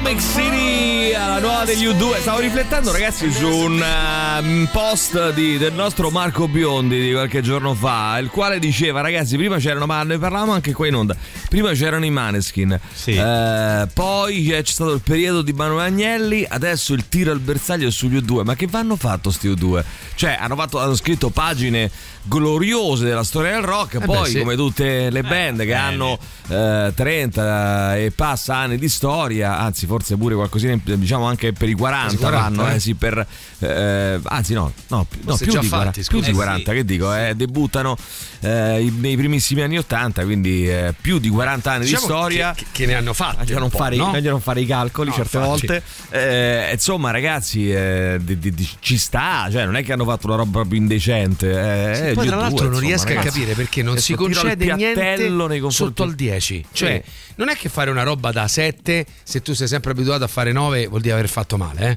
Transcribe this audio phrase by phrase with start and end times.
[0.00, 2.20] Atomic City, la nuova degli U2.
[2.20, 7.74] Stavo riflettendo, ragazzi, su un uh, post di, del nostro Marco Biondi di qualche giorno
[7.74, 11.14] fa, il quale diceva: Ragazzi, prima c'erano, ma ne parlavamo anche qua in onda.
[11.50, 13.10] Prima c'erano i Maneskin, Sì.
[13.10, 16.46] Eh, poi c'è stato il periodo di Manuel Agnelli.
[16.48, 18.42] Adesso il tiro al bersaglio sugli U2.
[18.42, 19.84] Ma che vanno fatto sti U2?
[20.14, 21.90] Cioè, hanno, fatto, hanno scritto pagine
[22.22, 23.94] gloriose della storia del rock.
[23.94, 24.38] Eh poi, beh, sì.
[24.38, 25.74] come tutte le band che bene.
[25.78, 31.52] hanno eh, 30 e passa anni di storia, anzi forse pure qualcosina, in- diciamo anche
[31.52, 32.74] per i 40, Quasi 40, vanno, eh.
[32.74, 33.26] eh, sì, per,
[33.60, 36.76] eh, anzi no, no, no, più, di fatti, 40, più di Eh, 40 sì.
[36.76, 37.96] che dico, eh, debuttano
[38.40, 42.52] eh, nei primissimi anni 80, quindi eh, più di 40 anni Diciamo di storia.
[42.54, 43.38] che, che ne hanno fatti.
[43.40, 44.10] Meglio non, fare, no?
[44.10, 45.66] meglio non fare i calcoli No, certe infatti.
[45.66, 45.82] volte.
[46.10, 50.26] Eh, insomma, ragazzi, eh, di- di- di- ci sta, cioè non è che hanno fatto
[50.26, 51.50] una roba proprio indecente.
[51.50, 54.14] eh, Sì, eh, poi tra U2, l'altro non insomma, riesco a capire perché non si
[54.14, 55.30] concede niente
[55.70, 56.64] sotto al 10.
[56.72, 57.02] Cioè,
[57.36, 60.52] non è che fare una roba da 7, se tu sei sempre abituato a fare
[60.52, 61.96] 9, vuol dire aver fatto male, eh?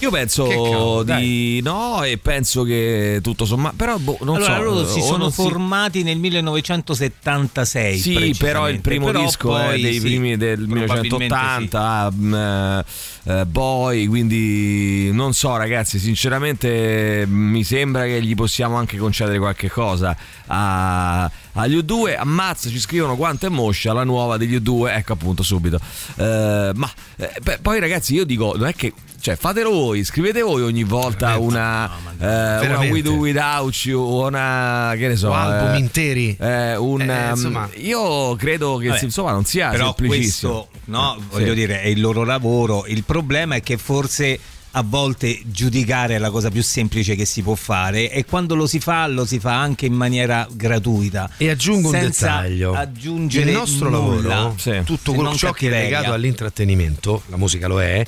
[0.00, 4.56] Io penso Che cavolo, di no e penso che tutto sommato però boh, non allora,
[4.56, 7.98] so loro si o sono si- formati nel 1976.
[7.98, 12.34] Sì, però il primo Però disco è poi, dei sì, primi del probabilmente 1980, mm,
[12.34, 12.84] eh,
[13.24, 19.38] eh, Boy, quindi non so ragazzi, sinceramente mm, mi sembra che gli possiamo anche concedere
[19.38, 22.16] qualche cosa a- agli U2.
[22.18, 25.78] Ammazza, ci scrivono quanto è moscia la nuova degli U2, ecco appunto subito.
[26.16, 28.92] Eh, ma eh, beh, poi ragazzi io dico, non è che...
[29.20, 32.78] Cioè, fatelo voi, scrivete voi ogni volta una, eh, una.
[32.78, 36.36] We Do Without You, una che ne so, O album eh, interi.
[36.40, 37.68] eh, un, Eh, um, insomma.
[37.76, 40.52] io credo che Vabbè, insomma non sia però semplicissimo.
[40.70, 41.54] questo, no, Eh, voglio sì.
[41.54, 42.86] dire, è il loro lavoro.
[42.86, 44.38] Il problema è che forse
[44.74, 48.66] a volte giudicare è la cosa più semplice che si può fare e quando lo
[48.68, 51.28] si fa lo si fa anche in maniera gratuita.
[51.36, 52.72] E aggiungo un dettaglio.
[52.72, 54.80] aggiungere il nostro nulla, lavoro, Sì.
[54.84, 58.02] tutto quello ciò che è legato all'intrattenimento, la musica lo è,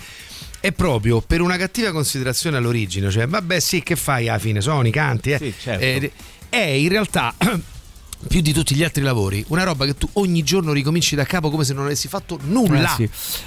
[0.62, 4.92] è proprio per una cattiva considerazione all'origine, cioè vabbè sì che fai alla fine, suoni,
[4.92, 5.38] canti, eh.
[5.38, 5.84] Sì, certo.
[5.84, 6.12] Eh,
[6.48, 7.34] è in realtà
[8.28, 11.50] più di tutti gli altri lavori, una roba che tu ogni giorno ricominci da capo
[11.50, 12.94] come se non avessi fatto nulla.
[12.96, 13.02] Eh, sì.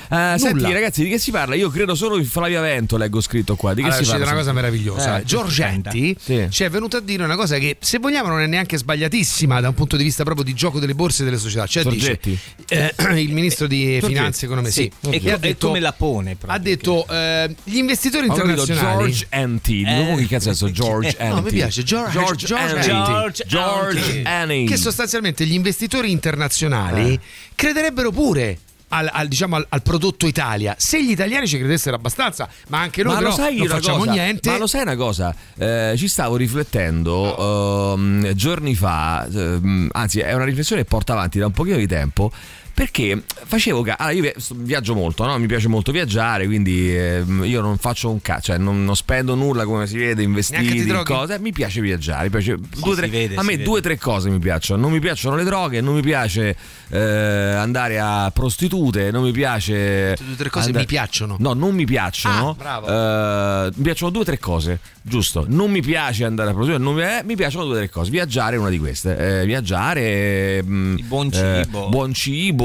[0.10, 1.56] Eh, senti ragazzi di che si parla?
[1.56, 3.74] Io credo solo di Flavia Vento, leggo scritto qua.
[3.74, 4.32] Di che Allora, si c'è parla?
[4.32, 5.20] una cosa meravigliosa.
[5.20, 6.48] Eh, Giorgetti Sì.
[6.50, 9.70] ci è venuto a dire una cosa che, se vogliamo, non è neanche sbagliatissima da
[9.70, 11.66] un punto di vista proprio di gioco delle borse e delle società.
[11.66, 12.20] Cioè, dice
[12.68, 14.08] eh, il ministro di Giorgetti.
[14.08, 17.08] Finanze e Economia, sì, E, che ha e detto, come la pone proprio, ha detto
[17.08, 18.98] eh, gli investitori internazionali.
[18.98, 19.82] George Anti.
[19.82, 20.16] Eh.
[20.18, 20.72] che cazzo è?
[20.72, 21.28] George Anti.
[21.36, 22.20] no, mi piace, George-
[22.56, 23.44] Anti.
[23.48, 24.65] George Anti.
[24.66, 27.20] Che sostanzialmente gli investitori internazionali Eh.
[27.56, 28.60] crederebbero pure
[28.90, 33.02] al, al, diciamo, al, al prodotto Italia se gli italiani ci credessero abbastanza ma anche
[33.04, 34.12] noi ma però non facciamo cosa?
[34.12, 35.36] niente Ma lo sai una cosa?
[35.58, 41.40] Eh, ci stavo riflettendo ehm, giorni fa, ehm, anzi è una riflessione che porta avanti
[41.40, 42.32] da un pochino di tempo.
[42.76, 43.84] Perché facevo.
[43.84, 44.34] ca- Allora, io vi-
[44.66, 45.38] viaggio molto, no?
[45.40, 49.34] Mi piace molto viaggiare, quindi ehm, io non faccio un cazzo, cioè non, non spendo
[49.34, 51.06] nulla come si vede, investiti, droghi?
[51.14, 51.40] cose.
[51.40, 52.24] Mi piace viaggiare.
[52.26, 54.82] mi piace- due, si tre- vede, a me due o tre cose mi piacciono.
[54.82, 56.54] Non mi piacciono le droghe, non mi piace
[56.90, 60.14] eh, andare a prostitute, non mi piace.
[60.18, 61.38] Tutte e tre cose andare- mi piacciono.
[61.40, 62.58] No, non mi piacciono.
[62.62, 63.66] Ah.
[63.68, 65.46] Eh, mi piacciono due o tre cose, giusto?
[65.48, 68.12] Non mi piace andare a non mi, eh, mi piacciono due o tre cose.
[68.12, 69.40] Viaggiare è una di queste.
[69.42, 71.88] Eh, viaggiare, mm, Il buon eh, cibo.
[71.90, 72.64] buon cibo,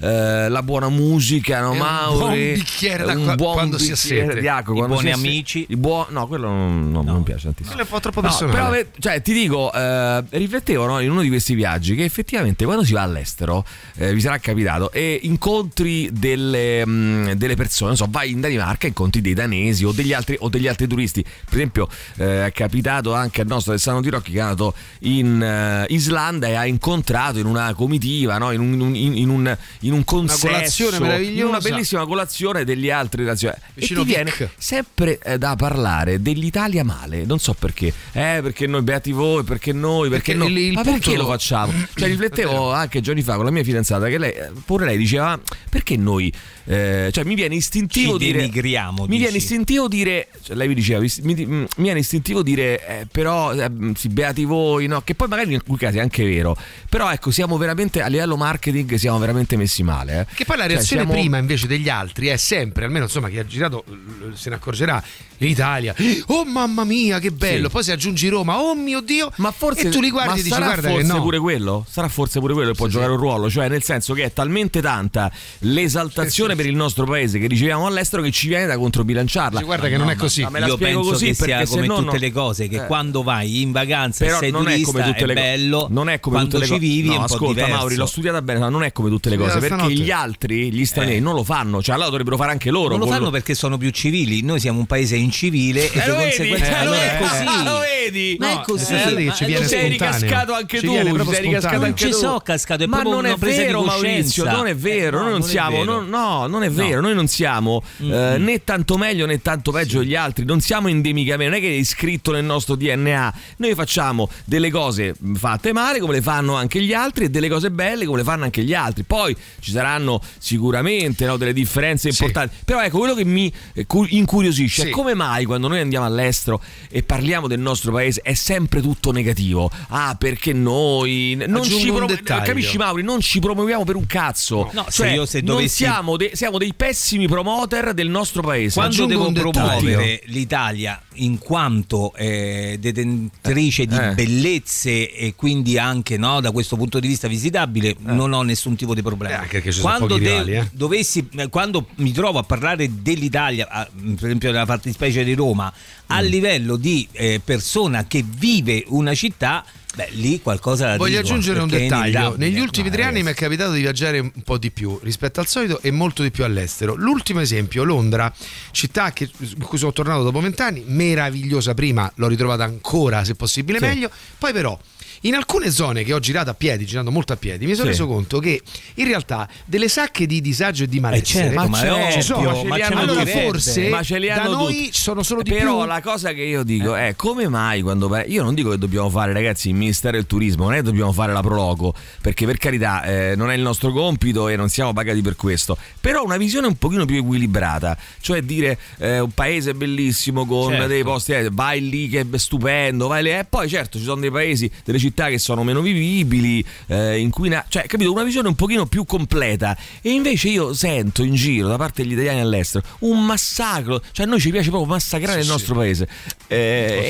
[0.00, 2.18] eh, la buona musica, no, E un Mauri?
[2.18, 4.40] buon bicchiere d'acqua quando si ha bicchiere sete.
[4.40, 5.66] di acqua I quando buoni si amici.
[5.68, 7.74] I buo- no, quello non, non- non mi piace tantissimo.
[7.74, 8.84] Quello è un po' troppo No, personale.
[8.84, 12.84] però, cioè, ti dico, eh, riflettevo no, in uno di questi viaggi che effettivamente quando
[12.84, 13.64] si va all'estero,
[13.96, 18.84] eh, vi sarà capitato, e incontri delle, mh, delle persone, non so, vai in Danimarca
[18.86, 21.22] e incontri dei danesi o degli altri, o degli altri turisti.
[21.22, 25.86] Per esempio, eh, è capitato anche al nostro Alessandro Tirocchi che è andato in eh,
[25.88, 29.92] Islanda e ha incontrato in una comitiva, no, in, un, in un- in un, in
[29.92, 31.48] un consesso, colazione in meravigliosa.
[31.48, 33.60] una bellissima colazione degli altri nazionali.
[33.68, 37.86] E Vicino ti viene sempre eh, da parlare dell'Italia male, non so perché.
[38.12, 40.48] Eh, perché noi beati voi, perché noi, perché, Perché no.
[40.50, 41.72] il- il Ma perché lo facciamo?
[41.94, 44.34] Cioè, riflettevo anche giorni fa con la mia fidanzata che lei,
[44.64, 45.38] pure lei diceva,
[45.68, 46.32] perché noi,
[46.64, 48.38] eh, cioè mi viene istintivo Ci dire...
[48.42, 49.18] Mi dici?
[49.18, 53.52] viene istintivo dire, cioè, lei mi diceva, mi, mi- mi viene istintivo dire, eh, però,
[53.52, 55.00] eh, sì, beati voi, no?
[55.02, 56.56] Che poi magari in alcuni casi è anche vero.
[56.88, 60.20] Però ecco, siamo veramente, a livello marketing, siamo veramente messi male.
[60.28, 60.34] eh.
[60.34, 63.38] Che poi la Cioè, reazione siamo- prima invece degli altri è sempre, almeno insomma chi
[63.38, 65.02] ha girato eh, se ne accorgerà,
[65.38, 65.92] in Italia,
[66.26, 67.72] oh mamma mia che bello, Sì.
[67.72, 70.48] poi se aggiungi Roma, oh mio Dio, Ma forse e tu li guardi e dici
[70.50, 71.20] sarà guarda forse no.
[71.20, 71.84] pure quello?
[71.90, 73.16] Sarà forse pure quello che può Sì, giocare sì.
[73.16, 77.38] un ruolo, cioè nel senso che è talmente tanta l'esaltazione informazione per il nostro paese
[77.38, 79.58] che riceviamo all'estero che ci viene da controbilanciarla.
[79.58, 80.42] Sì, guarda che non è così.
[80.42, 82.76] ma me la Io penso così che sia come no tutte no- le cose, che
[82.82, 82.86] Eh.
[82.86, 85.46] quando vai in vacanza Però e sei non è turista come tutte le è cose.
[85.48, 87.76] bello, non è come quando tutte le ci vivi no, è un po' ascolta, diverso.
[87.76, 89.92] Mauri, l'ho studiata bene, ma non è come tutte le cose, perché stanotte.
[89.94, 92.90] gli altri, gli stranieri, non lo fanno, cioè allora dovrebbero fare anche loro.
[92.96, 96.08] non lo fanno perché sono più civili, noi siamo un paese incivile e Eh, di
[96.08, 97.42] lo conseguenza Eh, è così.
[97.42, 98.36] eh, lo vedi?
[98.38, 98.92] Ma No, è così.
[98.94, 102.16] è così, ma ci viene sei ricascato anche tu, sei ricascato anche Non ci tu.
[102.16, 105.38] so cascato, è ma non è vero, Maurizio, non è vero, Eh, noi no, non
[105.40, 106.00] non è siamo, vero.
[106.42, 106.74] Non- no, non è No.
[106.86, 110.88] vero, noi non siamo eh, né tanto meglio né tanto peggio degli altri, non siamo
[110.88, 115.98] endemicamente, non è che è iscritto nel nostro DNA, noi facciamo delle cose fatte male
[116.00, 118.74] come le fanno anche gli altri e delle cose belle come le fanno anche gli
[118.74, 122.22] altri, poi ci saranno sicuramente no, delle differenze Sì.
[122.22, 124.88] importanti, però ecco quello che mi eh, cu- incuriosisce Sì.
[124.88, 126.60] è come mai quando noi andiamo all'estero
[126.90, 132.14] e parliamo del nostro paese è sempre tutto negativo, ah perché noi non Aggiungo ci
[132.16, 132.44] dettaglio.
[132.44, 135.68] capisci Mauri, non ci promuoviamo per un cazzo, No, se cioè io se non dovessi-
[135.84, 138.74] siamo, de- siamo dei pessimi promoter del nostro paese.
[138.74, 144.14] Quando Aggiungo devo promuovere l'Italia in quanto eh, detentrice di Eh.
[144.14, 148.94] bellezze e quindi anche no, da questo punto di vista visitabile, non ho nessun tipo
[148.94, 149.42] di problema.
[149.42, 150.68] Eh, quando, pochi rivali, eh.
[150.72, 155.72] dovessi, eh, quando mi trovo a parlare dell'Italia, per esempio nella fattispecie di Roma,
[156.06, 156.26] a Mm.
[156.26, 161.68] livello di eh, persona che vive una città, beh, lì qualcosa Voglio dico, aggiungere un
[161.68, 162.34] dettaglio.
[162.36, 165.40] Negli ultimi Ma tre anni mi è capitato di viaggiare un po' di più rispetto
[165.40, 166.94] al solito e molto di più all'estero.
[166.94, 168.32] L'ultimo esempio, Londra,
[168.70, 173.78] città che, in cui sono tornato dopo vent'anni, meravigliosa prima, l'ho ritrovata ancora se possibile
[173.78, 173.84] Sì.
[173.84, 174.10] meglio.
[174.38, 174.78] Poi però
[175.22, 177.90] in alcune zone che ho girato a piedi, girando molto a piedi, mi sono Sì.
[177.92, 178.60] reso conto che
[178.94, 182.64] in realtà delle sacche di disagio e di malessere certo, ma è certo, ci sono.
[182.64, 184.90] ma ma allora forse Ma ce li da hanno noi tutti.
[184.92, 185.86] sono solo di Però più.
[185.86, 189.32] la cosa che io dico è come mai quando io non dico che dobbiamo fare
[189.32, 193.02] ragazzi il Ministero del Turismo, non è che dobbiamo fare la Proloco, perché per carità
[193.04, 196.66] eh, non è il nostro compito e non siamo pagati per questo, però una visione
[196.66, 200.86] un pochino più equilibrata, cioè dire eh, un paese bellissimo con Certo.
[200.88, 204.20] dei posti, eh, vai lì che è stupendo, vai lì, e poi certo ci sono
[204.20, 208.54] dei paesi, delle città che sono meno vivibili, eh, inquina- cioè capito, una visione un
[208.54, 213.24] pochino più completa e invece io sento in giro da parte degli italiani all'estero un
[213.24, 216.08] massacro, cioè a noi ci piace proprio massacrare il nostro paese.
[216.46, 216.56] Eh,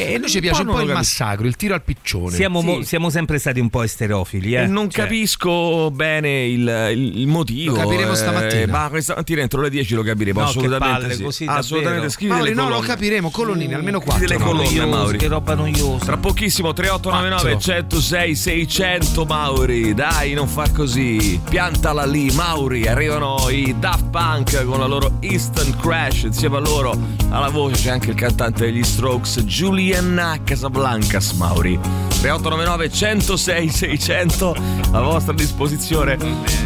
[0.08, 0.96] E e noi ci piace un po' il capisco.
[0.98, 2.34] massacro, il tiro al piccione.
[2.34, 2.66] Siamo, Sì.
[2.66, 4.54] mo- siamo sempre stati un po' esterofili.
[4.54, 4.62] Eh?
[4.62, 7.74] E non Cioè, capisco bene il, il- il motivo.
[7.74, 8.66] Lo capiremo eh, stamattina.
[8.66, 10.40] ma questa mattina entro le 10 lo capiremo.
[10.40, 10.94] No, assolutamente.
[10.94, 11.22] che palle, sì.
[11.22, 12.08] così assolutamente.
[12.10, 14.26] Scrivi Mauri, no, lo capiremo, colonnine, almeno Scrivi quattro.
[14.28, 14.44] delle no?
[14.46, 15.18] colonne, noioso, Mauri.
[15.18, 16.04] che roba noiosa.
[16.04, 17.58] Tra pochissimo 3899
[17.92, 24.78] 106 600 Mauri, dai non far così, piantala lì Mauri, arrivano i Daft Punk con
[24.78, 26.98] la loro Instant Crash, insieme a loro
[27.28, 31.78] alla voce c'è anche il cantante degli Strokes Julian Casablancas Mauri.
[32.22, 34.56] 3899 106 600
[34.92, 36.16] a vostra disposizione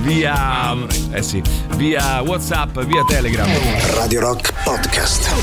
[0.02, 0.76] via
[1.10, 1.42] eh sì,
[1.74, 3.48] via WhatsApp, via Telegram.
[3.94, 5.34] Radio Rock Podcast.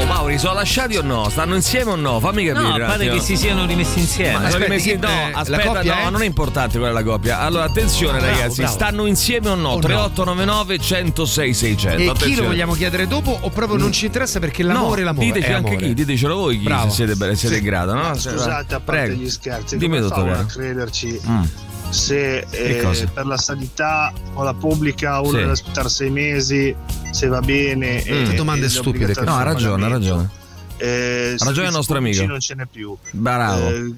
[0.00, 1.28] Oh Mauri, sono lasciati o no?
[1.28, 2.20] Stanno insieme o no?
[2.20, 2.62] Fammi capire.
[2.62, 3.12] No, pare attimo.
[3.16, 4.32] che si siano rimessi insieme.
[4.38, 6.10] Ma Aspetta, rimessi- chi- no, eh, la aspetta, coppia no, è?
[6.10, 7.40] non è importante quella della coppia.
[7.40, 8.72] Allora, attenzione, Bravo, ragazzi, bravo.
[8.72, 9.68] stanno insieme o no?
[9.68, 9.78] O no?
[9.80, 11.96] 3899 106 600.
[11.96, 12.40] E chi attenzione.
[12.40, 15.26] lo vogliamo chiedere dopo o proprio non ci interessa perché l'amore è no, l'amore?
[15.26, 15.86] Diteci è anche amore.
[15.86, 16.88] chi, ditecelo voi chi Bravo.
[16.90, 18.14] se siete, siete in grado, no?
[18.14, 19.20] Scusate, a parte Prego.
[19.22, 20.32] gli scherzi, Dimmi, come fa dottore.
[20.38, 21.42] a crederci Mm.
[21.90, 25.36] Se eh, per la sanità o la pubblica uno Sì.
[25.36, 26.74] deve aspettare sei mesi,
[27.10, 28.02] se va bene.
[28.08, 28.30] Mm.
[28.30, 29.12] e- Domande e stupide.
[29.24, 30.30] No, ha ragione, ha ragione.
[30.76, 32.24] Eh, Ha ragione il nostro amico.
[32.24, 32.96] Non ce n'è più.
[33.10, 33.68] Bravo.
[33.68, 33.92] Eh,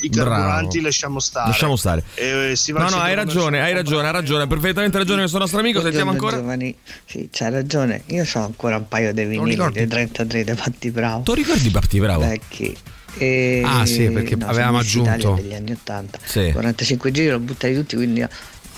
[0.00, 0.82] I carburanti Bravo.
[0.86, 1.48] lasciamo stare.
[1.48, 2.02] Lasciamo stare.
[2.14, 5.38] Eh, si va No, no, hai ragione, hai ragione, ha ragione, ha perfettamente ragione questo
[5.38, 6.36] nostro amico, sentiamo ancora.
[6.36, 6.74] giovani.
[7.06, 8.02] Sì, c'ha ragione.
[8.06, 11.22] Io ho ancora un paio di vinili dei 33 dei fatti bravo.
[11.22, 12.20] Tu ricordi Parti Bravo?
[12.26, 12.76] Vecchi.
[13.18, 13.62] E...
[13.64, 15.34] Ah, sì, perché no, avevamo aggiunto.
[15.34, 16.18] degli anni 80.
[16.24, 16.50] Sì.
[16.52, 18.26] 45 giri l'ho buttati tutti, quindi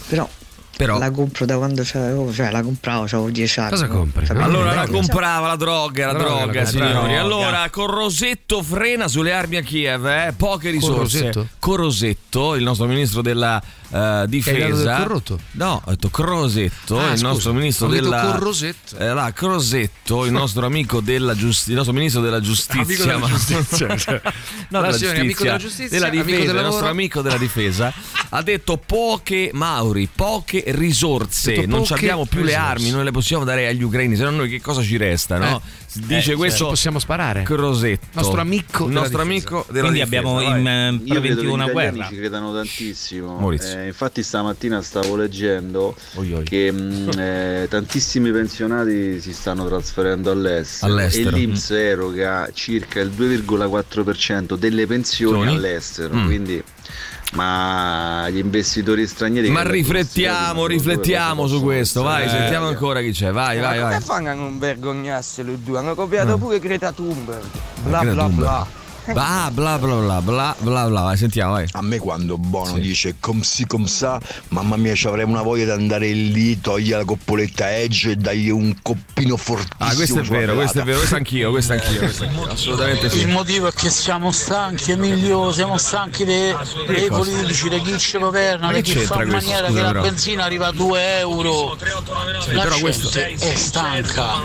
[0.09, 0.29] però,
[0.77, 3.71] Però la compro da quando c'avevo, cioè la compravo, avevo 10 anni.
[3.71, 4.27] Cosa compri?
[4.27, 4.45] Sapete?
[4.45, 6.93] Allora la comprava la droga, la La droga, droga, signori.
[6.93, 7.21] droga.
[7.21, 10.35] Allora, con Rosetto frena sulle armi a Kiev, eh?
[10.37, 11.19] poche risorse.
[11.19, 11.49] Rosetto?
[11.59, 14.75] Con Rosetto, il nostro ministro della eh, dato difesa.
[14.75, 15.41] del corrotto?
[15.53, 18.97] No, ho detto Crosetto, Ah, il scusa, nostro ministro della con Rosetto.
[18.99, 23.19] Eh, là, Crosetto, il nostro amico della giustizia, il nostro ministro della giustizia, Amico della
[23.19, 24.21] ma- giustizia, cioè.
[24.71, 27.39] no, La della è amico della giustizia, della amico difesa, del il nostro amico della
[27.39, 27.93] difesa,
[28.31, 32.69] ha detto poche Mauri, poche risorse, Ha detto non poche abbiamo più le risorse.
[32.71, 35.61] armi, non le possiamo dare agli ucraini, se no noi che cosa ci resta, no?
[35.86, 37.43] Si Dice Eh, questo Ci possiamo sparare.
[37.43, 39.23] Crosetto, Nostro amico nostro difesa.
[39.23, 40.61] amico della Quindi difesa, abbiamo vai.
[40.61, 42.07] in eh, Io credo che preventivo gli una guerra.
[42.09, 43.51] ci credano tantissimo.
[43.53, 46.45] Eh, infatti stamattina stavo leggendo Oi, oi.
[46.45, 51.29] che mh, eh, tantissimi pensionati si stanno trasferendo all'estero, All'estero.
[51.37, 55.47] e l'Inps eroga circa il 2,4% delle pensioni Pensioni?
[55.57, 56.15] all'estero.
[56.15, 56.25] Mm.
[56.27, 56.63] Quindi
[57.33, 59.51] Ma gli investitori stranieri.
[59.51, 62.03] Ma riflettiamo, riflettiamo su questo.
[62.03, 62.41] Vai, essere.
[62.41, 63.31] sentiamo ancora chi c'è.
[63.33, 63.93] Vai, vai, Ma vai.
[63.95, 65.79] come fanno a non vergognarsi lui due?
[65.79, 66.39] Hanno copiato Ah.
[66.39, 67.43] pure Greta Thunberg.
[67.83, 68.37] Bla Greta bla Thunberg.
[68.37, 68.67] bla.
[69.13, 71.01] Bla bla bla bla bla bla bla.
[71.03, 71.67] Vai, sentiamo, vai.
[71.73, 75.65] A me quando Bono dice com si com sa, mamma mia ci avrei una voglia
[75.65, 79.77] di andare lì, togliere la coppoletta Edge e dargli un coppino fortissimo.
[79.91, 82.47] Ah, questo è vero, questo è vero, questo anch'io, questo anch'io, questo anch'io.
[82.51, 83.27] Assolutamente Il sì.
[83.27, 86.55] motivo è che siamo stanchi, Emilio, siamo stanchi dei,
[86.87, 89.81] dei politici, di chi ci governa, Ma di che chi fa in maniera scusa, che
[89.83, 90.03] la però?
[90.03, 91.77] benzina arriva a 2 euro.
[91.77, 94.43] La però gente questo- è stanca,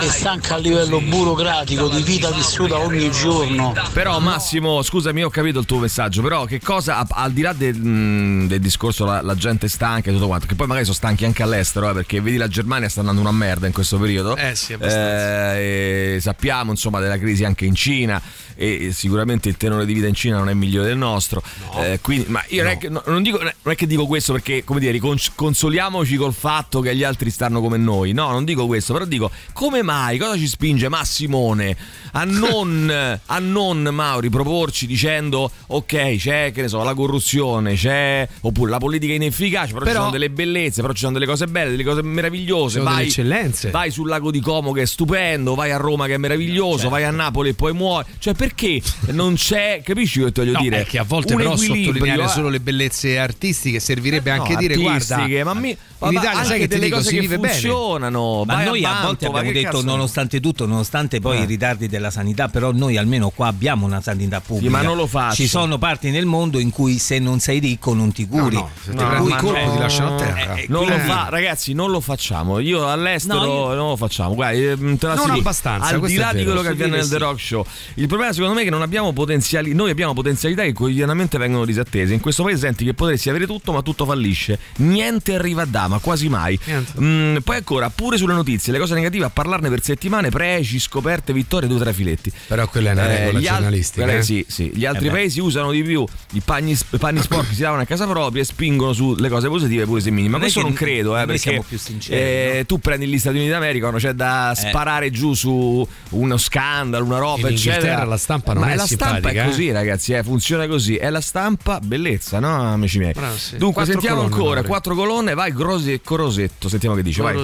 [0.00, 3.85] è stanca a livello burocratico, di vita vissuta ogni giorno.
[3.92, 8.46] Però Massimo, scusami, ho capito il tuo messaggio, però che cosa, al di là del,
[8.46, 11.42] del discorso la, la gente stanca e tutto quanto, che poi magari sono stanchi anche
[11.42, 14.36] all'estero, eh, perché vedi la Germania sta andando una merda in questo periodo.
[14.36, 15.56] Eh sì, abbastanza.
[15.58, 18.20] Eh, sappiamo insomma della crisi anche in Cina
[18.54, 21.42] e sicuramente il tenore di vita in Cina non è migliore del nostro.
[21.76, 24.32] Eh, quindi, ma io non, è che, no, non dico- non è che dico questo
[24.32, 24.98] perché, come dire,
[25.34, 28.12] consoliamoci col fatto che gli altri stanno come noi.
[28.12, 31.76] No, non dico questo, però dico come mai, cosa ci spinge Massimone
[32.12, 38.26] a non, a non Mauri, proporci dicendo ok, c'è, che ne so, la corruzione, c'è,
[38.42, 41.46] oppure la politica inefficace, però, ci Però- sono delle bellezze, però ci sono delle cose
[41.46, 42.78] belle, delle cose meravigliose.
[42.78, 43.70] Ci sono delle Vai, eccellenze.
[43.70, 46.90] vai sul lago di Como che è stupendo, vai a Roma che è meraviglioso, Certo.
[46.90, 48.06] vai a Napoli e poi muori.
[48.18, 48.80] Cioè, perché
[49.12, 50.80] non c'è, capisci che ti voglio No, dire?
[50.82, 52.28] è che a volte Un però sottolineare eh.
[52.28, 56.68] solo le bellezze artistiche servirebbe No, anche dire guarda ma mi- in Italia sai che
[56.68, 58.44] delle dico cose che vive bene funzionano.
[58.44, 61.42] Ma vai noi a Mantova, volte abbiamo detto, cazzo- nonostante tutto, nonostante poi Eh.
[61.42, 64.70] i ritardi della sanità, però noi almeno qua abbiamo una sanità pubblica.
[64.70, 65.34] ma non lo faccio.
[65.36, 68.54] Ci sono parti nel mondo in cui se non sei ricco non ti curi.
[68.56, 69.72] no, se ti No, prendi il colpo no.
[69.72, 72.58] ti lasciano a terra Eh, eh, Non lo quindi- fa, ragazzi, non lo facciamo.
[72.60, 74.34] Io all'estero No, io- non lo facciamo.
[74.34, 75.32] Guarda, eh, te la Non assicuro.
[75.38, 77.18] abbastanza, Al di là di quello che avviene nel The sì.
[77.18, 79.72] Rock Show, il problema secondo me è che non abbiamo potenziali.
[79.74, 82.14] Noi abbiamo potenzialità che quotidianamente vengono disattese.
[82.14, 84.58] In questo paese senti che potresti avere tutto, ma tutto fallisce.
[84.76, 86.58] Niente arriva a dama, quasi mai.
[87.00, 91.32] Mm, poi ancora, pure sulle notizie, le cose negative a parlarne per settimane, pregi, scoperte,
[91.32, 92.32] vittorie, due o tre filetti.
[92.46, 94.24] però quella è una regola gli al- giornalistica guarda, eh.
[94.24, 94.70] sì, sì.
[94.74, 98.06] Gli altri Eh paesi usano di più i panni, panni sporchi, si lavano a casa
[98.06, 100.28] propria e spingono sulle cose positive pure se minime.
[100.28, 102.64] Ma Non questo non credo, eh, perché siamo più sinceri, eh, no?
[102.66, 104.54] tu prendi gli Stati Uniti d'America quando c'è da Eh.
[104.54, 108.04] sparare giù su uno scandalo, una roba, In eccetera.
[108.04, 109.44] la stampa non Ma è la stampa è eh.
[109.46, 110.96] così, ragazzi, eh, funziona così.
[110.96, 113.12] È la stampa bellezza, no, amici miei?
[113.12, 113.56] Bravo, sì.
[113.56, 117.34] Dunque, Quattro sentiamo colonne, ancora quattro colonne, vai Grosi- Corosetto, sentiamo che dice, vai.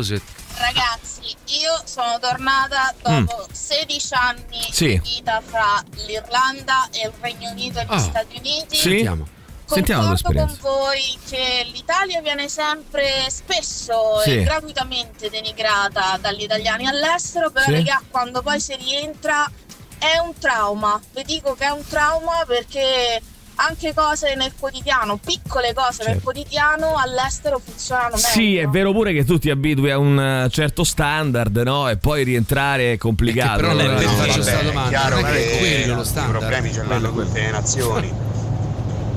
[0.66, 4.70] Ragazzi, io sono tornata dopo 16 anni Mm.
[4.70, 4.86] Sì.
[4.86, 7.98] di vita fra l'Irlanda e il Regno Unito e gli Ah.
[7.98, 8.76] Stati Uniti.
[8.76, 8.88] Sì?
[8.90, 9.26] Sentiamo.
[9.66, 14.38] Sentiamo con voi che l'Italia viene sempre spesso Sì.
[14.38, 17.72] e gratuitamente denigrata dagli italiani all'estero, però Sì.
[17.72, 19.50] raga, quando poi si rientra
[19.98, 21.00] è un trauma.
[21.12, 23.20] Vi dico che è un trauma perché
[23.56, 26.22] anche cose nel quotidiano, piccole cose nel Certo.
[26.22, 28.26] quotidiano all'estero funzionano meglio.
[28.26, 31.88] Sì, è vero pure che tu ti abitui a un eh, certo standard, no?
[31.88, 33.60] E poi rientrare è complicato.
[33.60, 33.82] però no?
[33.82, 34.64] non è- No, faccio vabbè.
[34.64, 38.12] domanda, chiaro non è che è quello lo i problemi ce l'hanno tutte le nazioni.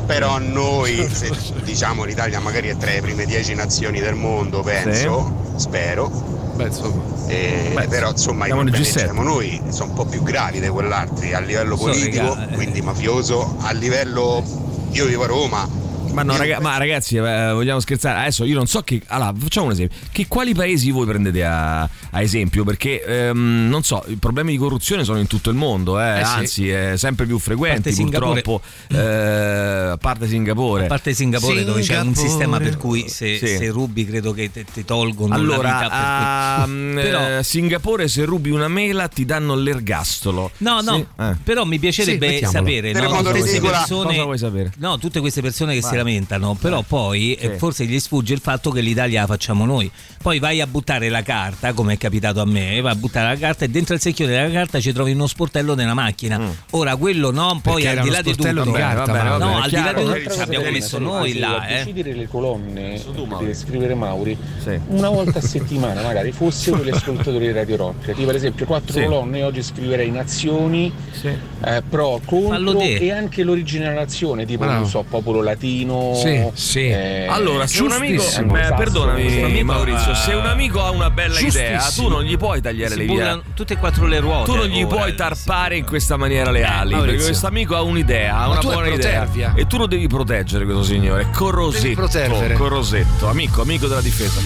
[0.06, 1.32] Però noi, se
[1.64, 6.10] diciamo l'Italia magari è tra le prime dieci nazioni del mondo, penso, spero.
[6.56, 7.14] Beh, insomma.
[7.28, 8.98] Eh, Beh, però insomma siamo nel problemi G7.
[8.98, 12.50] che abbiamo noi sono un po' più gravi di quell'altri a livello So, politico, raga,
[12.50, 12.54] eh.
[12.54, 14.44] quindi mafioso, a livello
[14.92, 15.68] io vivo a Roma.
[16.14, 18.20] Ma, no, raga- ma ragazzi, eh, vogliamo scherzare?
[18.20, 19.02] Adesso io non so che.
[19.08, 19.98] Allora, facciamo un esempio.
[20.14, 22.64] Che quali paesi voi prendete a, a esempio?
[22.64, 26.26] Perché ehm, non so, i problemi di corruzione sono in tutto il mondo, eh, Eh
[26.26, 26.32] sì.
[26.32, 27.82] anzi, è sempre più frequenti.
[27.84, 28.42] parte Singapore.
[28.42, 28.62] Purtroppo,
[28.96, 30.84] eh, a parte Singapore.
[30.86, 32.28] A parte Singapore, dove c'è un Singapore.
[32.28, 33.48] sistema per cui se, Sì.
[33.48, 37.44] se rubi credo che ti tolgono la vita Allora, per a cui- mm, Però- eh,
[37.44, 40.52] Singapore se rubi una mela ti danno l'ergastolo.
[40.58, 41.06] No, no, Sì?
[41.22, 41.36] Eh.
[41.44, 44.72] però mi piacerebbe sapere no, tutte queste persone, Cosa vuoi sapere?
[44.78, 45.90] No, tutte queste persone che Vai.
[45.92, 47.58] si lamentano, però poi eh, Sì.
[47.58, 49.90] forse gli sfugge il fatto che l'Italia la facciamo noi.
[50.22, 53.40] Poi vai a buttare la carta, come è capitato a me, vai a buttare la
[53.40, 56.40] carta e dentro il secchio della carta ci trovi uno sportello della macchina.
[56.72, 59.38] Ora quello no, poi Perché al di là di tutto, di carta, va bene, va
[59.38, 61.78] no, al di là di tutto ci abbiamo messo noi là, eh.
[61.78, 63.02] decidere le colonne
[63.40, 64.80] deve scrivere Mauri Sì.
[64.90, 68.94] una volta a settimana magari fossero gli ascoltatori di Radio Rock tipo per esempio quattro
[68.94, 69.04] Sì.
[69.04, 71.28] colonne oggi scriverei nazioni Sì.
[71.66, 76.88] eh, pro, contro e anche l'origine della nazione tipo non so popolo latino Sì, sì.
[76.88, 79.64] eh, Allora, se un amico, eh, perdonami.
[79.64, 83.06] Maurizio, se un amico ha una bella idea, tu non gli puoi tagliare Si le
[83.06, 84.52] bullano tutte e quattro le ruote.
[84.52, 87.06] Tu non gli ora, puoi tarpare in questa maniera le ali, Maurizio.
[87.06, 90.84] perché questo amico ha un'idea, ha una buona idea e tu lo devi proteggere questo
[90.84, 92.56] signore, Corrosetto, proteggere.
[92.56, 94.42] Corrosetto, amico, amico della difesa.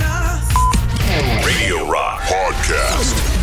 [1.41, 3.38] Radio Rock Podcast.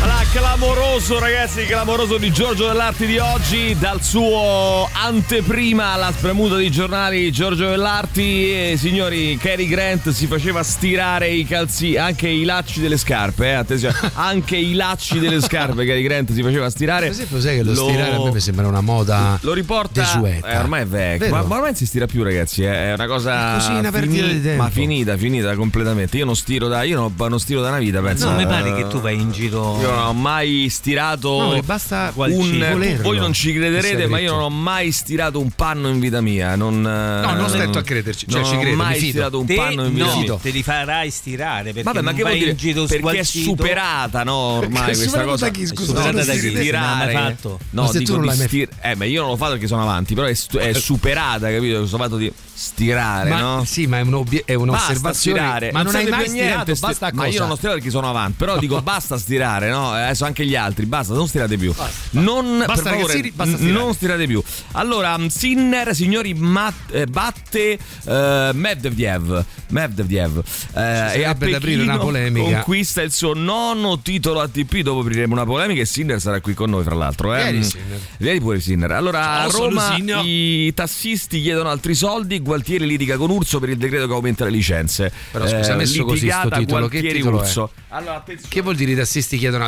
[0.00, 6.70] Allora, clamoroso ragazzi, clamoroso di Giorgio Dell'Arti di oggi, dal suo anteprima alla spremuta di
[6.70, 12.80] giornali Giorgio Dell'Arti e signori, Cary Grant si faceva stirare i calzi, anche i lacci
[12.80, 17.08] delle scarpe, eh, attenzione, anche i lacci delle scarpe Cary Grant si faceva stirare.
[17.08, 20.46] Esempio, sai che lo, stirare a me mi sembra una moda Lo riporta desueta.
[20.48, 21.34] eh, ormai è vecchio, Vero?
[21.34, 23.90] ma, ma ormai non si stira più ragazzi, eh, è una cosa È così, una
[23.90, 24.62] perdita di tempo.
[24.62, 26.16] ma finita, finita completamente.
[26.16, 28.30] Io non stiro da io non, non stiro da una vita, penso.
[28.30, 29.76] No, mi pare Eh, che tu vai in giro.
[29.80, 32.66] io non ho mai stirato No, basta un.
[32.70, 33.02] volerlo.
[33.02, 36.56] Voi non ci crederete, ma io non ho mai stirato un panno in vita mia.
[36.56, 39.54] Non, no, non stretto a crederci, cioè, ci non credo, ho mai stirato un Te
[39.54, 40.34] panno in vita no, mia.
[40.40, 42.54] te li farai stirare perché Vabbè, ma che vuol vai dire?
[42.54, 44.34] giro Perché è superata, no?
[44.34, 45.48] Ormai questa cosa.
[45.50, 45.82] chi, scusa?
[45.82, 46.38] È superata Non da chi?
[46.50, 47.12] Stirare.
[47.12, 47.58] fatto?
[47.70, 49.52] No, Ma se dico tu non di l'hai stir- Eh, ma io non lo faccio
[49.52, 51.78] perché sono avanti, però è, stu- è superata, capito?
[51.78, 53.64] Questo fatto di stirare, Ma no?
[53.64, 55.38] sì, ma è, un'obie- è Basta un'osservazione.
[55.38, 55.72] stirare.
[55.72, 58.58] Ma non, hai mai stirato, basta Ma io non ho stirato perché sono avanti, però
[58.58, 59.77] dico basta stirare, no?
[59.96, 61.72] Eh, Adesso anche gli altri, basta, non stirate più.
[62.10, 64.42] Non, Basta, favore, ragazzini, basta non stirate più.
[64.72, 69.44] Allora, mm, Sinner, signori, mat- eh, batte eh, Medvedev.
[69.70, 70.42] Medvedev.
[70.74, 72.56] Eh, e a aprire una polemica.
[72.62, 74.78] conquista il suo nono titolo ATP.
[74.80, 77.34] Dopo apriremo una polemica e Sinner sarà qui con noi, fra l'altro.
[77.34, 77.42] Eh?
[77.42, 77.62] Vieni, Mm.
[77.62, 78.00] Sinner.
[78.18, 78.90] Vieni pure Sinner.
[78.92, 82.38] Allora, Ciao, a Roma i tassisti chiedono altri soldi.
[82.40, 85.12] Gualtieri litiga con Urso per il decreto che aumenta le licenze.
[85.30, 87.38] Però scusa, Eh, messo così sto titolo, che titolo?
[87.38, 87.70] Urso.
[87.88, 88.24] Allora.
[88.48, 89.67] Che vuol dire i tassisti chiedono altri soldi?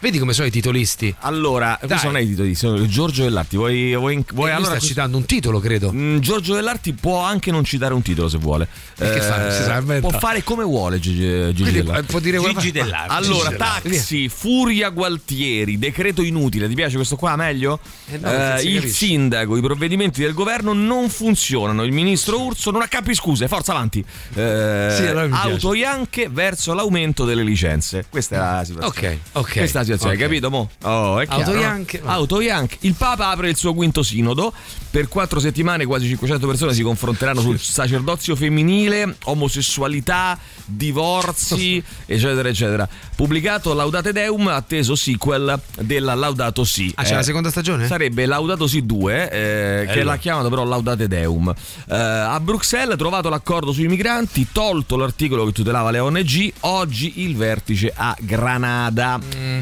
[0.00, 1.14] Vedi come sono i titolisti?
[1.20, 3.56] Allora, questo non è il titolo, sono Giorgio Dell'Arti.
[3.56, 5.92] Vuoi, vuoi, vuoi Vuoi allora sta citando un titolo, credo.
[5.92, 8.66] Mm, Giorgio Dell'Arti può anche non citare un titolo se vuole.
[8.98, 9.50] E che fa?
[9.50, 10.08] Si sa, inventa.
[10.08, 12.00] può fare come vuole Gigi, Gigi Quindi, Dell'Arti.
[12.00, 13.12] eh, può dire Gigi Dell'Arti.
[13.14, 13.88] Allora, Gigi Dell'Arti.
[13.90, 16.68] taxi, Furia Gualtieri, decreto inutile.
[16.68, 17.78] Ti piace questo qua meglio?
[18.10, 18.28] Eh no,
[18.58, 18.94] si il capisce.
[18.96, 21.84] sindaco, i provvedimenti del governo non funzionano.
[21.84, 23.48] Il ministro Urso non ha capi scuse.
[23.48, 24.04] Forza avanti.
[24.34, 25.48] Eh, Sì, allora mi piace.
[25.48, 28.04] auto Ianche verso l'aumento delle licenze.
[28.08, 28.86] Questa è la situazione.
[28.86, 29.01] Ok,
[29.32, 29.52] ok.
[29.52, 30.20] Questa è la situazione, ok.
[30.20, 30.50] hai capito?
[30.50, 30.70] Mo?
[30.82, 31.60] Oh, è chiaro, Auto no?
[31.60, 32.12] Ianche, va.
[32.12, 32.76] Auto Ianche.
[32.80, 34.52] Il Papa apre il suo quinto sinodo.
[34.92, 42.86] Per quattro settimane quasi 500 persone si confronteranno sul sacerdozio femminile, omosessualità, divorzi, eccetera, eccetera.
[43.16, 46.92] Pubblicato Laudate Deum, atteso sequel della Laudato Si.
[46.96, 47.86] Ah, c'è Eh, la seconda stagione?
[47.86, 51.48] Sarebbe Laudato Si 2, eh, che l'ha chiamato però Laudate Deum.
[51.88, 57.34] Eh, a Bruxelles trovato l'accordo sui migranti, tolto l'articolo che tutelava le ONG, oggi il
[57.34, 58.91] vertice a Granada.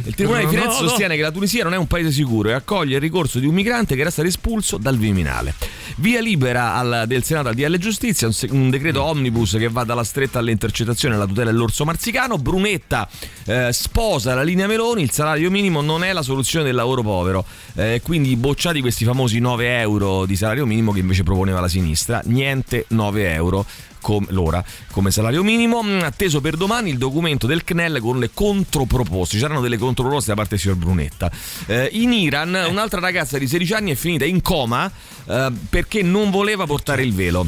[0.04, 2.48] Il Tribunale di No, Firenze no, sostiene che la Tunisia non è un paese sicuro
[2.48, 5.54] e accoglie il ricorso di un migrante che era stato espulso dal Viminale.
[5.96, 10.04] Via libera al- del Senato al DL Giustizia, un, un decreto omnibus che va dalla
[10.04, 12.38] stretta alle intercettazioni alla tutela dell'orso marzicano.
[12.38, 13.08] Brunetta
[13.44, 17.44] eh, sposa la linea Meloni, il salario minimo non è la soluzione del lavoro povero.
[17.74, 22.20] Eh, quindi bocciati questi famosi 9 euro di salario minimo che invece proponeva la sinistra.
[22.24, 23.66] Niente 9 euro
[24.00, 25.82] com- l'ora come salario minimo.
[25.82, 29.34] Mm, Atteso per domani il documento del CNEL con le controproposte.
[29.36, 31.30] Ci saranno delle controproposte da parte del signor Brunetta.
[31.66, 34.90] Eh, in Iran un'altra ragazza di 16 anni è finita in coma
[35.26, 37.46] eh, perché non voleva portare il velo.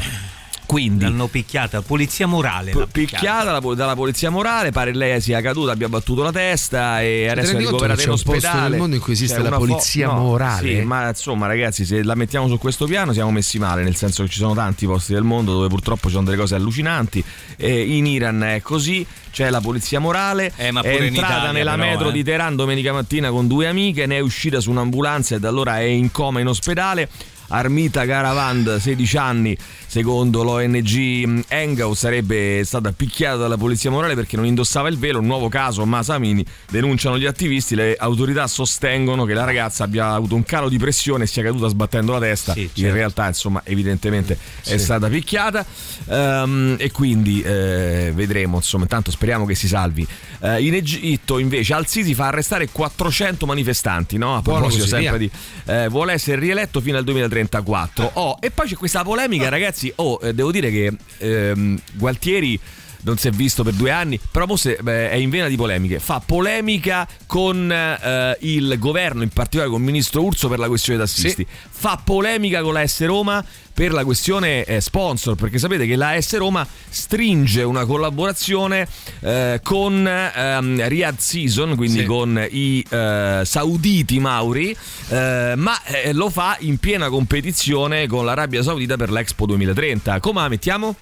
[0.72, 2.72] Quindi L'hanno picchiata, polizia morale.
[2.72, 7.28] l'ha picchiata dalla, dalla polizia morale, pare lei sia caduta, abbia battuto la testa e
[7.28, 8.68] adesso è ricoverata in c'è un posto ospedale.
[8.70, 10.68] nel mondo in cui esiste C'è la una fo- polizia no, morale?
[10.68, 14.22] Sì, ma insomma, ragazzi, se la mettiamo su questo piano siamo messi male, nel senso
[14.22, 17.22] che ci sono tanti posti del mondo dove purtroppo ci sono delle cose allucinanti.
[17.58, 21.74] E in Iran è così, c'è la polizia morale, Eh, ma è entrata Italia, nella
[21.74, 22.12] però, metro eh.
[22.12, 25.80] di Teheran domenica mattina con due amiche, ne è uscita su un'ambulanza e da allora
[25.80, 27.10] è in coma in ospedale.
[27.52, 34.46] Armita Caravand, 16 anni, secondo l'ONG Engau sarebbe stata picchiata dalla polizia morale perché non
[34.46, 35.18] indossava il velo.
[35.18, 37.74] Un nuovo caso, Masamini, denunciano gli attivisti.
[37.74, 41.68] Le autorità sostengono che la ragazza abbia avuto un calo di pressione e sia caduta
[41.68, 42.54] sbattendo la testa.
[42.54, 42.94] Sì, In certo.
[42.94, 45.64] realtà, insomma, evidentemente è stata picchiata.
[46.08, 50.06] Ehm, e quindi eh, vedremo, insomma, intanto speriamo che si salvi.
[50.40, 54.36] Eh, in Egitto, invece, Al-Sisi fa arrestare 400 manifestanti, no?
[54.36, 55.28] A proposito sempre via.
[55.28, 57.04] di eh, vuole essere rieletto fino al
[57.42, 58.10] 2034.
[58.14, 59.92] Oh, e poi c'è questa polemica, ragazzi.
[59.96, 62.58] Oh, eh, devo dire che ehm, Gualtieri
[63.02, 65.98] non si è visto per due anni, però forse beh, è in vena di polemiche.
[65.98, 70.98] Fa polemica con eh, il governo, in particolare con il ministro Urso per la questione
[70.98, 71.46] tassisti.
[71.48, 76.20] Fa polemica con la S Roma per la questione eh, sponsor, perché sapete che la
[76.20, 78.86] S Roma stringe una collaborazione
[79.20, 82.04] eh, con ehm, Riyadh Season, quindi Sì.
[82.04, 84.76] con i eh, sauditi Mauri,
[85.08, 90.20] eh, ma eh, lo fa in piena competizione con l'Arabia Saudita per l'Expo 2030.
[90.20, 90.96] Come la mettiamo?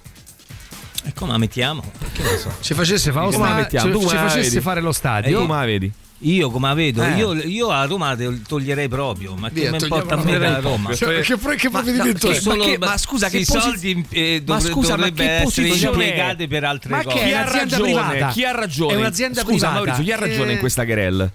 [1.03, 1.81] E come la mettiamo?
[2.13, 2.51] Che ne so.
[2.61, 3.99] Ci facesse, fa lo Come la sta- mettiamo?
[3.99, 4.59] ci- ci facesse vedi?
[4.61, 5.39] fare lo E stadio.
[5.41, 5.91] come la vedi?
[6.23, 7.15] Io come la vedo, Eh.
[7.15, 10.59] io, io a Roma te- toglierei proprio, ma Via, che mi importa a me da
[10.59, 10.93] Roma?
[10.93, 12.39] Cioè, che, che Ma- provvedimento no, è?
[12.39, 15.23] Solo- ma che- ma scusa, sì, che posi- soldi eh, Ma dovre- scusa, ma dovrebbe
[15.23, 17.17] che essere impiegati per altre Ma cose.
[17.17, 17.81] Chi ha ragione?
[17.81, 18.27] privata.
[18.27, 18.93] Chi ha ragione?
[18.93, 19.73] È un'azienda Scusa, privata.
[19.73, 21.31] Maurizio, chi ha ragione Che- in questa querel?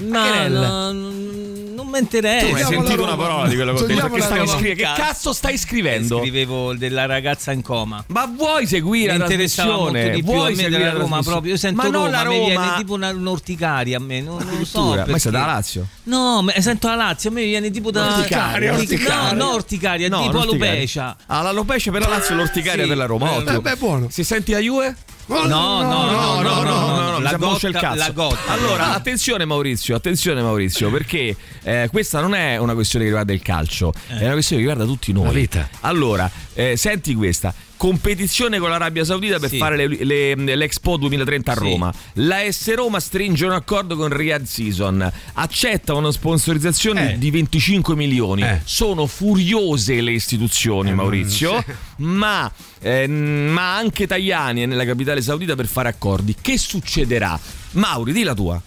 [0.00, 0.52] No, Querel.
[0.52, 2.46] no, non mi interessa.
[2.46, 3.16] Tu hai sentito una Roma.
[3.16, 4.08] parola di quello che ho detto?
[4.10, 4.46] Che Roma.
[4.46, 6.18] scri- cazzo stai scrivendo?
[6.20, 8.02] Scrivevo della ragazza in coma.
[8.08, 10.10] Ma vuoi seguire Mi la trasmissione?
[10.10, 11.52] di più Vuoi a me seguire della la Roma proprio.
[11.52, 12.74] Io sento Ma non Roma, la mi viene Roma.
[12.76, 14.20] tipo una, un'orticaria a me.
[14.20, 15.02] Non, non lo so.
[15.06, 15.86] Ma sei da Lazio?
[16.04, 18.16] No, ma sento la Lazio, a me viene tipo da.
[18.16, 19.32] Orticaria, No, orticaria.
[19.32, 20.68] No, orticaria, No, tipo l'orticaria.
[20.70, 21.16] alopecia.
[21.26, 22.88] Ah, l'alopecia per la Lazio e l'orticaria Sì.
[22.88, 23.32] per la Roma.
[23.32, 23.60] Eh, Ottimo.
[23.60, 24.06] beh, buono.
[24.10, 24.96] Si senti la Juve?
[25.30, 27.96] No, no, no, no, no, no, la sembra il gotta, cazzo.
[27.96, 28.52] la gotta.
[28.52, 33.42] Allora, attenzione Maurizio, attenzione Maurizio, perché eh, questa non è una questione che riguarda il
[33.42, 35.26] calcio, è una questione che riguarda tutti noi.
[35.26, 35.68] La vita.
[35.82, 37.54] Allora, eh, senti questa.
[37.80, 39.56] Competizione con l'Arabia Saudita per Sì.
[39.56, 41.60] fare le- le- l'Expo 2030 a Sì.
[41.62, 41.90] Roma.
[42.16, 45.10] La S Roma stringe un accordo con Riyadh Season.
[45.32, 47.18] Accetta una sponsorizzazione Eh.
[47.18, 48.42] di 25 milioni.
[48.42, 48.60] Eh.
[48.64, 51.64] Sono furiose le istituzioni, Maurizio,
[51.96, 56.36] ma, eh, ma anche Tajani è nella capitale saudita per fare accordi.
[56.38, 57.40] Che succederà?
[57.72, 58.60] Mauri, di la tua.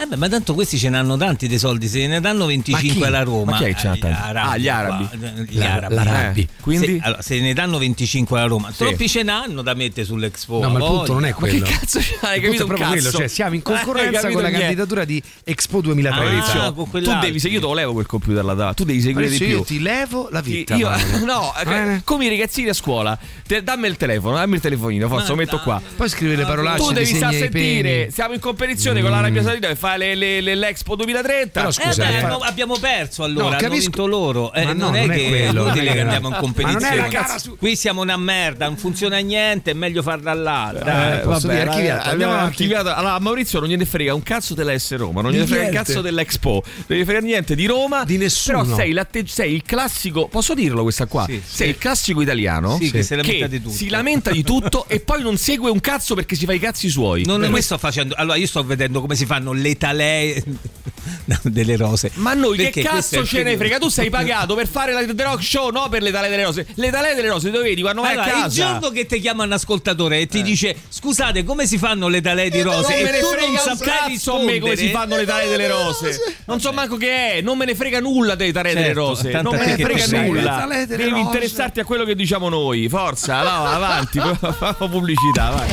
[0.00, 2.88] Eh beh, ma tanto questi ce ne hanno tanti dei soldi, se ne danno 25
[2.88, 3.04] Ma chi?
[3.06, 3.50] alla Roma.
[3.50, 4.10] Ma chi è che ce Eh?
[4.34, 5.08] Ah, gli arabi.
[5.12, 5.94] eh, Gli La- arabi.
[5.94, 6.40] l'arabi.
[6.40, 6.86] Eh, quindi?
[6.86, 8.78] Se, allora, se ne danno 25 alla Roma, Sì.
[8.78, 10.58] troppi ce n'hanno da mettere sull'Expo.
[10.60, 11.52] No, ma il punto non è voglia.
[11.52, 11.64] Ma quello.
[11.66, 12.40] che cazzo c'hai?
[12.40, 16.30] Capito proprio quello, cioè siamo in Eh, concorrenza con la candidatura di Expo 2030.
[16.30, 19.00] Maurizio, Ah, con tu devi, se io te lo levo quel computer là tu devi
[19.02, 19.58] seguire Adesso di più.
[19.58, 20.74] io ti levo la vita.
[20.76, 20.88] Io-
[21.26, 22.00] no, eh, Bene?
[22.04, 25.58] come i ragazzini a scuola, te- dammi il telefono, dammi il telefonino, forza, lo metto
[25.60, 25.78] qua.
[25.96, 29.76] Poi scrivi le parolacce, Tu devi i sentire, siamo in competizione con l'Arabia Saudita per
[29.90, 31.50] fare le- le- le- l'Expo 2030.
[31.60, 32.38] Però Eh scusa, beh, eh.
[32.42, 34.52] abbiamo- perso allora, No, hanno capisco- vinto loro.
[34.52, 36.14] Eh, Ma no, non è non è che quello, è non è che che- andiamo
[36.14, 37.38] in non è competizione.
[37.38, 41.18] su- Qui siamo una merda, non funziona niente, è meglio farla là.
[41.18, 42.88] Eh, posso dire, archiviato, abbiamo archiviato.
[42.94, 45.72] Allora, a Maurizio non gliene frega un cazzo della S Roma, non gliene frega un
[45.74, 48.04] cazzo dell'Expo, non gliene frega niente di Roma.
[48.04, 48.62] Di nessuno.
[48.62, 48.94] Però sei,
[49.26, 51.24] sei il classico, posso dirlo questa qua?
[51.26, 53.74] Sì, sei il classico italiano Sì, che si lamenta di tutto.
[53.74, 56.88] si lamenta di tutto e poi non segue un cazzo perché si fa i cazzi
[56.88, 57.24] suoi.
[57.24, 58.14] Non Eh, ne sto facendo.
[58.16, 60.42] Allora, io sto vedendo come si fanno le talee
[61.24, 62.10] no, delle rose.
[62.14, 63.78] Ma noi Perché che cazzo il ce ne frega?
[63.78, 66.66] Tu sei pagato per fare la The Rock Show, no per le tale delle rose.
[66.74, 68.54] Le tale delle rose dove vedi quando vai Allora, a il casa.
[68.66, 72.50] giorno che ti chiama un ascoltatore e ti dice scusate come si fanno le talee
[72.50, 74.90] di rose non me ne tu frega non un saprai cazzo a me come si
[74.90, 76.18] fanno le tale delle rose.
[76.44, 79.40] Non so manco che è, non me ne frega nulla dei tale delle Certo, rose.
[79.40, 80.56] Non me ne frega nulla.
[80.58, 81.22] tale delle Devi rose.
[81.22, 82.88] interessarti a quello che diciamo noi.
[82.88, 85.68] Forza, va, avanti, facciamo pubblicità, vai.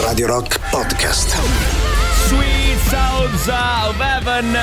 [0.00, 1.81] Radio Rock Podcast.
[2.92, 4.54] Sounds of Heaven,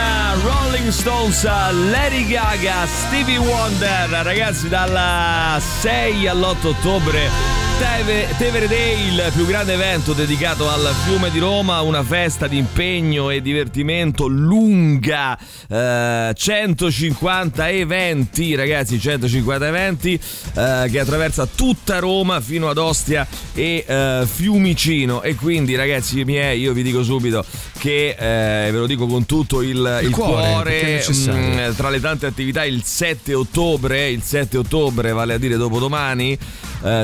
[0.43, 1.43] Rolling Stones,
[1.91, 7.68] Lady Gaga, Stevie Wonder, ragazzi dal 6 all'8 ottobre.
[7.79, 12.57] Teve- Tevere Day, il più grande evento dedicato al fiume di Roma, una festa di
[12.57, 15.37] impegno e divertimento lunga,
[15.69, 23.85] eh, 150 eventi, ragazzi, 150 eventi eh, che attraversa tutta Roma fino ad Ostia e
[23.87, 27.45] eh, Fiumicino e quindi ragazzi miei io vi dico subito
[27.77, 31.71] che eh, ve lo dico con tutto il, il cuore, perché è necessario.
[31.71, 36.37] mm, tra le tante attività il 7 ottobre il 7 ottobre vale a dire dopodomani
[36.83, 37.03] eh,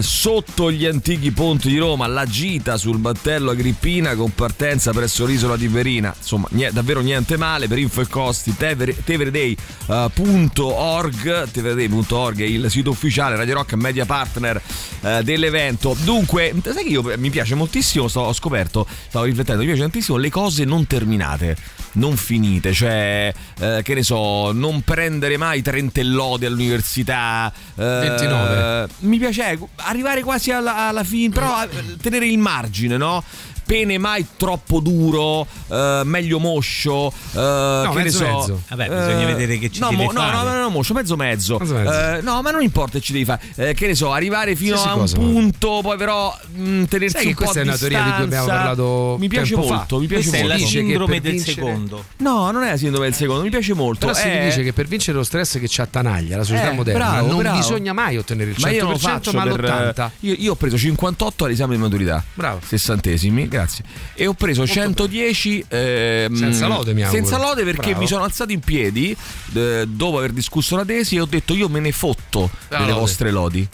[0.66, 5.56] sotto gli antichi ponti di Roma la gita sul battello Agrippina con partenza presso l'isola
[5.56, 6.14] di Verina.
[6.18, 7.68] Insomma nie- davvero niente male.
[7.68, 14.62] Per info e costi tevere- tevereday.org tevereday.org è il sito ufficiale Radio Rock media partner
[15.02, 15.96] eh, dell'evento.
[16.04, 20.18] Dunque sai che io mi piace moltissimo sto- ho scoperto stavo riflettendo mi piace tantissimo
[20.18, 21.56] le cose non terminate
[21.94, 22.74] non finite.
[22.74, 28.88] Cioè eh, che ne so non prendere mai 30 lode all'università eh, 29.
[29.00, 33.24] mi piace eh, arrivare quasi alla, alla fine però eh, tenere il margine no
[33.66, 38.62] pene mai troppo duro eh, meglio moscio eh, che ne mezzo so mezzo.
[38.70, 40.36] Vabbè, bisogna vedere che ci no, deve mo- no, fare.
[40.36, 41.92] no, no, no, moscio mezzo mezzo, Mezzo mezzo.
[42.18, 44.78] Eh, no ma non importa che ci devi fare Eh, che ne so arrivare fino
[44.78, 47.62] Sì, a un cosa, punto poi però mh, tenersi Sai che un po' questa è
[47.62, 48.56] a una teoria di cui abbiamo distanza.
[48.64, 49.76] parlato mi piace tempo fa.
[49.76, 52.06] molto mi piace Questa è la molto Dice che sindrome del vincere- secondo.
[52.18, 54.74] no non è la sindrome del secondo mi piace molto Però si è- dice che
[54.74, 57.58] per vincere lo stress che ci attanaglia la società Eh, moderna bravo, non bravo.
[57.58, 60.12] bisogna mai ottenere il 100% ma ma faccio per- l'80%.
[60.22, 62.60] io, io ho preso 58 all'esame di maturità Bravo.
[62.66, 67.22] sessantesimi grazie e ho preso 110 ehm, Senza lode, mi auguro.
[67.24, 68.00] senza lode perché Bravo.
[68.02, 69.16] mi sono alzato in piedi
[69.54, 72.90] eh, dopo aver discusso la tesi e ho detto io me ne fotto La delle
[72.92, 73.00] lode.
[73.02, 73.68] vostre lodi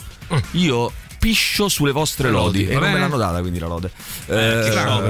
[0.52, 2.62] io piscio sulle vostre lodi.
[2.64, 3.90] lodi, E non me l'hanno data quindi la lode.
[4.26, 4.32] Eh,
[4.72, 5.00] però.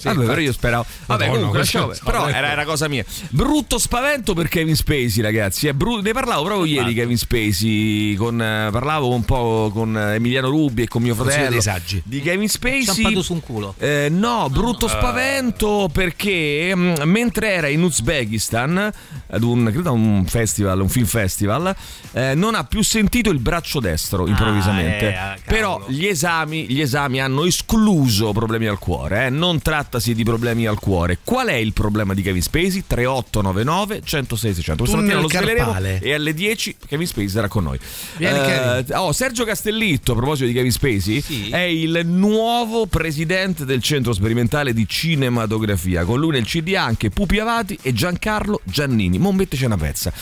[0.00, 0.84] Sì, vabbè, però io speravo.
[1.06, 3.04] Vabbè, Madonna, comunque, lasciamo- però era, era cosa mia.
[3.28, 5.66] Brutto spavento per Kevin Spacey, ragazzi.
[5.68, 8.14] È bru- ne parlavo proprio ieri di Kevin Spacey.
[8.14, 12.00] Con, eh, parlavo un po' con Emiliano Rubi e con mio fratello dei saggi.
[12.04, 12.84] di Kevin Spacey.
[12.84, 13.74] Ciampato su un culo.
[13.78, 18.90] Eh, no, brutto spavento perché mm, mentre era in Uzbekistan
[19.28, 21.74] ad un, credo a un festival, un film festival,
[22.12, 25.10] eh, non ha più sentito il braccio destro improvvisamente.
[25.10, 25.44] eh, ah, cavolo.
[25.44, 29.30] Però gli esami, gli esami hanno escluso problemi al cuore, eh.
[29.30, 29.60] non
[29.90, 31.18] trattasi di problemi al cuore.
[31.24, 32.84] Qual è il problema di Kevin Spacey?
[32.86, 34.84] 3899 106 600.
[34.84, 37.78] Questa mattina lo sveleremo e alle 10 Kevin Spacey sarà con noi.
[38.16, 38.84] Vieni, Kevin.
[38.96, 41.48] oh, Sergio Castellitto, a proposito di Kevin Spacey, Sì.
[41.50, 46.04] è il nuovo presidente del centro sperimentale di cinematografia.
[46.04, 49.18] Con lui nel CD anche Pupi Avati e Giancarlo Giannini.
[49.18, 50.12] Mo' metteci una pezza.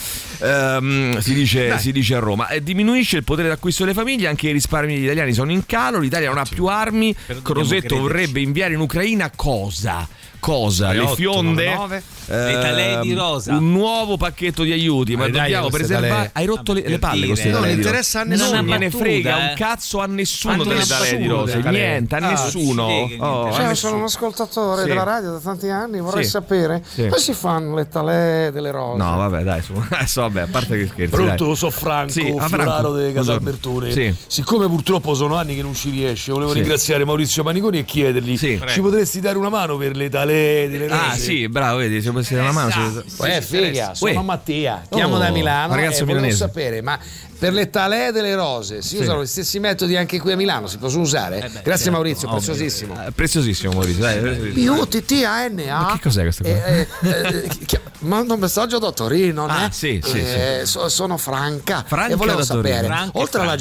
[0.40, 2.48] Ehm, si, dice, si dice a Roma.
[2.48, 5.98] E diminuisce il potere d'acquisto delle famiglie, anche i risparmi degli italiani sono in calo.
[5.98, 7.14] L'Italia non ha più armi.
[7.42, 9.57] Crosetto vorrebbe inviare in Ucraina cosa?
[9.58, 10.08] Cosa?
[10.40, 11.64] Le 38, fionde?
[11.64, 12.02] 99.
[12.28, 13.52] Le talee di rosa.
[13.56, 16.30] Un nuovo pacchetto di aiuti, ma Ma dai, dobbiamo preservare.
[16.34, 18.56] Hai rotto le, le palle queste Non interessa a nessuno.
[18.56, 19.48] Non me ne frega eh.
[19.50, 21.58] un cazzo a nessuno delle talee di rosa.
[21.70, 22.86] Niente, a Ah, nessuno.
[23.18, 24.88] Oh, Cioè, sono un ascoltatore Sì.
[24.88, 26.30] della radio da tanti anni, vorrei Sì.
[26.30, 27.06] sapere Sì.
[27.08, 29.02] come si fanno le talee delle rose.
[29.02, 29.72] No, vabbè, dai, su.
[29.88, 31.14] Adesso, vabbè, a parte che scherzi.
[31.14, 32.90] Pronto, sono Franco, Sì, Franco.
[32.90, 33.12] Buongiorno.
[33.12, 33.90] Casalbertone.
[33.90, 34.14] Sì.
[34.26, 38.80] Siccome purtroppo sono anni che non ci riesce, volevo ringraziare Maurizio Paniconi e chiedergli: ci
[38.80, 41.20] potresti dare una mano per le talee delle Ah, rose?
[41.20, 42.70] sì, bravo, vedi, se potessi dare una mano.
[42.70, 44.22] se- Uè, figa, sono Uè.
[44.22, 46.36] Mattia, chiamo Oh, da Milano ragazzo e volevo milanese.
[46.36, 46.98] sapere, ma
[47.38, 49.02] per le talee delle rose si Sì.
[49.02, 50.66] usano gli stessi metodi anche qui a Milano?
[50.66, 51.40] Si possono usare?
[51.40, 53.06] beh, Grazie certo, Maurizio, preziosissimo.
[53.06, 54.02] Eh, Preziosissimo, Maurizio.
[54.02, 54.18] Dai.
[54.52, 56.52] P-U-T-T-A-N-A Ma che cos'è questa qua?
[56.66, 59.68] Eh, eh, eh, chi- mando un messaggio da Torino, Ah, né?
[59.72, 63.56] sì, sì, Eh, so- sono Franca, Franca e volevo sapere, Franca oltre alla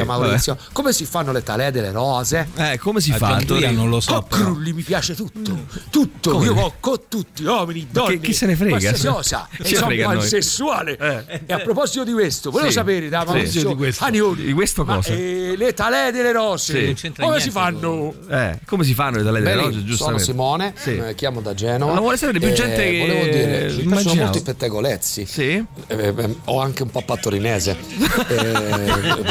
[0.00, 2.48] Sì, Maurizio, come si fanno le talee delle rose?
[2.56, 3.28] Eh, come si fa?
[3.36, 4.14] Gianduria non lo so.
[4.14, 4.42] Oh, però.
[4.44, 6.30] Crulli, mi piace tutto, tutto.
[6.32, 6.44] Come?
[6.46, 8.14] Io con tutti, uomini, donne.
[8.14, 8.70] che- chi se ne frega?
[8.70, 9.48] qualsiasi cosa.
[9.58, 9.64] E
[10.42, 10.90] sono.
[10.98, 11.42] Eh.
[11.46, 12.76] E a proposito di questo, volevo Sì.
[12.76, 13.36] sapere da Sì.
[13.36, 14.04] Maurizio Di questo.
[14.04, 15.12] Anioni, Di questo ma, cosa?
[15.12, 17.12] eh, le talee delle rose, Sì.
[17.18, 18.14] Come si fanno?
[18.28, 20.24] Eh, come si fanno le talee delle rose, sono giustamente?
[20.24, 20.96] Simone, Sì.
[20.96, 21.92] eh, chiamo da Genova.
[21.94, 24.20] Ma vuole sapere più Eh, gente che Volevo dire, mi piacciono immaginavo.
[24.22, 25.26] molto i pettegolezzi.
[25.26, 25.42] Sì?
[25.42, 25.66] Eh,
[26.16, 27.76] eh, ho anche un papà torinese,
[28.28, 28.34] Eh,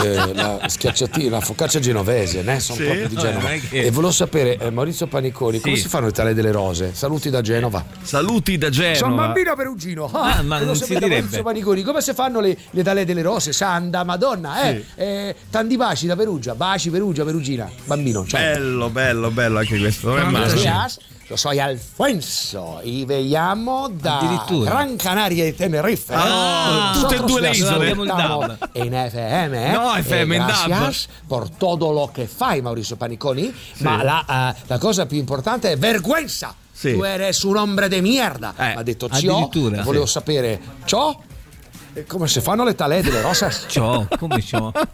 [0.04, 2.60] eh, la schiacciatina, la focaccia genovese, ne?
[2.60, 2.84] sono Sì?
[2.86, 3.50] proprio di Genova.
[3.50, 5.82] che- E volevo sapere, eh, Maurizio Paniconi, come Sì.
[5.84, 6.92] si fanno le tale delle rose?
[6.94, 7.84] Saluti da Genova.
[8.02, 8.96] Saluti da Genova.
[8.96, 10.10] Sono un bambino perugino.
[10.14, 11.08] Ah, ma non si direbbe.
[11.20, 13.54] Maurizio Paniconi, come si fanno le, le tale delle rose?
[13.76, 14.86] Sanda, Madonna, eh?
[14.96, 18.26] eh tanti baci da Perugia, baci Perugia, Perugina, bambino.
[18.26, 18.40] Ciao.
[18.40, 20.10] Bello, bello, bello anche questo.
[20.10, 20.48] Non è male.
[20.48, 21.00] Gracias.
[21.28, 24.70] Lo soy Alfonso y vegliamo da Addirittura.
[24.70, 26.14] Gran Canaria e Tenerife.
[26.14, 27.90] Ah, tutte e due le isole.
[28.74, 29.72] En FM, eh?
[29.72, 33.52] No, FM, in gracias por todo lo che fai, Maurizio Paniconi.
[33.80, 36.54] Ma la, eh, la cosa più importante è vergüenza.
[36.72, 36.94] Sì.
[36.94, 38.54] Tu eres un hombre de mierda.
[38.56, 39.16] Eh, ha detto ciò.
[39.16, 39.82] addirittura.
[39.82, 40.12] Volevo Sì.
[40.12, 41.18] sapere ciò.
[42.08, 43.66] Come si fanno le talee delle rosas?
[43.70, 44.72] Ciò, come ciò?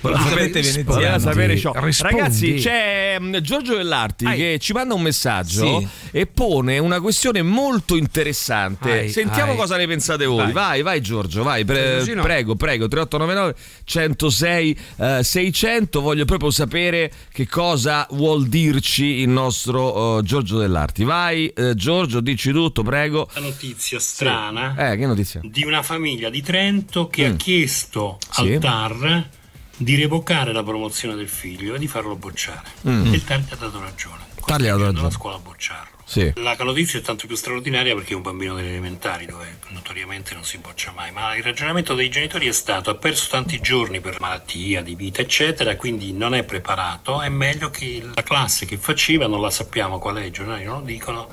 [0.00, 1.18] Voleva veneziano.
[1.18, 1.72] sapere ciò.
[1.74, 2.16] Rispondi.
[2.16, 4.36] Ragazzi, c'è mm, Giorgio Dell'Arti Ai.
[4.36, 5.88] che ci manda un messaggio Sì.
[6.12, 8.90] e pone una questione molto interessante.
[8.92, 9.56] Ai, Sentiamo ai.
[9.56, 10.44] cosa ne pensate voi.
[10.44, 10.82] Vai, Vai.
[10.82, 11.64] vai, Giorgio, vai.
[11.64, 12.22] pre- no.
[12.22, 12.86] prego, prego.
[12.86, 13.54] 3899
[13.84, 16.00] 106 eh, 600.
[16.00, 21.04] Voglio proprio sapere che cosa vuol dirci il nostro eh, Giorgio Dell'Arti.
[21.04, 23.28] Vai, eh, Giorgio, dici tutto, prego.
[23.36, 25.40] Una notizia strana Eh, che notizia?
[25.42, 27.32] di una famiglia di Trento che Mm.
[27.32, 28.52] ha chiesto Sì.
[28.54, 29.28] al TAR
[29.76, 32.62] di revocare la promozione del figlio e di farlo bocciare.
[32.88, 33.12] Mm.
[33.12, 34.24] E il TAR gli ha dato ragione.
[34.44, 35.02] TAR gli ha dato ragione.
[35.02, 35.94] la scuola a bocciarlo.
[36.08, 36.32] Sì.
[36.36, 40.44] La notizia è tanto più straordinaria perché è un bambino delle elementari dove notoriamente non
[40.44, 44.20] si boccia mai, ma il ragionamento dei genitori è stato ha perso tanti giorni per
[44.20, 49.26] malattia, di vita eccetera, quindi non è preparato, è meglio che la classe che faceva,
[49.26, 51.28] non la sappiamo qual è, i giornali non lo dicono,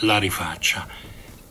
[0.00, 0.88] la rifaccia.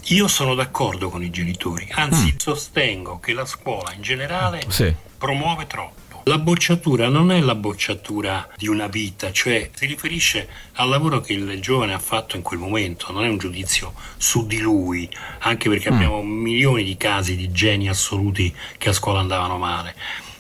[0.10, 4.94] Io sono d'accordo con i genitori, anzi sostengo che la scuola in generale Sì.
[5.18, 6.22] promuove troppo.
[6.26, 11.34] La bocciatura non è la bocciatura di una vita, cioè si riferisce al lavoro che
[11.34, 15.70] il giovane ha fatto in quel momento, non è un giudizio su di lui, anche
[15.70, 19.96] perché abbiamo milioni di casi di geni assoluti che a scuola andavano male.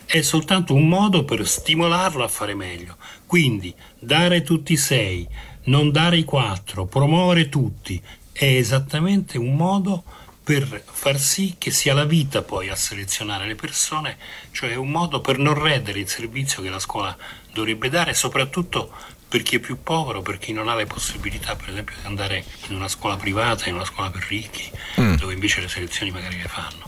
[0.06, 2.98] È soltanto un modo per stimolarlo a fare meglio.
[3.26, 5.28] Quindi dare tutti i sei,
[5.66, 8.00] non dare i quattro, promuovere tutti,
[8.38, 10.04] è esattamente un modo
[10.44, 14.18] per far sì che sia la vita poi a selezionare le persone,
[14.52, 17.16] cioè è un modo per non rendere il servizio che la scuola
[17.54, 18.92] dovrebbe dare, soprattutto
[19.28, 22.44] per chi è più povero, per chi non ha le possibilità, per esempio, di andare
[22.68, 24.70] in una scuola privata, in una scuola per ricchi,
[25.00, 25.16] Mm.
[25.16, 26.88] dove invece le selezioni magari le fanno.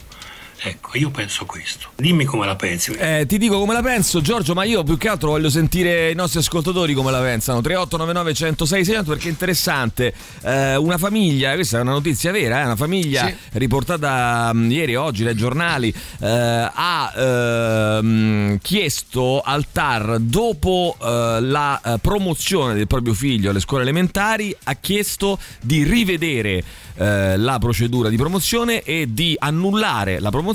[0.59, 1.89] Ecco, io penso questo.
[1.95, 2.91] Dimmi come la pensi.
[2.93, 6.15] Eh, ti dico come la penso, Giorgio, ma io più che altro voglio sentire i
[6.15, 7.61] nostri ascoltatori come la pensano.
[7.61, 10.13] 3899 106 600 perché è interessante.
[10.41, 13.35] Eh, una famiglia, questa è una notizia vera, eh, una famiglia Sì.
[13.53, 16.27] riportata mh, ieri e oggi dai giornali eh,
[16.73, 23.83] ha ehm, chiesto al TAR dopo eh, la eh, promozione del proprio figlio alle scuole
[23.83, 26.63] elementari ha chiesto di rivedere
[26.95, 30.45] eh, la procedura di promozione e di annullare la promozione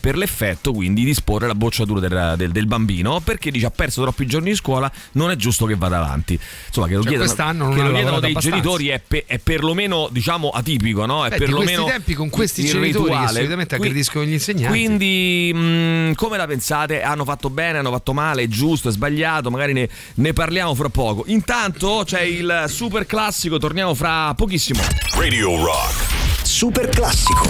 [0.00, 4.02] per l'effetto quindi di disporre la bocciatura del, del- del bambino perché dice ha perso
[4.02, 7.32] troppi giorni di scuola non è giusto che vada avanti insomma che lo Cioè, chiedano,
[7.32, 8.56] quest'anno non che lo chiedano dei abbastanza.
[8.60, 11.24] genitori è, pe- è perlomeno diciamo atipico no?
[11.24, 14.68] è Beh, perlomeno questi tempi con questi genitori che solitamente aggrediscono gli insegnanti.
[14.68, 17.02] quindi mh, come la pensate?
[17.02, 20.88] hanno fatto bene hanno fatto male è giusto è sbagliato magari ne, ne parliamo fra
[20.88, 24.80] poco intanto c'è il super classico torniamo fra pochissimo
[25.16, 26.19] Radio Rock.
[26.50, 27.48] Super classico.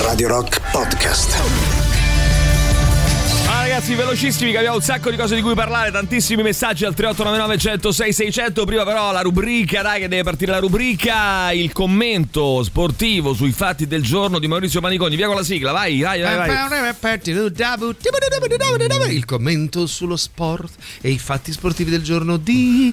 [0.00, 1.36] Radio Rock Podcast.
[3.46, 6.94] Ah, ragazzi, velocissimi che abbiamo un sacco di cose di cui parlare, tantissimi messaggi al
[6.94, 8.64] 3899 106 600.
[8.64, 13.86] Prima però la rubrica, dai che deve partire la rubrica, il commento sportivo sui fatti
[13.86, 15.16] del giorno di Maurizio Maniconi.
[15.16, 16.34] Via con la sigla, vai, vai, vai.
[16.34, 16.48] vai.
[19.14, 22.90] Il commento sullo sport e i fatti sportivi del giorno di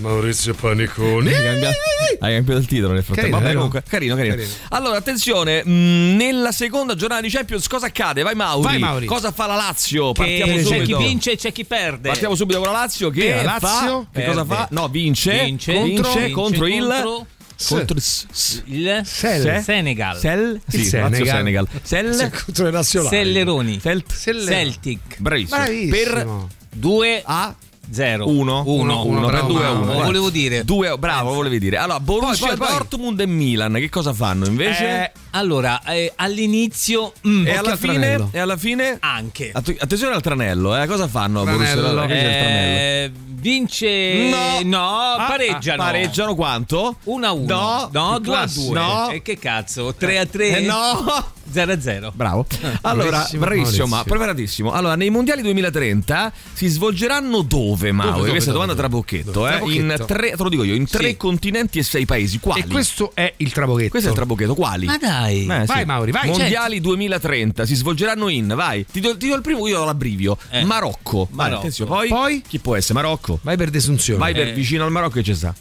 [0.00, 1.32] Maurizio Paniconi.
[1.32, 1.76] Hai cambiato,
[2.20, 3.30] hai cambiato il titolo nel frattempo.
[3.30, 4.52] Carino, Vabbè, comunque, carino, carino, Carino.
[4.70, 8.22] Allora, attenzione, mh, nella seconda giornata di Champions cosa accade?
[8.22, 8.62] Vai Mauri.
[8.64, 9.06] Vai, Mauri.
[9.06, 10.12] Cosa fa la Lazio?
[10.12, 12.08] Partiamo Che c'è chi vince e c'è chi perde.
[12.08, 14.68] Partiamo subito con la Lazio che Che la Lazio fa, che cosa fa?
[14.70, 17.26] No, vince, Vince, vince vince contro, il contro-
[17.66, 19.04] contro il Sel.
[19.04, 20.16] Senegal.
[20.16, 20.60] Sel?
[20.68, 21.26] Sì, Senegal.
[21.26, 21.68] Senegal.
[21.82, 23.16] Sel contro le nazionali.
[23.16, 23.80] Selleroni.
[23.80, 25.16] Celtic.
[25.18, 25.56] Bravissimo.
[25.56, 25.90] Bravissimo.
[25.90, 26.26] Per
[26.70, 27.54] 2 a
[27.90, 28.28] 0.
[28.28, 29.84] 1 1 1 per bravo, 2 a bravo.
[29.84, 29.92] 1.
[29.98, 30.64] Lo volevo dire.
[30.98, 31.76] bravo, volevi dire.
[31.78, 32.76] Allora, Borussia Poi, poi, poi.
[32.76, 34.84] Dortmund e Milan che cosa fanno invece?
[35.04, 38.28] Eh, allora, eh, all'inizio mm, e alla al fine tranello.
[38.32, 39.50] e alla fine anche.
[39.52, 40.86] Att- attenzione al tranello, eh.
[40.86, 41.94] Cosa fanno a Borussia Tranello.
[41.94, 42.20] Dortmund?
[42.20, 42.78] Tranello?
[42.78, 44.60] Eh, vince No.
[44.64, 45.82] no, Ah, pareggiano.
[45.82, 46.96] ah, pareggiano quanto?
[47.04, 47.46] 1 a 1.
[47.46, 48.66] No, no che 2 a classe.
[48.66, 48.74] 2.
[48.78, 49.08] No.
[49.10, 49.94] E che cazzo?
[49.94, 50.56] 3 a 3?
[50.56, 51.24] Eh, no.
[51.50, 52.12] 0 a 0.
[52.14, 52.46] Bravo.
[52.82, 54.04] Allora, Bravissimo, bravissimo, ma Maurizio.
[54.16, 54.72] preparatissimo.
[54.72, 58.16] Allora, nei mondiali 2030 si svolgeranno dove, Mauro?
[58.18, 58.88] dove, Questa è dove, domanda dove?
[58.88, 59.48] trabocchetto, Dove?
[59.48, 59.52] eh?
[59.56, 59.80] Trabocchetto.
[59.82, 61.16] In tre, te lo dico io, in tre Sì.
[61.16, 62.38] continenti e sei paesi.
[62.38, 62.60] Quali?
[62.60, 63.90] E questo è il trabochetto.
[63.90, 64.86] Questo è il trabocchetto, quali?
[64.86, 65.46] Ma dai.
[65.46, 68.84] Eh, Vai, Mauri, vai, Mondiali 2030 si svolgeranno in, vai.
[68.90, 70.36] Ti do, ti do il primo, io do l'abbrivio.
[70.50, 70.64] Eh.
[70.64, 71.28] Marocco.
[71.30, 71.84] Vai, Marocco.
[71.86, 72.42] poi, Poi?
[72.46, 72.94] chi può essere?
[72.94, 73.38] Marocco.
[73.42, 74.18] Vai per desunzione.
[74.18, 74.52] Vai per Eh.
[74.52, 75.54] vicino al Marocco che ci sta.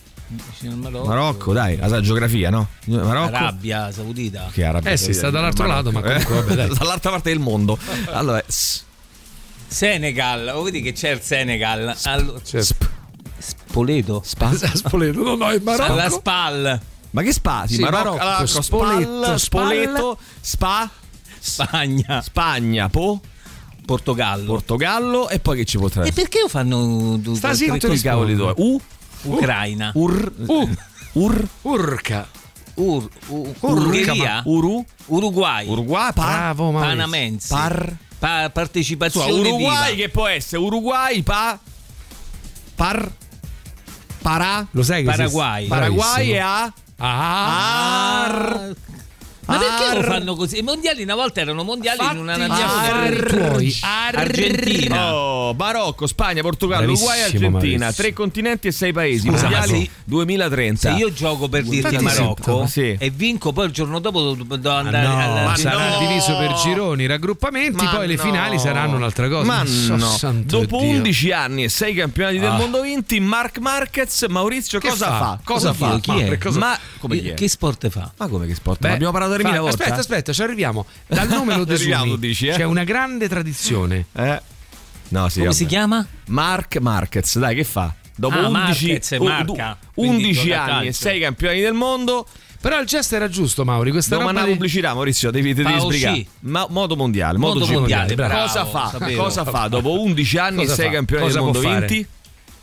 [0.76, 1.06] Marocco.
[1.08, 2.68] Marocco, dai, la sa geografia, no?
[2.86, 3.36] Marocco.
[3.36, 4.50] Arabia Saudita.
[4.52, 6.68] Che Arabia Eh sì, sta dall'altro lato, ma comunque, vabbè.
[6.76, 7.78] Dall'altra parte del mondo.
[8.12, 8.84] Allora, s-
[9.68, 10.52] Senegal.
[10.54, 11.96] Oh, vedi che c'è il Senegal.
[12.04, 12.76] Allora, Certo.
[13.38, 14.22] Spoleto.
[14.26, 14.52] Spa.
[14.74, 15.92] Spoleto, no, no, è Marocco.
[15.94, 16.80] Alla Spal.
[17.12, 17.64] Ma che spa?
[17.68, 20.90] Sì, Sì, Marocco, Marocco, Spoleto, Spal, Spoleto, Spa,
[21.40, 22.22] Spagna.
[22.22, 23.22] Spagna, Po,
[23.86, 24.46] Portogallo.
[24.46, 26.22] Portogallo e poi che ci potrà e essere?
[26.22, 28.54] perché lo fanno du- Sta Tutti i cavoli dove?
[28.58, 28.80] U,
[29.36, 29.92] Ucraina.
[29.96, 30.70] Ur, Uh.
[31.14, 32.28] Ur, Urca.
[32.76, 34.42] Ur, u- Urca, Ungheria.
[34.46, 35.66] Uru, Uruguay.
[35.68, 36.72] Uruguay, Bravo.
[36.72, 37.48] Panamense.
[37.54, 40.04] Par, Pa- partecipazione Insomma, Uruguay viva.
[40.06, 41.60] che può essere Uruguay, Pa,
[42.76, 43.12] Par,
[44.22, 45.68] Parà, Lo sai che Paraguay.
[45.68, 46.40] Paraguay e.
[46.40, 48.76] A, Ar,
[49.48, 50.58] Ma perché lo Ar- fanno così?
[50.60, 53.16] I mondiali una volta erano mondiali in una Fatti nazione.
[53.16, 53.76] i tuoi.
[53.82, 55.14] Argentina.
[55.16, 58.04] Oh, Marocco, Spagna, Portogallo, Bravissimo, Uruguay, Argentina, Maurizio.
[58.04, 59.28] tre continenti e sei paesi.
[59.28, 60.92] Scusa, mondiali ma se- 2030.
[60.92, 62.96] Se io gioco per dirti Infatti sì, Marocco sì.
[63.00, 66.00] e vinco, poi il giorno dopo devo, devo Ah, andare no, alla sarà no.
[66.00, 68.22] diviso per gironi, raggruppamenti, Ma poi le no.
[68.22, 69.46] finali saranno un'altra cosa.
[69.46, 70.42] Ma So no.
[70.44, 70.90] Dopo Dio.
[70.90, 72.58] 11 anni e 6 campionati del Ah.
[72.58, 75.18] mondo vinti, Mark Marquez, Maurizio Che cosa fa?
[75.18, 75.40] fa?
[75.44, 76.00] Cosa Oddio, fa?
[76.00, 76.38] chi Ma è?
[76.38, 77.34] cosa- Ma come chi è?
[77.34, 78.12] Che sport fa?
[78.18, 78.80] Ma come che sport?
[78.80, 79.84] Beh, abbiamo parlato 3000 fa- volte.
[79.84, 80.86] Aspetta, aspetta, ci arriviamo.
[81.08, 82.18] Dal nome lo desumi.
[82.20, 82.54] dici, eh?
[82.56, 84.06] C'è una grande tradizione.
[84.14, 84.42] Eh.
[85.10, 85.58] No, sì, Come vabbè.
[85.58, 86.06] si chiama?
[86.28, 87.94] Mark Marquez, dai, che fa?
[88.16, 89.44] Dopo Ah, 11, Marquez, marca.
[89.44, 89.56] du-
[89.94, 91.02] Quindi 11 gioca a anni e calcio.
[91.02, 92.28] 6 campioni del mondo.
[92.60, 93.92] Però il gesto era giusto, Mauri.
[93.92, 96.12] Questa roba mandare di- pubblicità, Maurizio, devi, devi Fa sbrigare.
[96.14, 96.28] uscì.
[96.40, 98.90] Ma, modo mondiale, modo, Modo G mondiale, bravo, cosa fa?
[98.90, 99.24] sapevo.
[99.24, 100.92] Cosa fa dopo 11 anni Cosa e 6 fa?
[100.92, 101.86] campioni Cosa del mondo può fare?
[101.88, 102.08] vinti?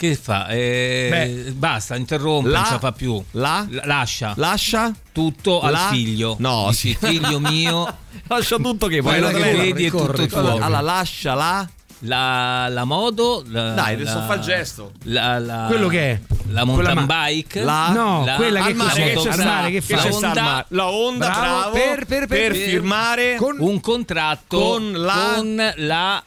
[0.08, 0.48] Che fa?
[0.48, 3.22] Eh, Beh, basta, interrompe, la- non ce la fa più.
[3.32, 4.92] la- lascia Lascia?
[5.12, 6.36] tutto la- al figlio.
[6.40, 7.06] No, Dici, sì.
[7.06, 7.96] figlio mio,
[8.28, 10.38] Lascia tutto che poi quello la che vedi è tutto tuo.
[10.56, 11.68] Allora lascia la
[12.00, 14.92] La, la modo, la, Dai, adesso la- fa il gesto.
[15.04, 16.20] La, la- Quello che è?
[16.50, 17.62] La mountain ma- bike.
[17.62, 19.96] La- No, la- quella che mare, che c'è mare che fa?
[19.96, 20.64] La onda-?
[20.68, 25.32] La onda, Bravo, bravo, per- per- per- per per- firmare con- un contratto Con la-
[25.36, 26.22] con la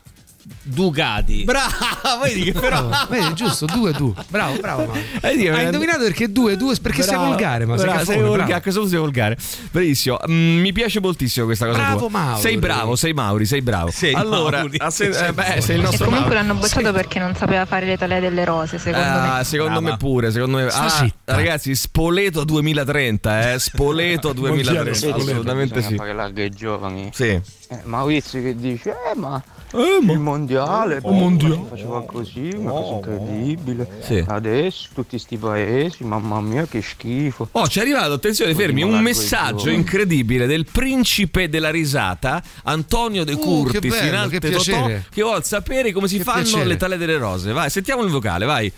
[0.64, 1.44] Ducati.
[1.44, 2.90] Brava, vedi che però.
[3.10, 4.14] Vedi, giusto, due tu.
[4.30, 4.86] Bravo, bravo.
[4.86, 5.00] Mauro.
[5.22, 8.44] Hai indovinato perché due, due perché sei Bravo, volgare, ma sei bravo, caffone, sei volgare,
[8.46, 8.60] bravo.
[8.60, 9.38] a questo punto sei volgare.
[9.72, 12.10] Benissimo, Mm, mi piace moltissimo questa cosa Bravo, tua.
[12.10, 12.42] Mauri.
[12.42, 13.92] Sei bravo, sei Mauri, sei bravo.
[13.92, 14.78] Sei allora, Mauri.
[14.78, 16.48] a se- Sei eh, beh, sei il E nostro comunque Mauri.
[16.48, 19.44] l'hanno bocciato perché non sapeva fare le talee delle rose, secondo Ah, me.
[19.44, 19.90] secondo Brava.
[19.92, 20.68] me pure, secondo me.
[20.68, 25.22] Ah, ragazzi, Spoleto 2030, eh, Spoleto 2030, Spoleto.
[25.22, 26.50] assolutamente sì.
[26.50, 27.10] giovani.
[27.14, 27.26] Sì.
[27.30, 27.42] Eh,
[27.84, 29.42] Maurizio che dice, eh ma
[29.74, 31.56] Eh, ma- il mondiale, Il mondiale.
[31.56, 33.88] si faceva così, una cosa incredibile.
[34.00, 34.24] Sì.
[34.26, 37.50] Adesso tutti sti paesi, mamma mia che schifo.
[37.52, 43.34] Oh, ci è arrivato, attenzione, fermi, un messaggio incredibile del principe della risata, Antonio De
[43.34, 46.44] Oh, Curtis, che bello, in arte che Totò, che vuol sapere come si Che fanno
[46.44, 46.66] piacere.
[46.66, 47.52] le tale delle rose.
[47.52, 48.72] Vai, sentiamo il vocale, vai.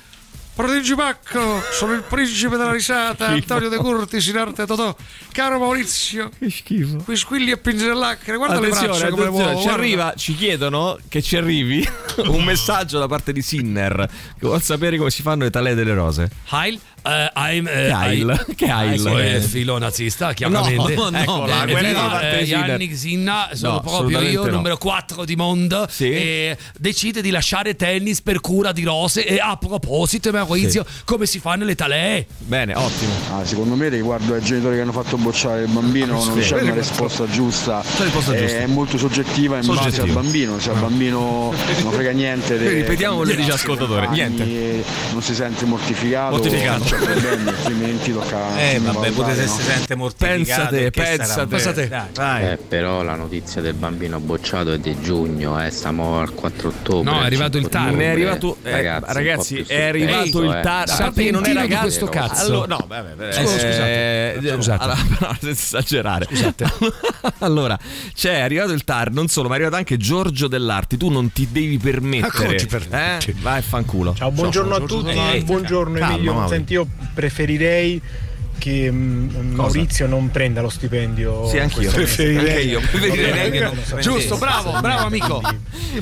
[0.59, 4.93] Prodigi Pacco, sono il principe della risata, Antonio De Curtis in arte Totò.
[5.31, 6.97] Caro Maurizio, Che schifo.
[6.97, 9.47] qui squilli e pinzellacche, guarda attenzione, le braccia come le muovo.
[9.47, 9.71] ci guarda.
[9.71, 11.87] arriva, ci chiedono che ci arrivi
[12.27, 14.05] un messaggio da parte di Sinner
[14.37, 16.29] che vuol sapere come si fanno le tale delle rose.
[16.49, 18.45] Heil, eh, I'm, eh, Che Heil?
[18.55, 19.07] Che Heil?
[19.07, 20.95] Eh, filo nazista, chiaramente.
[20.95, 22.67] No, no, da parte eh, di Sinner.
[22.67, 24.51] Yannick Sinna, sono No, proprio io, no.
[24.51, 25.87] numero 4 di mondo.
[25.89, 26.09] Sì.
[26.11, 29.25] E decide di lasciare tennis per cura di rose.
[29.25, 32.25] E a proposito, Maurizio, come si fanno le talee?
[32.37, 33.11] Bene, ottimo.
[33.31, 36.49] Ah, secondo me riguardo ai genitori che hanno fatto bocciare il bambino non Sì.
[36.49, 38.67] c'è una risposta giusta, C'è risposta è giusta.
[38.67, 40.03] molto soggettiva in base Soggettiva.
[40.19, 44.83] al bambino, se al bambino non frega niente ripetiamo quello che dice l'ascoltatore, niente.
[45.11, 46.83] non si sente mortificato, Mortificato.
[46.89, 49.51] C'è problemi, altrimenti tocca Eh, vabbè, pure se no?
[49.51, 50.35] si sente mortificato.
[50.43, 51.47] Pensa te, che pensa sarà- te.
[51.49, 51.87] Pensa te.
[51.87, 51.99] Dai.
[52.13, 52.41] Dai.
[52.41, 52.51] Vai.
[52.51, 57.11] Eh, però la notizia del bambino bocciato è di giugno, eh, stiamo al 4 ottobre.
[57.11, 57.93] No, è arrivato il 5 TAR.
[57.93, 60.89] Ne è arrivato, eh, Ragazzi, è arrivato il TAR.
[60.89, 60.95] eh.
[60.97, 62.41] Parte che non di gas- questo cazzo.
[62.43, 63.55] Allora, no, vabbè, vabbè, Scusa,
[63.87, 64.51] eh, scusate.
[64.55, 64.83] Scusate.
[64.83, 66.27] allora, no, senza esagerare.
[67.39, 67.77] allora,
[68.15, 70.97] c'è è arrivato il TAR, non solo, ma è arrivato anche Giorgio Dell'Arti.
[70.97, 72.55] Tu non ti devi permettere.
[72.55, 73.29] ti permetti?
[73.29, 73.35] Eh?
[73.41, 74.15] Vai, fanculo.
[74.15, 75.43] Ciao, buongiorno a tutti.
[75.43, 76.33] Buongiorno calma, Emilio.
[76.33, 76.49] Mauri.
[76.49, 78.01] Senti, io preferirei
[78.59, 81.47] che mm, Maurizio non prenda lo stipendio.
[81.49, 81.91] Sì, anch'io.
[81.95, 82.37] mese.
[82.37, 82.79] Anche io.
[82.79, 85.41] Preferirei che non Giusto, bravo, bravo amico.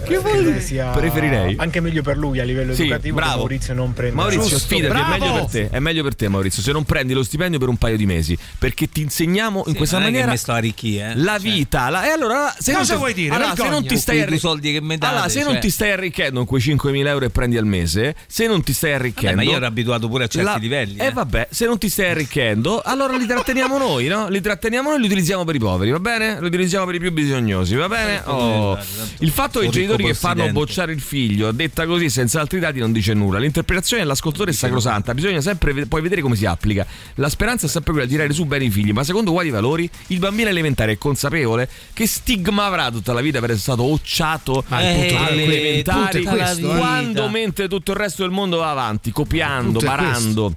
[0.03, 0.59] Che vuol dire?
[0.61, 1.55] sia Preferirei.
[1.57, 3.37] anche meglio per lui a livello Sì, educativo che bravo.
[3.39, 5.11] Maurizio non prenda Maurizio, Giusto, sfidati, è bravo.
[5.11, 5.69] meglio per te.
[5.69, 6.61] È meglio per te, Maurizio.
[6.63, 9.77] Se non prendi lo stipendio per un paio di mesi, perché ti insegniamo in Sì,
[9.77, 11.15] questa non è che maniera mi sto a arricchire, eh.
[11.15, 11.39] la Cioè.
[11.39, 11.89] vita.
[11.89, 13.35] la- E allora, se Cosa non ti- vuoi dire?
[13.35, 15.61] Allora, se non ti stai arri- soldi che mi date, allora, se non cioè.
[15.61, 18.91] ti stai arricchendo con quei 5.000 euro che prendi al mese, se non ti stai
[18.91, 19.35] Vabbè, arricchendo.
[19.37, 20.97] ma io ero abituato pure a certi livelli.
[20.97, 21.11] E eh.
[21.11, 22.25] vabbè, se non ti stai arricchendo,
[22.83, 24.27] allora li tratteniamo noi, no?
[24.29, 26.37] Li tratteniamo noi e li utilizziamo per i poveri, va bene?
[26.39, 28.21] Li utilizziamo per i più bisognosi, va bene?
[28.25, 28.77] Oh.
[29.19, 32.79] Il fatto che i genitori che fanno bocciare il figlio, detta così senza altri dati,
[32.79, 33.39] non dice nulla.
[33.39, 36.85] L'interpretazione dell'ascoltatore è sacrosanta, bisogna sempre poi vedere come si applica.
[37.15, 39.89] La speranza è sempre quella di tirare su bene i figli, ma secondo quali valori?
[40.07, 41.69] Il bambino elementare è consapevole?
[41.93, 46.67] Che stigma avrà tutta la vita per essere stato occiato Eh, alle il elementari questo,
[46.67, 50.53] quando mentre tutto il resto del mondo va avanti, copiando, è barando.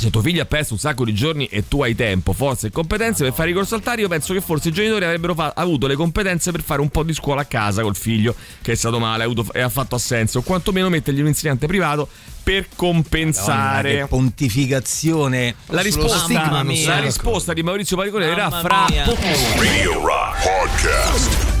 [0.00, 2.70] Se tuo figlio ha perso un sacco di giorni e tu hai tempo, forze e
[2.70, 5.88] competenze per fare ricorso al TAR, io penso che forse i genitori avrebbero fa- avuto
[5.88, 8.32] le competenze per fare un po' di scuola a casa col figlio
[8.62, 11.66] che è stato male ha avuto- e ha fatto assenso, o quantomeno mettergli un insegnante
[11.66, 12.08] privato
[12.44, 13.96] per Madonna, compensare.
[13.96, 15.56] che pontificazione.
[15.66, 19.20] La risposta, la risposta di Maurizio Paricone era fra poco.
[19.56, 21.57] Radio Rock Podcast.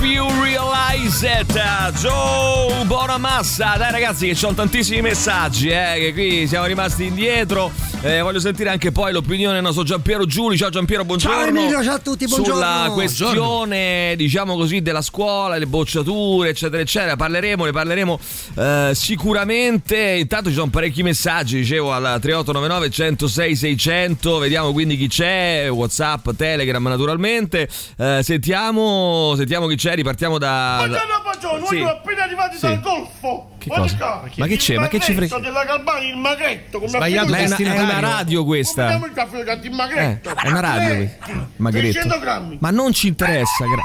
[0.00, 1.52] Hope you realize it
[1.98, 3.74] Joe Bonamassa.
[3.76, 7.70] Dai ragazzi che ci sono tantissimi messaggi eh, Che qui siamo rimasti indietro.
[8.00, 11.36] Eh, Voglio sentire anche poi l'opinione del nostro Giampiero Giuli Ciao Giampiero buongiorno.
[11.38, 12.54] Ciao Emilio, ciao a tutti, buongiorno.
[12.54, 17.16] Sulla questione diciamo così della scuola Le bocciature eccetera eccetera.
[17.16, 18.18] Parleremo, ne parleremo
[18.56, 19.98] eh, sicuramente.
[19.98, 25.68] Intanto ci sono parecchi messaggi Dicevo al 3899 106 600 Vediamo quindi chi c'è.
[25.70, 27.68] Whatsapp, Telegram naturalmente.
[27.98, 30.76] Eh, Sentiamo Sentiamo chi c'è Ripartiamo da...
[30.78, 31.78] Buongiorno, buongiorno, Sì.
[31.80, 32.62] noi appena arrivati Sì.
[32.66, 33.50] dal golfo.
[33.58, 34.22] Che cosa?
[34.36, 34.76] Ma che c'è?
[34.76, 35.36] Ma che ci frega?
[35.36, 36.78] Il magretto della Galbani, il magretto.
[36.78, 38.94] Come Sbagliato è una, è una radio questa.
[38.94, 41.46] Il caffè canti il Eh, è una radio Eh, questa.
[41.56, 41.84] Magretto.
[41.92, 42.56] 600 grammi.
[42.60, 43.64] Ma non ci interessa.
[43.66, 43.82] gra-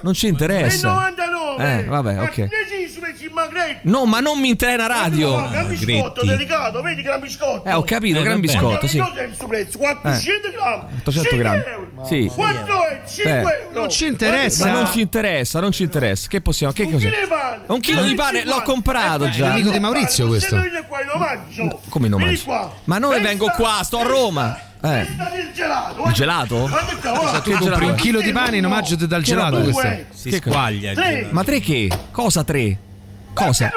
[0.00, 0.88] non ci interessa.
[0.94, 1.78] 99.
[1.78, 2.48] Eh, vabbè, ok.
[3.82, 5.38] No, ma non mi interessa la radio.
[5.40, 7.68] No, gran biscotto, delicato, vedi gran biscotto.
[7.68, 8.98] Eh, ho capito, Eh, gran biscotto, sì.
[8.98, 9.78] Cosa è il suo prezzo?
[9.78, 10.84] 400 grammi.
[11.00, 11.62] 800 5 grammi.
[12.06, 12.30] Sì.
[12.34, 13.36] 4 e 5 Eh.
[13.36, 13.80] euro.
[13.80, 14.66] Non ci interessa.
[14.66, 16.28] Ma non ci interessa, non ci interessa.
[16.28, 16.72] Che possiamo?
[16.72, 17.08] Che Un cos'è?
[17.10, 17.62] chilo di pane.
[17.66, 19.46] Un chilo di pane l'ho comprato Eh, già.
[19.46, 20.56] È amico di Maurizio questo.
[20.88, 21.80] Qua in omaggio.
[21.88, 22.42] Come in omaggio?
[22.44, 22.72] qua.
[22.84, 24.58] Ma non Festa- vengo qua, sto a Roma.
[24.82, 25.06] Eh.
[25.54, 26.04] Gelato.
[26.06, 26.56] Il gelato?
[26.68, 27.40] Guarda qua, guarda.
[27.40, 29.88] Tu compri un chilo di pane in omaggio dal gelato questo.
[30.14, 30.50] Si Che cosa?
[30.56, 30.92] squaglia.
[31.30, 31.88] Ma tre che?
[32.10, 32.76] Cosa tre?
[33.34, 33.70] Cosa?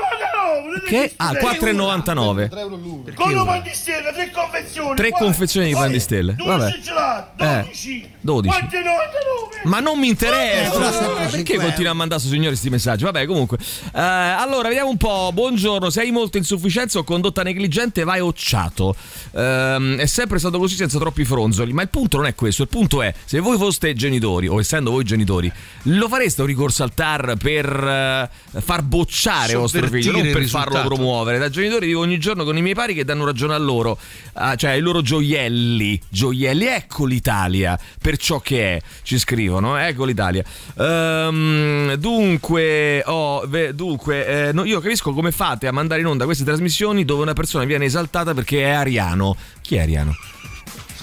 [0.86, 1.14] Che?
[1.18, 3.14] Ah, 4,99.
[3.14, 4.95] Con un pan di stelle, tre confezioni.
[4.95, 6.36] Tre confezioni di pan di stelle.
[6.38, 6.58] Vabbè.
[6.58, 8.12] 12 gelati, Eh, 12.
[8.20, 8.60] 12.
[8.60, 9.68] 4,99.
[9.70, 10.80] Ma non mi interessa.
[10.80, 11.66] Perché 5 euro.
[11.68, 13.04] continua a mandare su signori questi messaggi?
[13.04, 13.58] Vabbè, comunque.
[13.60, 15.32] Eh, allora, vediamo un po'.
[15.34, 18.95] Buongiorno, sei molto insufficienza o condotta negligente, vai occiato.
[19.36, 21.74] Ehm, è sempre stato così senza troppi fronzoli.
[21.74, 22.64] Ma il punto non è questo.
[22.64, 25.51] Il punto è: se voi foste genitori, o essendo voi genitori,
[25.84, 30.72] lo fareste un ricorso al TAR per eh, far bocciare vostro figlio, non Sovvertire per
[30.72, 31.38] farlo promuovere.
[31.38, 33.98] Da genitori vivo ogni giorno con i miei pari che danno ragione a loro,
[34.34, 36.00] ah, cioè ai loro gioielli.
[36.10, 38.82] Gioielli, ecco l'Italia per ciò che è.
[39.04, 40.44] Ci scrivono, ecco l'Italia.
[40.78, 46.26] Ehm, dunque, oh, ve- dunque eh, no, io capisco come fate a mandare in onda
[46.26, 49.36] queste trasmissioni dove una persona viene esaltata perché è ariano.
[49.62, 50.16] Chi è ariano?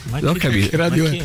[0.05, 0.69] non ho capito.
[0.69, 1.23] che radio Ma chi,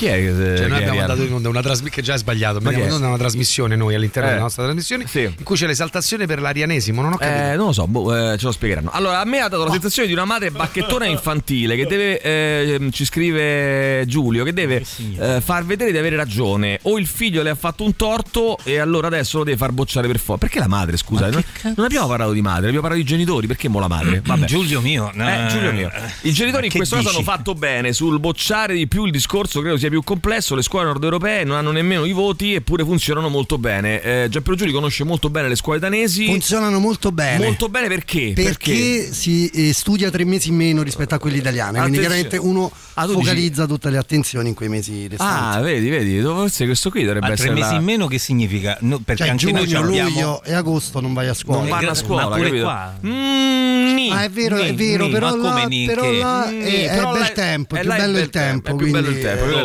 [0.00, 0.12] chi è?
[0.14, 2.58] eh, Cioè, che noi è abbiamo mandato in onda una trasmissione che già è sbagliato.
[2.60, 4.32] Ma Abbiamo che onda una trasmissione noi all'interno Eh.
[4.32, 7.02] della nostra trasmissione in cui c'è l'esaltazione per l'arianesimo.
[7.02, 7.38] Non ho capito.
[7.52, 8.90] Eh, non lo so, boh, eh, ce lo spiegheranno.
[8.92, 12.88] Allora, a me ha dato la sensazione di una madre bacchettona infantile che deve, eh,
[12.92, 14.82] ci scrive Giulio, che deve
[15.18, 16.78] eh, far vedere di avere ragione.
[16.82, 20.06] O il figlio le ha fatto un torto e allora adesso lo deve far bocciare
[20.06, 20.38] per forza.
[20.46, 21.28] Perché la madre, scusa?
[21.28, 21.42] Non,
[21.76, 23.46] non abbiamo parlato di madre, abbiamo parlato di genitori.
[23.46, 24.22] Perché mo la madre?
[24.24, 24.46] Vabbè.
[24.46, 25.10] Giulio mio.
[25.14, 25.28] no.
[25.28, 25.90] Eh, Giulio mio.
[26.22, 27.20] I genitori in Che questo caso dici?
[27.20, 30.54] hanno fatto bene sul bocciare di più il discorso, credo sia più complesso.
[30.54, 34.00] Le scuole nord europee non hanno nemmeno i voti eppure funzionano molto bene.
[34.02, 36.24] Eh, Giampiero Giuli conosce molto bene le scuole danesi.
[36.26, 37.44] Funzionano molto bene.
[37.44, 38.32] Molto bene perché?
[38.34, 42.70] Perché, si eh, studia tre mesi in meno rispetto a quelli italiani, quindi chiaramente uno
[42.94, 45.56] Ah, tu dici- focalizza tutte le attenzioni in quei mesi restanti.
[45.56, 48.18] Ah, vedi, vedi, forse questo qui dovrebbe Ma tre essere mesi la- in meno che
[48.18, 48.76] significa?
[48.80, 51.60] No, perché Cioè anche giugno, noi ci abbiamo luglio e agosto non vai a scuola.
[51.60, 52.64] Non vanno a scuola, ma pure capito?
[52.64, 52.94] qua.
[53.06, 56.88] Mm, nì, Ah, è vero, è Nì, vero, nì, però ma là, però là è,
[56.88, 58.68] è però bel tempo, è è più è bello bel il tempo.
[58.70, 59.24] è più bello il quindi,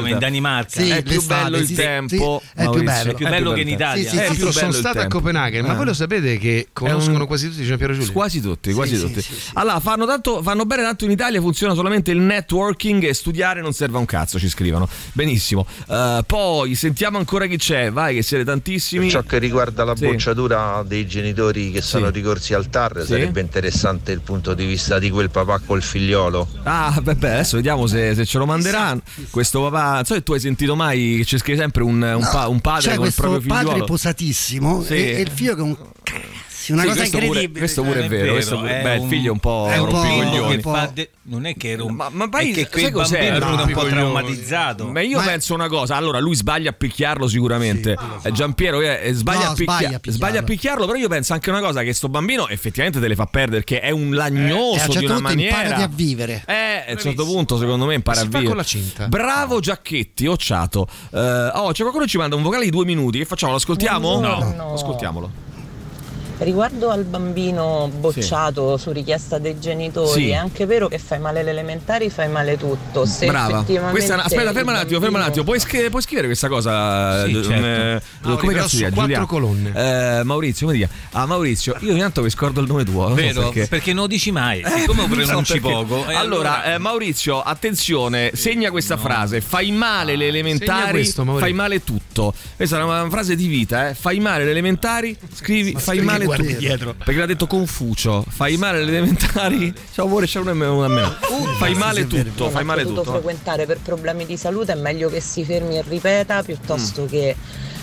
[0.10, 0.82] tempo, in Danimarca.
[0.82, 2.42] Sì, è più bello il sì, tempo.
[2.44, 3.12] sì, è più bello.
[3.12, 4.10] è Più bello che in Italia.
[4.10, 5.08] Sì, sì, sono stato a.
[5.08, 8.12] Copenaghen, ma voi lo sapete che conoscono quasi tutti Giampiero Giulio?
[8.12, 9.24] Quasi tutti, quasi tutti.
[9.54, 13.74] Allora, fanno, tanto, fanno bene tanto in Italia, funziona solamente il networking e studiare non
[13.74, 14.88] serve a un cazzo, ci scrivono.
[15.14, 15.66] Benissimo.
[15.88, 19.04] Eh, poi sentiamo ancora chi c'è, vai che siete tantissimi.
[19.04, 20.06] Per ciò che riguarda la Sì.
[20.06, 22.12] bocciatura dei genitori che sono Sì.
[22.14, 23.08] ricorsi al TAR, Sì.
[23.08, 26.48] sarebbe interessante il punto di vista di quel papà col figliolo.
[26.64, 29.02] Ah, beh, beh, adesso vediamo se, se ce lo manderanno.
[29.30, 32.48] Questo papà, non so se tu hai sentito mai che c'è sempre un, un, pa-
[32.48, 33.68] un padre C'è con il proprio figliolo.
[33.70, 34.94] padre posatissimo Sì.
[34.94, 36.22] e, e il figlio che è un cazzo,
[36.72, 37.60] una Sì, cosa questo pure- incredibile.
[37.60, 39.86] questo pure è Eh, vero, questo pure- beh, il figlio è un po' è un
[39.90, 40.56] rompicoglioni.
[40.56, 42.92] un po'- de- non è che era un Ma, ma poi è che sai quel
[42.92, 43.18] cos'è?
[43.30, 44.88] bambino era un po' traumatizzato.
[44.88, 47.96] Ma io Ma- penso una cosa, allora lui sbaglia a picchiarlo sicuramente.
[48.24, 50.12] Eh, Giampiero eh, eh, sbaglia, No, a picchia- sbaglia a picchiarlo.
[50.12, 53.16] sbaglia a picchiarlo, però io penso anche una cosa che sto bambino effettivamente te le
[53.16, 55.56] fa perdere perché è un lagnoso E a un di certo una punto maniera.
[55.58, 56.44] imparati a vivere.
[56.48, 56.54] Eh,
[56.88, 58.46] a un certo punto secondo me impara Si a vivere.
[58.48, 59.08] con la cinta.
[59.08, 60.88] Bravo Giacchetti, occiato.
[61.12, 61.20] Eh,
[61.54, 63.18] oh, c'è qualcuno che ci manda un vocale di due minuti.
[63.18, 63.52] Che facciamo?
[63.52, 64.20] Lo ascoltiamo?
[64.20, 64.74] Buongiorno.
[64.74, 65.45] Ascoltiamolo.
[66.38, 70.30] Riguardo al bambino bocciato su richiesta dei genitori, Sì.
[70.30, 73.06] è anche vero che fai male alle elementari, fai male tutto.
[73.06, 73.58] Se Brava.
[73.58, 75.44] effettivamente Questa aspetta, ferma un attimo, ferma un attimo.
[75.46, 77.24] Puoi, scri- puoi scrivere questa cosa?
[77.26, 77.66] Sì, eh, certo.
[77.66, 78.94] eh, Mauri, come cazzo chiama?
[78.96, 79.26] quattro Giulia?
[79.26, 80.20] colonne.
[80.20, 81.02] Eh, Maurizio, come ti chiami?
[81.14, 83.08] Ah, Maurizio, io ogni tanto mi scordo il nome tuo.
[83.08, 83.42] non so Vero?
[83.44, 83.68] perché.
[83.68, 84.62] Perché non lo dici mai.
[84.66, 85.72] Siccome lo Non so pronunci perché.
[85.86, 86.06] poco.
[86.10, 91.54] eh, allora, eh, Maurizio, attenzione, segna questa frase: fai male le Segna elementari, questo, fai
[91.54, 92.34] male tutto.
[92.56, 93.94] Questa è una frase di vita, eh.
[93.94, 96.60] Fai male le elementari, scrivi, fai scrivi male guardi tutto.
[96.60, 96.94] dietro.
[96.94, 99.74] Perché l'ha detto Confucio, fai male le elementari.
[99.94, 101.04] Ciao, amore, c'è uno e uno a me.
[101.58, 103.04] Fai male tutto, fai male tutto.
[103.04, 107.08] frequentare per problemi di salute, è meglio che si fermi e ripeta piuttosto Mm.
[107.08, 107.36] che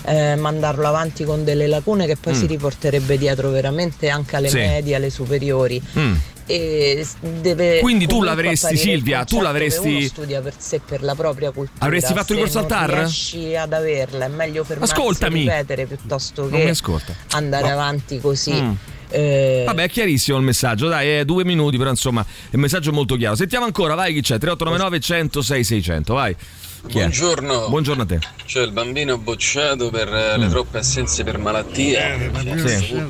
[0.05, 2.39] eh, mandarlo avanti con delle lacune che poi Mm.
[2.39, 4.57] si riporterebbe dietro veramente anche alle Sì.
[4.57, 5.81] medie, alle superiori.
[5.97, 6.13] Mm.
[6.45, 7.05] E
[7.41, 11.51] deve Quindi tu l'avresti, Silvia, tu concetto l'avresti- uno studia per sé, per la propria
[11.51, 11.85] cultura.
[11.85, 12.89] Avresti fatto ricorso al non TAR?
[12.99, 15.39] riesci ad averla, è meglio fermarsi Ascoltami.
[15.39, 17.15] ripetere piuttosto Non mi che ascolta.
[17.31, 17.73] andare No.
[17.73, 18.51] avanti così.
[18.53, 18.71] Mm.
[19.15, 22.93] Eh, Vabbè, è chiarissimo il messaggio, dai, è due minuti, però insomma, il messaggio è
[22.93, 23.35] molto chiaro.
[23.35, 24.37] Sentiamo ancora, vai chi c'è?
[24.39, 26.35] 3899 106 600, vai.
[26.87, 27.01] Chi è?
[27.01, 27.69] Buongiorno.
[27.69, 28.19] Buongiorno a te.
[28.45, 30.49] Cioè il bambino bocciato per eh, le Mm.
[30.49, 32.15] troppe assenze per malattia.
[32.15, 33.01] Eh, Sì.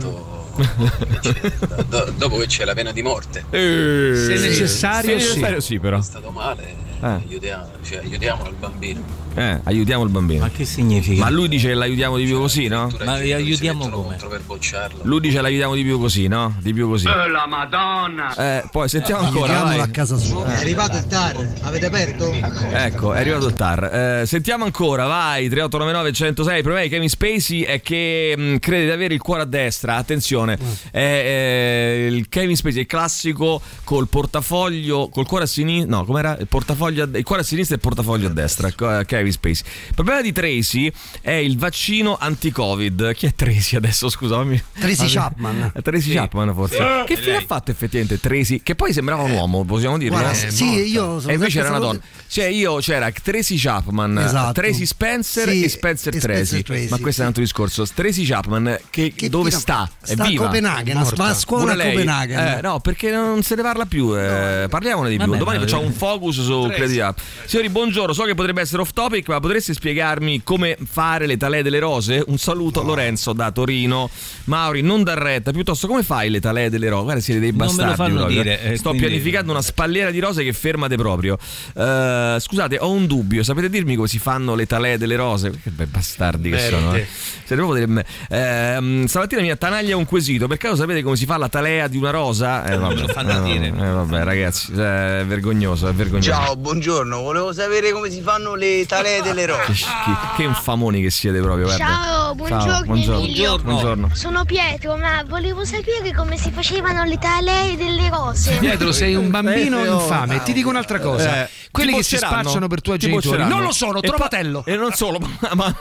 [1.87, 3.45] Do- dopo che c'è la pena di morte.
[3.49, 5.27] Eh, Se necessario, se sì.
[5.29, 5.97] necessario sì, però.
[5.97, 7.05] È stato male, Eh.
[7.07, 9.21] aiutiamo, cioè, aiutiamo il bambino.
[9.35, 10.41] Eh, aiutiamo il bambino.
[10.41, 11.23] Ma che significa?
[11.23, 12.91] Ma lui dice che l'aiutiamo di più così, no?
[13.03, 14.07] Ma aiutiamo come?
[14.09, 14.99] Contro per bocciarlo.
[15.03, 16.55] Lui dice l'aiutiamo di più così, no?
[16.59, 17.05] Di più così.
[17.05, 18.35] la madonna!
[18.35, 19.53] Eh, poi sentiamo ancora.
[19.53, 19.79] Chiamalo vai.
[19.79, 20.45] a casa sua.
[20.45, 22.31] È arrivato il TAR, avete aperto?
[22.31, 23.83] Ecco, è arrivato il TAR.
[23.83, 26.55] Eh, sentiamo ancora, vai, 3899 106.
[26.57, 29.95] Il problema di Kevin Spacey è che mh, crede di avere il cuore a destra.
[29.95, 30.57] Attenzione,
[30.91, 35.97] è, eh, il Kevin Spacey è il classico col portafoglio, col cuore a sinistra.
[35.97, 36.37] No, com'era?
[36.37, 38.67] Il portafoglio a, il cuore a sinistra e il portafoglio a destra.
[38.67, 39.63] Ecco, eh, Ok, Kevin Spacey.
[39.87, 43.13] Il problema di Tracy è il vaccino anti-Covid.
[43.13, 44.09] Chi è Tracy adesso?
[44.09, 44.61] Scusami.
[44.79, 45.71] Tracy Chapman.
[45.73, 46.13] Eh, Tracy Sì.
[46.13, 46.75] Chapman, forse.
[46.75, 46.83] Sì.
[47.05, 47.41] Che fine lei.
[47.41, 48.61] ha fatto effettivamente Tracy?
[48.61, 50.17] Che poi sembrava un uomo, possiamo dirlo?
[50.19, 50.51] Guarda, no?
[50.51, 51.99] sì, io sono E invece era una donna.
[52.27, 54.51] Cioè, io c'era Tracy Chapman, Esatto.
[54.53, 56.43] Tracy Spencer Sì, e Spencer e Tracy.
[56.45, 57.85] Spencer Tracy, Ma questo è un altro discorso.
[57.93, 59.89] Tracy Chapman, che, dove fino- sta?
[60.01, 60.45] È sta a viva?
[60.45, 61.23] Copenaghen, È morta?
[61.23, 61.75] va a scuola a?
[61.75, 62.39] Copenaghen.
[62.39, 64.17] Eh, no, perché non se ne parla più.
[64.17, 65.25] eh, parliamone di più.
[65.25, 66.75] Vabbè, Domani ma- facciamo un focus su Tracy.
[66.75, 67.19] Credit Up.
[67.45, 68.13] Signori, buongiorno.
[68.13, 72.23] So che potrebbe essere off topic, ma potreste spiegarmi come fare le talee delle rose?
[72.27, 74.09] Un saluto, Lorenzo da Torino.
[74.45, 77.03] Mauri, non dar retta, piuttosto come fai le talee delle rose?
[77.03, 77.95] Guarda, siete dei Non me lo bastardi.
[77.95, 78.41] fanno proprio.
[78.41, 81.37] dire, eh, Sto quindi- pianificando una spalliera di rose che fermate proprio.
[81.75, 83.43] Eh, scusate, ho un dubbio.
[83.43, 85.51] Sapete dirmi come si fanno le talee delle rose?
[85.51, 86.69] Che bei bastardi che Merde.
[86.69, 86.95] sono.
[86.95, 87.05] Eh?
[87.45, 88.05] Siete proprio delle...
[88.29, 90.47] Ehm, stamattina mi attanaglia un quesito.
[90.47, 92.65] Per caso sapete come si fa la talea di una rosa?
[92.65, 93.67] Eh, vabbè, lo fanno eh, dire.
[93.67, 96.29] eh, vabbè, ragazzi, eh, è vergognoso, è vergognoso.
[96.31, 99.73] Ciao, buongiorno, volevo sapere come si fanno le talee delle Che, rose.
[99.75, 101.85] schi- che infamoni che siete proprio, guarda.
[101.85, 103.23] Ciao, buongiorno, buongiorno.
[103.23, 103.57] Emilio.
[103.59, 104.09] Buongiorno.
[104.13, 108.55] Sono Pietro, ma volevo sapere come si facevano le talee delle rose.
[108.57, 110.41] Pietro, sei un bambino Eh, oh, infame.
[110.41, 111.43] Ti dico un'altra cosa.
[111.43, 113.43] Eh, Quelli che si spacciano per tuoi Ti genitori.
[113.45, 114.63] Non lo sono, E trovatello.
[114.65, 115.75] E non solo, ma, ma-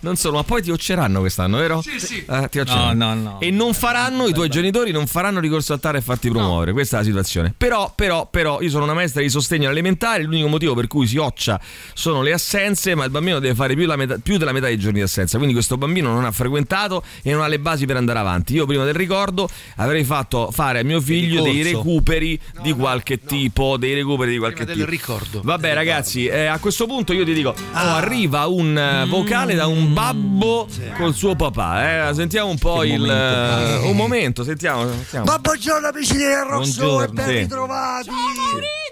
[0.00, 1.80] non solo, ma poi ti occeranno quest'anno, vero?
[1.80, 2.24] Sì, sì.
[2.28, 2.92] Eh, ti occeranno.
[3.06, 3.40] No, no, no.
[3.40, 6.72] E non faranno, i tuoi genitori non faranno ricorso al TAR e farti promuovere.
[6.72, 7.54] Questa è la situazione.
[7.56, 10.22] Però, però, però, io sono una maestra di sostegno elementare.
[10.24, 11.60] L'unico motivo per cui si occia
[11.94, 14.78] sono le assenze, ma il bambino deve fare più, la metà- più della metà dei
[14.78, 15.36] giorni di assenza.
[15.36, 18.54] Quindi questo bambino non ha frequentato e non ha le basi per andare avanti.
[18.54, 23.76] Io prima del ricordo avrei fatto fare a mio figlio dei recuperi di qualche tipo,
[23.76, 24.90] dei recuperi di qualche Prima del tipo.
[24.90, 25.40] ricordo.
[25.42, 29.66] Vabbè, ragazzi, eh, a questo punto io ti dico: oh, arriva un eh, vocale da
[29.66, 32.08] un babbo col suo papà.
[32.10, 32.14] Eh.
[32.14, 33.08] Sentiamo un po' il.
[33.08, 34.88] eh, un momento, sentiamo.
[34.90, 35.24] sentiamo.
[35.26, 37.32] Ma buongiorno amici di Rosso e ben sì.
[37.38, 38.10] ritrovati.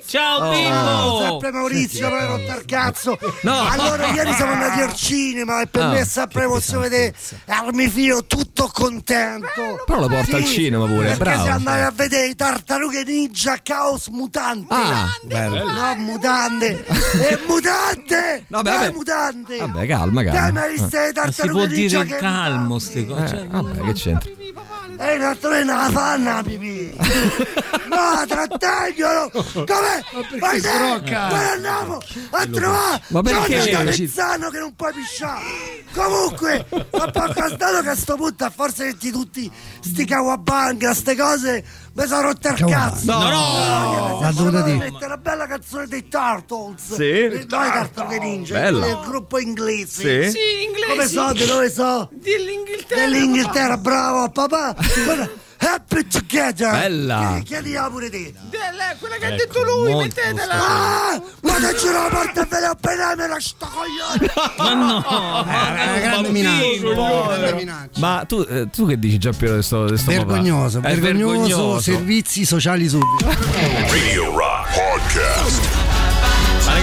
[0.07, 0.43] Ciao Oh.
[0.43, 1.20] Ah, Pippo!
[1.30, 3.18] sempre Maurizio, non ero il cazzo.
[3.42, 3.68] No.
[3.68, 5.88] Allora, ieri siamo andati al cinema e per Ah.
[5.88, 7.14] me è sempre emozione vedere
[7.46, 9.82] Armifilo tutto contento.
[9.84, 11.42] Però lo porta al cinema pure, perché bravo.
[11.42, 14.66] si andava a vedere i tartarughe ninja Chaos Mutante.
[14.74, 15.70] Ah, bello.
[15.70, 16.84] No, mutande!
[17.22, 18.44] E mutante!
[18.48, 18.92] Vabbè, Dai, vabbè.
[18.92, 19.56] mutante!
[19.58, 20.60] Vabbè, calma, Dai, calma.
[20.60, 23.40] ma visto le Ma si può dire calmo ste cose.
[23.42, 24.30] Eh, vabbè, che c'entra?
[24.98, 26.94] e realtà non la fanno la pipì
[27.88, 30.04] no trattagliolo come
[30.38, 31.28] vai te sbrocca?
[31.28, 31.98] noi andiamo
[32.30, 33.70] a trovare Ma perché?
[33.70, 35.40] Capezzano che non puoi pisciare.
[35.92, 39.50] Comunque fa poco stato che a sto punto a forza di tutti
[39.80, 41.64] sti cawabanga ste cose
[41.94, 43.04] mi sono rotto il cazzo.
[43.12, 44.76] No, no L'ha dovuta dire.
[44.78, 46.94] mettere una bella canzone dei Turtles.
[46.94, 47.02] Sì.
[47.10, 48.54] Eh, no i Tartarughe Ninja.
[48.58, 48.86] Bella.
[48.86, 50.38] il gruppo inglese Sì.
[50.88, 52.08] come so di dove so?
[52.12, 53.00] Dell'Inghilterra.
[53.00, 54.74] dell'Inghilterra bravo papà
[55.64, 57.18] Happy Together Bella.
[57.28, 60.54] Chiedi- chiediamo pure te Della- quella che ha detto lui, mettetela.
[60.54, 65.44] ah guardaci la porta e ve la appena me la sto coglione Ma no!
[65.44, 66.94] È una grande minaccia.
[66.94, 68.00] grande minaccia.
[68.00, 71.80] Ma tu, eh, tu che dici, Giampiero, di sto, di sto Vergognoso, vergognoso, vergognoso.
[71.80, 73.26] servizi sociali subito.
[73.88, 75.81] Radio Rock Podcast.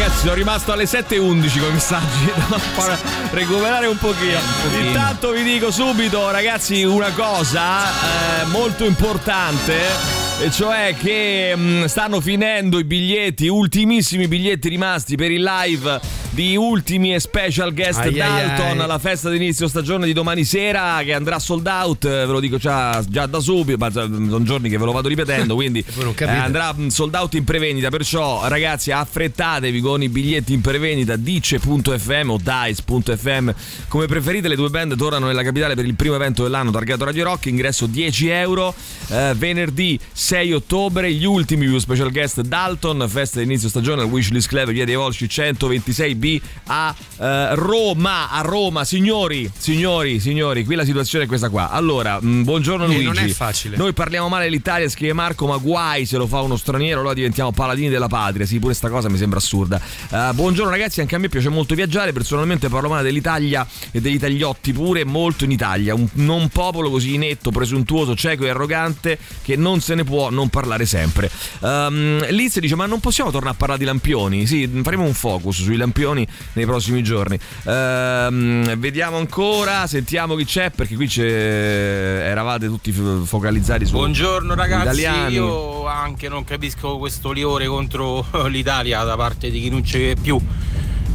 [0.09, 2.25] Ragazzi, sono rimasto alle 7.11 con i messaggi.
[2.73, 2.97] Far
[3.31, 4.39] recuperare un pochino.
[4.79, 10.18] Intanto vi dico subito, ragazzi, una cosa eh, molto importante.
[10.41, 16.55] E cioè che mh, stanno finendo i biglietti, ultimissimi biglietti rimasti per il live di
[16.55, 18.79] ultimi e special guest Ai, ai, Dalton ai.
[18.79, 22.39] alla festa di inizio stagione di domani sera che andrà sold out, eh, ve lo
[22.39, 25.83] dico già, già da subito, ma già- sono giorni che ve lo vado ripetendo, quindi
[26.19, 31.17] eh, andrà mh, sold out in prevendita, perciò ragazzi affrettatevi con i biglietti in prevendita
[31.17, 33.49] dice.fm o dice.fm
[33.89, 37.25] come preferite, le due band tornano nella capitale per il primo evento dell'anno targato Radio
[37.25, 38.73] Rock, ingresso 10 euro,
[39.09, 44.07] eh, venerdì 6 ottobre, gli ultimi più special guest Dalton, festa di inizio stagione al
[44.09, 50.75] Wishlist Club via dei Volsci 126B a eh, Roma, a Roma, signori, signori, signori, qui
[50.75, 51.71] la situazione è questa qua.
[51.71, 53.03] Allora, mh, buongiorno Eh, Luigi.
[53.05, 53.75] non è facile.
[53.75, 57.51] Noi parliamo male dell'Italia, scrive Marco, ma guai se lo fa uno straniero, allora diventiamo
[57.51, 58.45] paladini della patria.
[58.45, 59.81] Sì, pure sta cosa mi sembra assurda.
[60.11, 64.19] Eh, buongiorno ragazzi, anche a me piace molto viaggiare, personalmente parlo male dell'Italia e degli
[64.19, 65.95] tagliotti pure, molto in Italia.
[65.95, 70.49] Un non popolo così inetto, presuntuoso, cieco e arrogante che non se ne può non
[70.49, 71.31] parlare sempre.
[71.59, 74.45] Um, Liz dice, ma non possiamo tornare a parlare di lampioni?
[74.45, 77.39] Sì, faremo un focus sui lampioni nei prossimi giorni.
[77.65, 81.23] Ehm, vediamo ancora, sentiamo chi c'è, perché qui c'è...
[81.23, 85.33] eravate tutti fo- focalizzati su Buongiorno ragazzi, italiani.
[85.35, 90.39] io anche non capisco questo liore contro l'Italia da parte di chi non c'è più.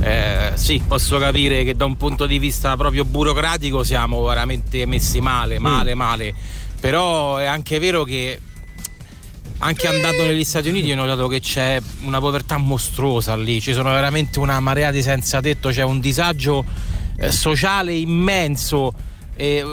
[0.00, 5.20] Eh, sì, posso capire che da un punto di vista proprio burocratico siamo veramente messi
[5.20, 6.34] male, male, male.
[6.80, 8.38] Però è anche vero che
[9.64, 13.90] anche andando negli Stati Uniti ho notato che c'è una povertà mostruosa lì, ci sono
[13.92, 16.64] veramente una marea di senza tetto, c'è un disagio
[17.16, 18.92] eh, sociale immenso.
[19.36, 19.64] E, eh,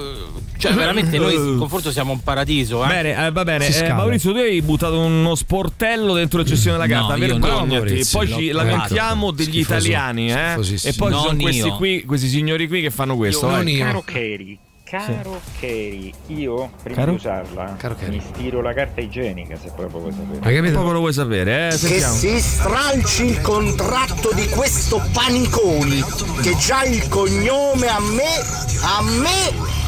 [0.58, 2.88] cioè veramente noi in confronto siamo un paradiso eh.
[2.88, 3.68] Bene, eh, va bene.
[3.68, 3.94] Eh.
[3.94, 7.24] Maurizio, tu hai buttato uno sportello dentro la cessione della No, carta.
[7.26, 7.68] io no, Vergognati.
[7.76, 9.74] Maurizio, Poi ci lamentiamo degli Schifoso.
[9.76, 10.54] italiani, eh?
[10.54, 11.76] E poi ci Non sono questi io.
[11.76, 13.50] qui, questi signori qui che fanno questo.
[13.50, 13.76] Non vai.
[13.76, 13.84] io.
[13.86, 14.58] Caro Keri,
[14.98, 17.12] caro Keri, io prima Caro?
[17.12, 18.12] di usarla Caro Keri.
[18.18, 20.39] mi stiro la carta igienica se proprio vuoi sapere.
[20.42, 20.72] Hai capito?
[20.74, 21.70] Proprio lo vuoi sapere, eh?
[21.70, 26.04] Che si stralci il contratto di questo Paniconi,
[26.42, 28.36] che già il cognome a me,
[28.84, 29.80] a me.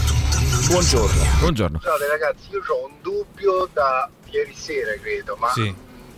[0.70, 1.22] Buongiorno.
[1.40, 1.80] Buongiorno.
[1.80, 5.74] Scusate ragazzi, io ho un dubbio da ieri sera credo, ma Sì.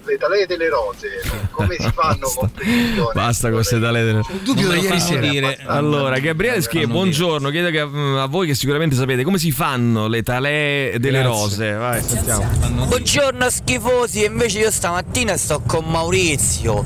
[0.05, 1.07] Le talee delle rose
[1.51, 3.11] come si fanno competizione?
[3.13, 4.21] Basta con queste tale delle...
[4.43, 5.19] dubbio da ieri sera.
[5.27, 9.51] dire- Allora, Gabriele scrive: Buongiorno, chiedo che, mm, a voi che sicuramente sapete come si
[9.51, 11.39] fanno le talee delle Grazie.
[11.39, 11.71] rose.
[11.73, 12.45] Vai, sentiamo.
[12.87, 16.83] Buongiorno schifosi, invece io stamattina sto con Maurizio.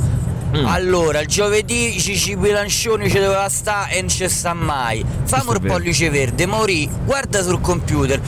[0.58, 0.66] Mm.
[0.66, 5.06] Allora, il giovedì Cici Bilancioni ci doveva stare e non ci sta mai.
[5.26, 8.20] Fammi il pollice verde, Mauri, guarda sul computer.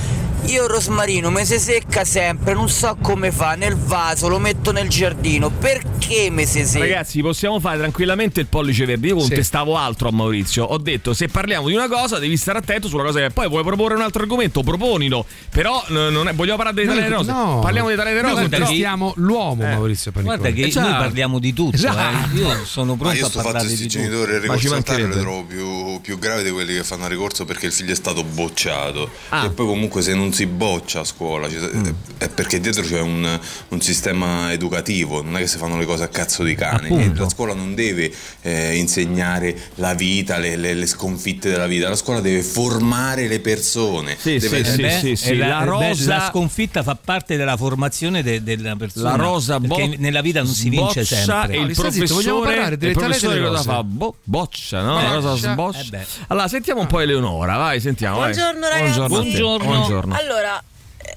[0.45, 4.71] Io il rosmarino mi si secca sempre, non so come fa, nel vaso, lo metto
[4.71, 5.49] nel giardino.
[5.49, 6.83] Perché mi si secca?
[6.83, 9.07] Ragazzi, possiamo fare tranquillamente il pollice verde.
[9.07, 9.27] Io Sì.
[9.27, 10.65] contestavo altro a Maurizio.
[10.65, 13.29] Ho detto: se parliamo di una cosa, devi stare attento sulla cosa che.
[13.29, 14.61] Poi vuoi proporre un altro argomento?
[14.61, 15.25] Proponilo.
[15.49, 17.31] Però n- non è- vogliamo parlare dei Noi- talee rose.
[17.31, 17.59] no.
[17.61, 18.47] Parliamo talee Noi rose.
[18.49, 20.37] però- contestiamo l'uomo Maurizio Paniconi.
[20.39, 20.89] Guarda che Esatto.
[20.89, 22.35] noi parliamo di tutto, Esatto.
[22.35, 22.37] eh.
[22.39, 23.87] io sono pronto io a parlare di tutto.
[23.87, 26.83] genitori il Ma ci ricorso al TAR lo trovo più, più grave di quelli che
[26.83, 29.45] fanno ricorso perché il figlio è stato bocciato Ah.
[29.45, 31.85] e poi comunque se non si boccia a scuola Mm.
[32.17, 36.03] è perché dietro c'è un, un sistema educativo non è che si fanno le cose
[36.03, 38.11] a cazzo di cane la scuola non deve
[38.41, 43.39] eh, insegnare la vita le, le- le sconfitte della vita la scuola deve formare le
[43.39, 45.29] persone Sì, Deve- sì, Beh, sì, sì.
[45.29, 49.09] e La, La beh, rosa- la sconfitta fa parte della formazione de- della persona.
[49.11, 51.53] La rosa perché bo- nella vita non si vince sempre.
[51.53, 53.63] E No, il zitto, professore, parlare delle il professore cosa rose?
[53.63, 53.83] fa?
[53.83, 54.95] Bo- boccia, no?
[54.95, 55.51] La rosa Boccia.
[55.83, 55.97] sboccia.
[55.99, 56.05] Eh.
[56.27, 58.19] Allora, sentiamo un po' Eleonora, vai, sentiamo.
[58.19, 58.33] vai.
[58.33, 58.99] Buongiorno, ragazzi.
[59.07, 59.65] Buongiorno.
[59.65, 60.13] Buongiorno.
[60.21, 60.63] Allora,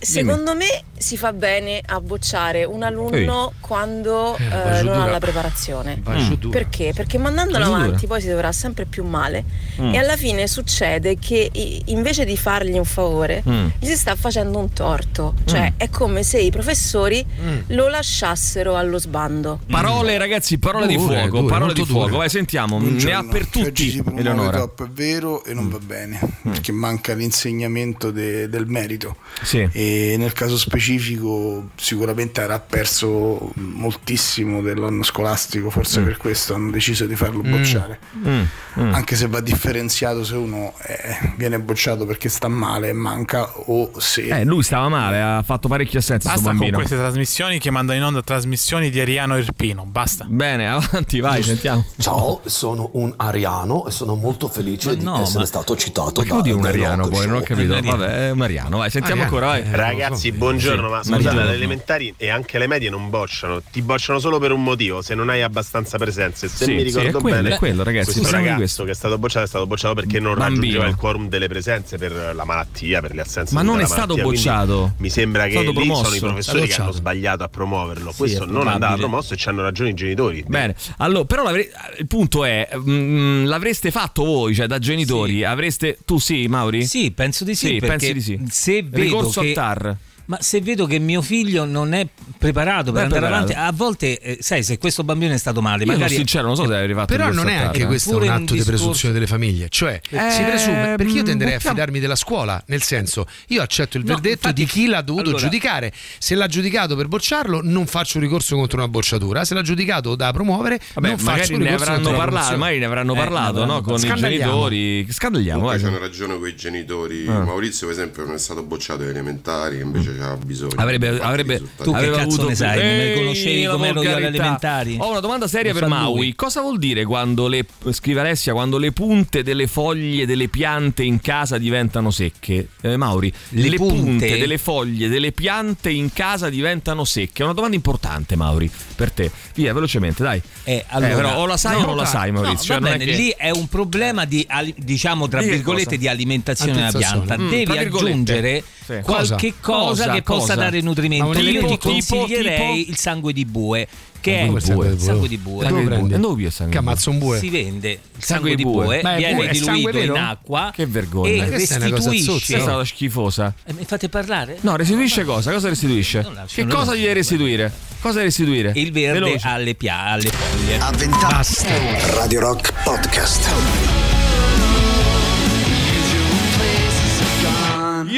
[0.04, 5.18] secondo me si fa bene a bocciare un alunno quando Eh, eh, non ha la
[5.18, 6.00] preparazione.
[6.02, 6.48] Dura.
[6.50, 6.92] Perché?
[6.94, 7.84] Perché mandandolo Va giù dura.
[7.84, 9.44] avanti poi si dovrà sempre più male
[9.80, 9.92] Mm.
[9.94, 11.50] e alla fine succede che
[11.86, 13.66] invece di fargli un favore Mm.
[13.78, 17.58] gli si sta facendo un torto, cioè è come se i professori Mm.
[17.68, 19.60] lo lasciassero allo sbando.
[19.68, 21.36] Parole, ragazzi, parole di Dure, fuoco.
[21.38, 22.06] dure, parole di fuoco.
[22.06, 22.18] dure.
[22.18, 22.78] Vai, sentiamo.
[22.78, 23.28] Ne ha Buongiorno.
[23.30, 24.56] per tutti, si promuove Eleonora.
[24.58, 29.68] troppo, è vero e non va bene perché manca l'insegnamento de- del merito Sì.
[29.72, 37.06] e nel caso specifico sicuramente avrà perso moltissimo dell'anno scolastico forse per questo hanno deciso
[37.06, 38.42] di farlo bocciare Mm,
[38.80, 38.94] mm.
[38.94, 43.90] anche se va differenziato se uno eh, viene bocciato perché sta male e manca o
[43.98, 47.98] se Eh, lui stava male, ha fatto parecchie assenze Basta con queste trasmissioni che mandano
[47.98, 49.84] in onda trasmissioni di Ariano Irpino.
[49.84, 50.24] Basta.
[50.28, 51.84] Bene, avanti, vai, sentiamo.
[51.98, 56.22] Ciao, sono un ariano e sono molto felice Ma di no, essere ma- stato citato
[56.22, 57.26] Ma da dire un ariano poi?
[57.26, 57.78] Non ho capito.
[57.80, 59.62] Vabbè, è un ariano, vai, sentiamo ancora, vai.
[59.88, 64.18] Ragazzi, buongiorno, ma Sì, scusate, le elementari e anche le medie non bocciano, ti bocciano
[64.18, 66.48] solo per un motivo, se non hai abbastanza presenze.
[66.48, 68.84] Se Sì, mi sì, ricordo è quello, bene, è quello, ragazzi, questo ragazzo questo.
[68.84, 70.54] che è stato bocciato è stato bocciato perché non Bambino.
[70.60, 74.16] raggiungeva il quorum delle presenze per la malattia, per le assenze Ma non è stato
[74.16, 74.94] malattia, bocciato.
[74.98, 76.14] Mi sembra che lì sono promosso.
[76.14, 78.10] i professori che hanno sbagliato a promuoverlo.
[78.12, 80.44] Sì, Questo non andava promosso e ci hanno ragione i genitori.
[80.46, 85.98] Bene, allora, però il punto è, mm, l'avreste fatto voi, cioè da genitori, avreste...
[86.04, 86.84] Tu sì, Mauri?
[86.86, 88.40] Sì, penso di sì, Sì, perché pensi di sì.
[88.50, 90.13] se vedo Ricorso che al TAR.
[90.26, 92.06] Ma se vedo che mio figlio non è
[92.38, 93.52] preparato per Non è andare preparato.
[93.52, 96.14] avanti, a volte, eh, sai, se questo bambino è stato male, Io sono magari.
[96.16, 98.44] sincero, non so se avevi fatto Però non è anche questo un un atto di
[98.52, 99.66] discorso- presunzione delle famiglie.
[99.68, 102.62] Cioè, si Eh, presume perché io tenderei a fidarmi della scuola.
[102.68, 105.92] Nel senso, io accetto il No, verdetto infatti- di chi l'ha dovuto allora- giudicare.
[106.18, 109.44] Se l'ha giudicato per bocciarlo, non faccio un ricorso contro una bocciatura.
[109.44, 112.30] Se l'ha giudicato da promuovere, Vabbè, non faccio magari un ne ricorso avranno contro la
[112.30, 113.80] parlato, magari ne avranno Eh, parlato, ne avranno no?
[113.82, 115.06] Con i genitori.
[115.10, 117.26] Scandagliamo, Comunque c'hanno ragione quei genitori.
[117.28, 117.44] Ah.
[117.44, 120.72] Maurizio, per esempio, non è stato bocciato alle elementari, invece aveva bisogno.
[120.76, 121.62] Avrebbe, avrebbe.
[121.82, 122.78] Tu che aveva cazzo avuto ne sai?
[122.78, 124.96] Non mi conoscevi come ero io alle elementari?
[125.00, 126.16] Ho una domanda seria Lo per Maui.
[126.16, 126.34] lui.
[126.34, 131.20] Cosa vuol dire quando le scrive Alessia quando le punte delle foglie delle piante in
[131.20, 132.68] casa diventano secche?
[132.80, 133.94] Eh, Mauri, Le punte?
[133.94, 134.38] punte?
[134.38, 137.42] delle foglie delle piante in casa diventano secche?
[137.42, 139.30] È una domanda importante, Mauri, per te.
[139.54, 140.40] Via, velocemente, dai.
[140.64, 142.74] Eh, allora, però o la sai o non la sai, Maurizio.
[142.78, 144.46] No, Non è che- lì è un problema di,
[144.76, 145.96] diciamo, tra virgolette, cosa?
[145.96, 147.38] di alimentazione della pianta.
[147.38, 149.00] Mm, Devi aggiungere Sì.
[149.02, 150.14] qualche cosa, Cosa?
[150.14, 150.54] che possa Cosa?
[150.54, 151.38] dare nutrimento.
[151.38, 153.88] Io ti consiglierei tipo- il sangue di bue.
[154.20, 155.04] che è Come sangue di bue?
[155.04, 155.64] sangue di bue.
[155.64, 156.16] Sangue di bue.
[156.16, 157.38] E dove sangue Che ammazza un bue.
[157.38, 158.84] Si vende il Sangue sangue di bue.
[158.84, 161.44] bue, Ma è viene diluito in acqua Che vergogna.
[161.44, 162.84] e questa è una cosa restituisce.
[162.86, 163.54] Schifosa.
[163.64, 164.56] Eh, Mi fate parlare?
[164.62, 165.52] No, restituisce cosa?
[165.52, 166.26] Cosa restituisce?
[166.46, 167.70] Che cosa gli devi restituire?
[168.00, 168.72] Cosa devi restituire?
[168.76, 170.78] Il verde alle, pia- alle foglie.
[170.78, 172.14] A vent'anni.
[172.14, 173.93] Radio Rock Podcast.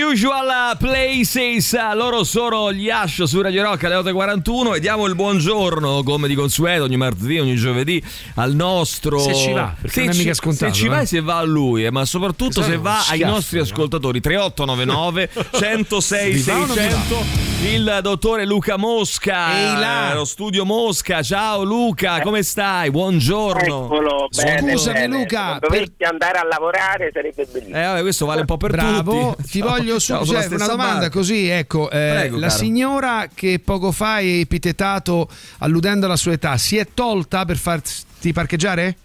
[0.02, 6.02] Usual Places, loro sono gli Ash su Radio Rock alle 8.41 e diamo il buongiorno
[6.02, 8.02] come di consueto ogni martedì, ogni giovedì
[8.34, 9.18] al nostro...
[9.18, 10.88] Se ci va, perché non è mica scontato, Se ci eh.
[10.90, 13.62] va e se va a lui, eh, ma soprattutto se va ai schiaffi, nostri no?
[13.64, 16.82] ascoltatori 3899 106 Vi va o non vi va?
[16.82, 20.10] 600 il dottore Luca Mosca Ehi là.
[20.12, 25.16] eh, lo studio Mosca ciao Luca come stai buongiorno Eccolo, bene, Scusami, bene.
[25.16, 27.76] Luca, Se dovessi andare a lavorare sarebbe bellissimo.
[27.78, 29.68] eh vabbè questo vale un po' per Bravo, tutti ti Ciao.
[29.86, 32.58] Voglio Ciao, su- cioè, una domanda così, ecco, eh, Prego, la caro.
[32.58, 35.28] signora che poco fa hai epitetato
[35.58, 38.96] alludendo alla sua età, si è tolta per farti parcheggiare?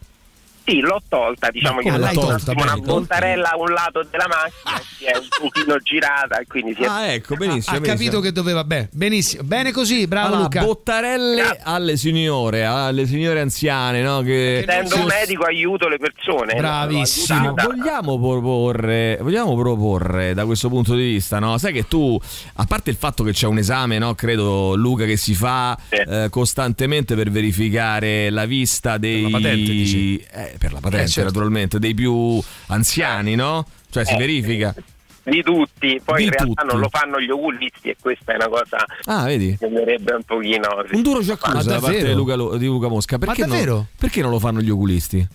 [0.71, 2.51] Sì, l'ho tolta, diciamo che ho come l'hai dato un tolta?
[2.51, 6.45] una Bene, voltarella a un lato della macchina e si è un pochino girata e
[6.47, 6.85] quindi si è...
[6.87, 7.97] ah ecco benissimo ha benissimo.
[7.97, 10.61] capito che doveva, beh, benissimo, bene così, bravo Allora, Luca.
[10.63, 14.21] bottarelle alle signore, alle signore anziane, no?
[14.21, 16.53] Che Essendo un medico aiuto le persone.
[16.55, 17.39] Bravissimo.
[17.39, 17.67] l'ho aiutata.
[17.67, 21.57] Vogliamo proporre, vogliamo proporre da questo punto di vista, no?
[21.57, 22.19] Sai che tu,
[22.55, 24.13] a parte il fatto che c'è un esame, no?
[24.15, 29.23] Credo, Luca, che si fa eh, costantemente per verificare la vista dei.
[29.23, 30.17] la patente, dici?
[30.31, 31.29] Eh, per la patente, Eh, certo.
[31.31, 33.65] naturalmente, dei più anziani, no?
[33.89, 34.75] Cioè si Eh, verifica.
[35.23, 36.65] Di tutti, poi Di in realtà tutti.
[36.67, 39.55] non lo fanno gli oculisti e questa è una cosa Ah, vedi?
[39.57, 40.67] che mi un pochino...
[40.91, 43.17] Un duro ci accusa da parte di Luca, di Luca Mosca.
[43.17, 45.27] Perché, non, perché non lo fanno gli oculisti?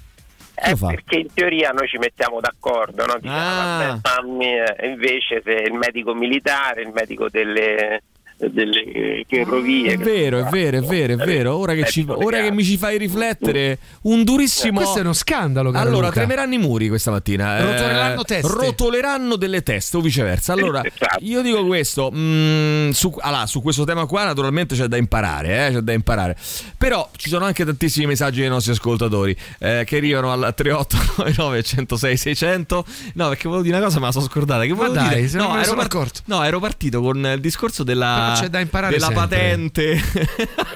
[0.59, 0.87] Eh, lo fa?
[0.89, 3.17] perché in teoria noi ci mettiamo d'accordo, no?
[3.21, 3.79] Diciamo, Ah.
[3.87, 8.03] vabbè, fammi, eh, invece se il medico militare, il medico delle,
[8.39, 9.93] delle ferrovie...
[9.93, 11.57] È vero, è vero, è vero, è vero.
[11.57, 14.81] Ora che, ci- ora che mi ci fai riflettere, un durissimo.
[14.81, 16.21] Questo è uno scandalo, caro Allora, Luca.
[16.21, 17.59] tremeranno i muri questa mattina.
[17.59, 18.53] eh, Rotoleranno teste.
[18.53, 20.53] Rotoleranno delle teste o viceversa.
[20.53, 21.25] Allora, Esatto.
[21.25, 25.73] io dico questo: mm, su, allora, su questo tema qua, naturalmente c'è da imparare, eh,
[25.73, 26.37] c'è da imparare.
[26.77, 32.17] Però ci sono anche tantissimi messaggi dei nostri ascoltatori eh, che arrivano al 3899 106
[32.17, 32.85] 600.
[33.15, 34.63] No, perché volevo dire una cosa, ma la sono scordata.
[34.63, 35.39] Che Ma volevo dai, dire?
[35.39, 36.21] ne ero part- accorto.
[36.27, 39.27] no, ero partito con il discorso della, Però c'è da imparare della sempre.
[39.27, 39.95] patente.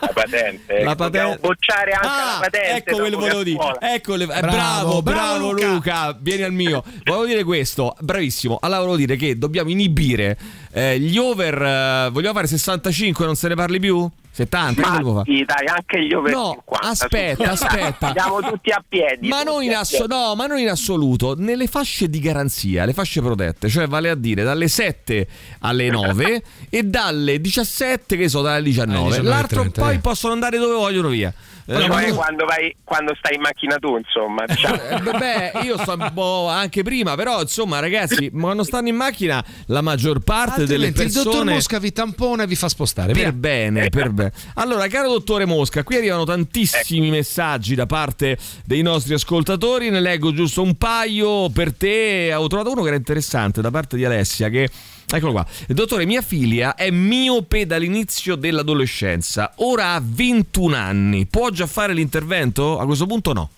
[0.01, 1.47] La patente, La dobbiamo patente.
[1.47, 2.77] bocciare anche Ah, la patente.
[2.77, 3.59] ecco quello volevo dire.
[3.81, 5.67] Ecco le- eh, Bravo, bravo, bravo, bravo, Luca.
[5.69, 6.19] Luca.
[6.21, 6.83] vieni al mio.
[7.05, 8.59] Volevo dire questo, bravissimo.
[8.61, 10.37] Allora volevo dire che dobbiamo inibire
[10.73, 11.63] eh, gli over.
[11.63, 14.09] eh, vogliamo fare 65 non se ne parli più?
[14.33, 14.81] 70?
[14.81, 16.89] Che Ma sì, dai, anche gli over No, 50.
[16.89, 18.07] aspetta, aspetta.
[18.15, 19.29] Andiamo tutti a piedi.
[19.29, 20.13] Ma non, in a asso- piedi.
[20.15, 24.15] no, ma non in assoluto, nelle fasce di garanzia, le fasce protette, cioè vale a
[24.15, 25.27] dire dalle 7
[25.61, 29.17] alle 9 e dalle 17 che so dalle 19.
[29.17, 29.99] Alle 19:30, L'altro poi eh.
[29.99, 31.33] possono andare dove vogliono via.
[31.67, 34.45] Eh, Poi ma- quando, vai, quando stai in macchina tu, insomma.
[34.49, 34.75] diciamo.
[34.75, 39.45] Eh, Beh, io sto un po' anche prima, però insomma, ragazzi, quando stanno in macchina,
[39.67, 41.53] la maggior parte delle Altrimenti il dottor persone.
[41.55, 43.13] Mosca vi tampona e vi fa spostare.
[43.13, 43.33] Per via.
[43.33, 44.33] bene, per bene.
[44.55, 47.17] Allora, caro dottore Mosca, qui arrivano tantissimi Ecco.
[47.17, 49.91] messaggi da parte dei nostri ascoltatori.
[49.91, 52.33] Ne leggo giusto un paio per te.
[52.35, 54.49] Ho trovato uno che era interessante da parte di Alessia.
[54.49, 54.69] Che
[55.17, 55.47] eccolo qua.
[55.69, 59.53] Dottore, mia figlia è miope dall'inizio dell'adolescenza.
[59.57, 61.27] Ora ha 21 anni.
[61.27, 62.79] Può già fare l'intervento?
[62.79, 63.51] A questo punto no.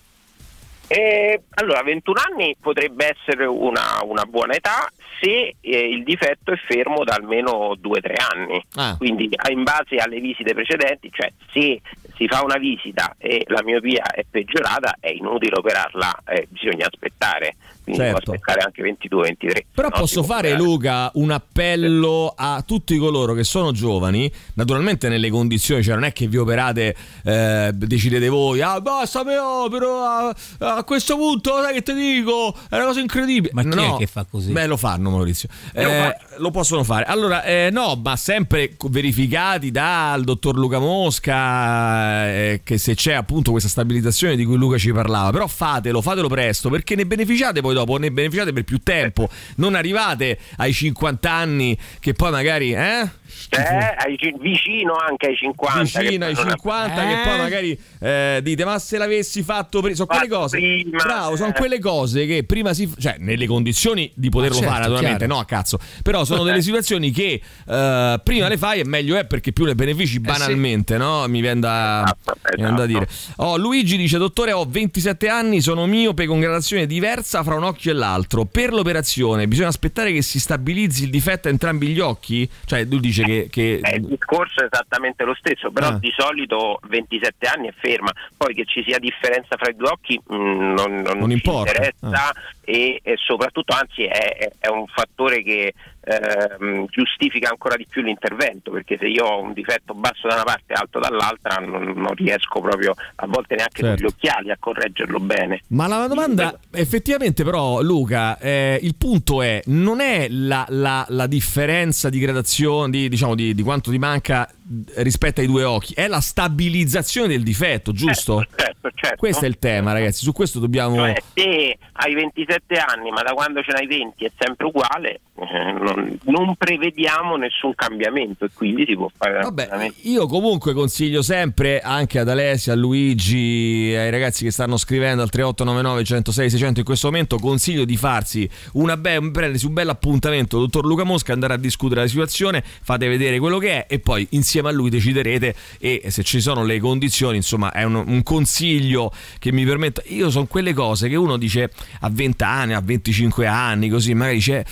[0.87, 6.57] Eh, allora, 21 anni potrebbe essere una, una buona età se eh, il difetto è
[6.67, 8.63] fermo da almeno 2-3 anni.
[8.75, 8.95] Ah.
[8.97, 11.81] Quindi in base alle visite precedenti, cioè se
[12.15, 17.55] si fa una visita e la miopia è peggiorata, è inutile operarla, eh, bisogna aspettare.
[17.83, 18.21] Quindi Certo.
[18.23, 19.65] può aspettare anche 22-23.
[19.73, 20.63] Però no, posso fare, operare.
[20.63, 26.13] Luca, un appello a tutti coloro che sono giovani, naturalmente nelle condizioni, cioè non è
[26.13, 31.73] che vi operate, eh, decidete voi, ah basta me opero, a, a questo punto sai
[31.73, 33.51] che ti dico, è una cosa incredibile.
[33.53, 33.97] Ma chi è No.
[33.97, 34.51] che fa così?
[34.51, 35.49] Beh, lo fanno Maurizio.
[35.73, 37.03] Eh, lo possono fare.
[37.05, 43.51] Allora, eh, no, ma sempre verificati dal dottor Luca Mosca, eh, che se c'è appunto
[43.51, 47.72] questa stabilizzazione di cui Luca ci parlava, però fatelo, fatelo presto, perché ne beneficiate poi
[47.73, 53.21] dopo, ne beneficiate per più tempo, non arrivate ai 50 anni che poi magari, eh?
[53.49, 55.81] Eh, ai ci- vicino anche ai 50.
[55.81, 57.37] vicino che ai poi non è- 50 che poi Eh.
[57.37, 61.53] magari eh, dite ma se l'avessi fatto prima sono quelle cose prima, bravo sono eh.
[61.53, 65.33] quelle cose che prima si cioè nelle condizioni di poterlo certo, fare naturalmente chiaro.
[65.33, 69.25] no a cazzo però sono delle situazioni che eh, prima le fai e meglio è
[69.25, 72.85] perché più ne benefici banalmente no mi viene da, Esatto, mi viene da esatto.
[72.85, 73.07] dire
[73.37, 77.69] oh, Luigi dice dottore ho 27 anni sono miope con gradazione diversa fra un un
[77.69, 78.45] occhio e l'altro.
[78.45, 82.49] Per l'operazione bisogna aspettare che si stabilizzi il difetto a entrambi gli occhi?
[82.65, 83.47] Cioè, lui dice che.
[83.49, 83.79] che...
[83.83, 85.97] Eh, il discorso è esattamente lo stesso, però Ah.
[85.99, 88.11] di solito 27 anni è ferma.
[88.37, 91.71] Poi che ci sia differenza fra i due occhi mh, non, non, Non ci importa.
[91.71, 92.33] interessa
[92.63, 95.73] e, e soprattutto, anzi, è- è un fattore che
[96.03, 100.43] ehm, giustifica ancora di più l'intervento, perché se io ho un difetto basso da una
[100.43, 104.03] parte e alto dall'altra non, non riesco proprio a volte neanche con Certo.
[104.03, 105.61] gli occhiali a correggerlo bene.
[105.67, 111.27] Ma la domanda, effettivamente, però, Luca, eh, il punto è: non è la, la- la
[111.27, 114.49] differenza di gradazione, di, diciamo, di, di quanto ti manca
[114.95, 118.45] rispetto ai due occhi, è la stabilizzazione del difetto, giusto?
[118.55, 119.17] Certo, certo.
[119.17, 120.23] Questo è il tema, ragazzi.
[120.23, 120.95] Su questo dobbiamo.
[120.95, 125.71] Cioè, se hai 27 anni, ma da quando ce n'hai 20 è sempre uguale, eh,
[125.73, 131.81] non, non prevediamo nessun cambiamento e quindi si può fare Vabbè, io comunque consiglio sempre
[131.81, 136.85] anche ad Alessia, a Luigi, ai ragazzi che stanno scrivendo al 3899 106 600 in
[136.85, 141.53] questo momento, consiglio di farsi una be- prendersi un bel appuntamento, dottor Luca Mosca, andare
[141.53, 145.55] a discutere la situazione, fate vedere quello che è e poi insieme a lui deciderete
[145.79, 150.01] e se ci sono le condizioni, insomma, è un, un consiglio che mi permetta.
[150.07, 154.35] Io sono quelle cose che uno dice a 20 anni, a 25 anni, così magari
[154.35, 154.65] dice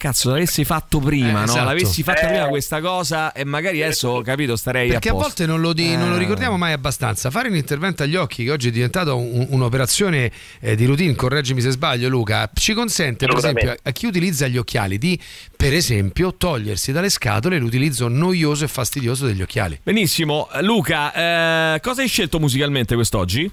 [0.00, 1.42] Cazzo, l'avessi fatto prima, Eh, no?
[1.44, 1.64] esatto.
[1.66, 2.28] L'avessi fatta Eh.
[2.28, 5.26] prima questa cosa e magari adesso, capito, starei Perché a, posto.
[5.26, 6.18] volte non lo, di- non lo Eh.
[6.18, 7.30] ricordiamo mai abbastanza.
[7.30, 11.60] Fare un intervento agli occhi, che oggi è diventato un- un'operazione eh, di routine, correggimi
[11.60, 15.20] se sbaglio, Luca, ci consente, per esempio, a chi utilizza gli occhiali di,
[15.54, 19.80] per esempio, togliersi dalle scatole l'utilizzo noioso e fastidioso degli occhiali.
[19.82, 23.50] Benissimo, Luca, eh, cosa hai scelto musicalmente quest'oggi?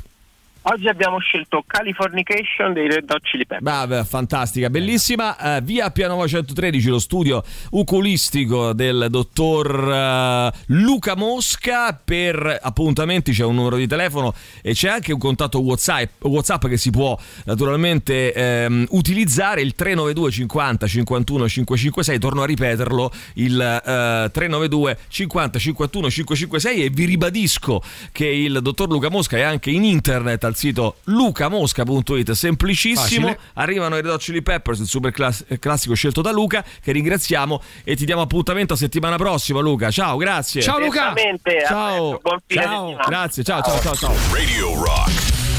[0.70, 3.64] Oggi abbiamo scelto Californication dei Red Hot Chili Peppers.
[3.64, 5.56] Brava, fantastica, bellissima.
[5.56, 11.98] Eh, via Pianova 113, lo studio oculistico del dottor eh, Luca Mosca.
[12.04, 16.76] Per appuntamenti c'è un numero di telefono e c'è anche un contatto WhatsApp, WhatsApp che
[16.76, 19.62] si può naturalmente ehm, utilizzare.
[19.62, 22.20] Il 392 50 51 556.
[22.20, 26.84] Torno a ripeterlo: il eh, 392 50 51 556.
[26.84, 32.32] E vi ribadisco che il dottor Luca Mosca è anche in internet al sito lucamosca.it.
[32.32, 33.28] Semplicissimo.
[33.28, 33.40] Facile.
[33.54, 37.62] Arrivano i Red Hot Chili Peppers, il super class- classico scelto da Luca, che ringraziamo
[37.84, 39.90] e ti diamo appuntamento a settimana prossima, Luca.
[39.92, 40.62] Ciao, grazie.
[40.62, 41.14] Ciao, Luca.
[41.14, 41.14] Ciao.
[41.42, 43.44] presto, buon fine Ciao, grazie.
[43.44, 44.14] Ciao, ciao, ciao, ciao.
[44.32, 45.12] Radio Rock.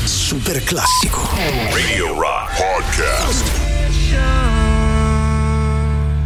[0.05, 1.20] Super classico.
[1.72, 3.68] Radio Rock Podcast.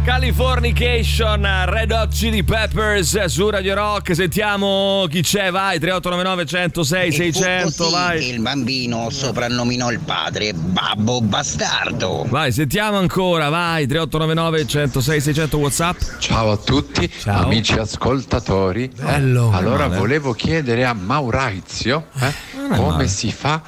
[0.03, 4.13] Californication, Red Hot Chili Peppers su Radio Rock.
[4.13, 5.79] Sentiamo chi c'è, vai.
[5.79, 8.19] 3899 106 E fu 600, così vai.
[8.19, 12.25] che il bambino soprannominò il padre Babbo Bastardo.
[12.27, 13.87] Vai, sentiamo ancora, vai.
[13.87, 15.97] 3899 106 600 WhatsApp.
[16.19, 18.91] Ciao a tutti, amici ascoltatori.
[18.93, 19.51] Bello.
[19.53, 19.99] Allora Male.
[19.99, 22.33] volevo chiedere a Maurizio eh,
[22.75, 23.61] come si fa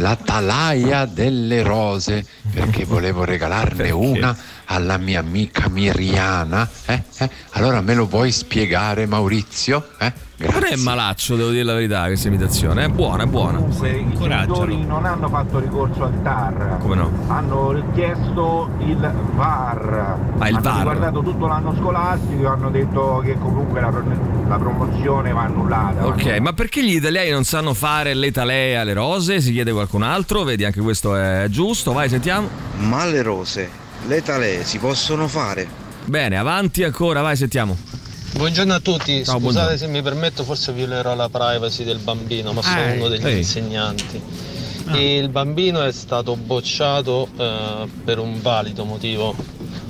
[0.00, 4.36] la talaia delle rose, perché volevo regalarne una
[4.70, 6.68] alla mia amica Miriana.
[6.86, 7.30] eh, eh.
[7.52, 9.88] Allora me lo vuoi spiegare Maurizio?
[9.98, 10.12] Eh?
[10.40, 12.84] Non è malaccio, devo dire la verità, questa imitazione.
[12.84, 13.58] È buona, è buona.
[13.58, 16.76] I genitori non hanno fatto ricorso al TAR.
[16.78, 17.10] Come no?
[17.26, 18.98] Hanno richiesto il
[19.34, 20.16] VAR.
[20.38, 20.76] Ah, il hanno VAR.
[20.76, 23.90] riguardato tutto l'anno scolastico e hanno detto che comunque la,
[24.46, 26.06] la promozione va annullata.
[26.06, 29.40] Ok, ma perché gli italiani non sanno fare le talee alle rose?
[29.40, 32.48] Si chiede qualcun altro, vedi anche questo è giusto, vai sentiamo.
[32.78, 33.68] Ma le rose,
[34.08, 35.68] le talee si possono fare?
[36.06, 37.76] Bene, avanti ancora, vai sentiamo.
[38.32, 39.76] Buongiorno a tutti, Ciao, scusate buongiorno.
[39.76, 43.36] se mi permetto, forse violerò la privacy del bambino, ma Eh, sono uno degli ehi.
[43.38, 44.20] insegnanti.
[44.86, 44.96] Ah.
[44.98, 49.34] Il bambino è stato bocciato eh, per un valido motivo,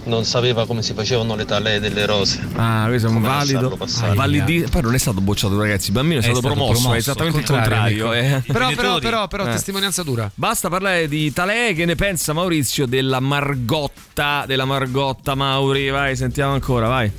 [0.09, 2.45] non sapeva come si facevano le talee delle rose.
[2.57, 3.79] Ah, questo è un valido.
[4.01, 5.89] Ah, validi- Poi non è stato bocciato, ragazzi.
[5.89, 8.21] Il bambino è, È stato, stato promosso, promosso, è esattamente il contrario, contrario.
[8.23, 8.37] amico.
[8.49, 8.53] eh.
[8.53, 9.51] Però, però, però, però, Eh.
[9.53, 10.31] testimonianza dura.
[10.35, 11.75] Basta parlare di talee.
[11.75, 14.45] Che ne pensa Maurizio della Margotta?
[14.47, 17.11] Della Margotta Mauri, vai, sentiamo ancora, vai.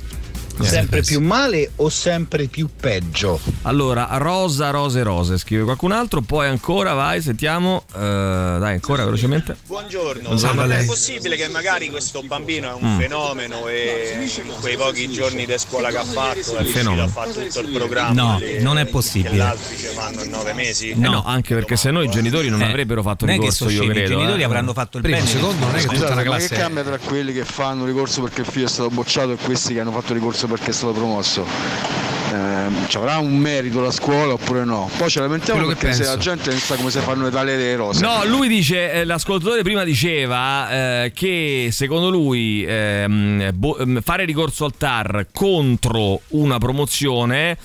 [0.60, 3.40] Sempre più male o sempre più peggio?
[3.62, 6.20] Allora, rosa, rose, rose, scrive qualcun altro.
[6.20, 7.84] Poi ancora, vai, sentiamo.
[7.94, 9.56] Eh, dai, ancora velocemente.
[9.66, 12.98] Buongiorno, Buongiorno ma è possibile che magari questo bambino è un Mm.
[12.98, 17.02] fenomeno e in quei pochi giorni di scuola che ha fatto è riuscito Fenomeno.
[17.04, 18.22] a fare tutto il programma?
[18.22, 19.34] No, le- non è possibile.
[19.36, 20.90] gli altri ci fanno in nove mesi?
[20.90, 23.70] Eh no, anche perché se no i genitori non Eh, avrebbero fatto che ricorso, io
[23.70, 24.08] scemi, i credo.
[24.16, 24.44] genitori eh.
[24.44, 25.30] avranno fatto il Primo, bene.
[25.30, 27.84] secondo, non è che tutta Scusate, una ma classe che cambia tra quelli che fanno
[27.86, 30.74] ricorso perché il figlio è stato bocciato e questi che hanno fatto ricorso perché è
[30.74, 31.46] stato promosso?
[32.32, 34.88] Ehm, ci avrà un merito la scuola oppure no?
[34.96, 37.56] Poi lamentiamo Quello che perché se la gente non sa come si fanno le talee
[37.56, 38.00] delle rose.
[38.02, 40.70] No, lui dice, eh, l'ascoltatore prima diceva
[41.04, 47.56] eh, che secondo lui ehm, bo- ehm, fare ricorso al TAR contro una promozione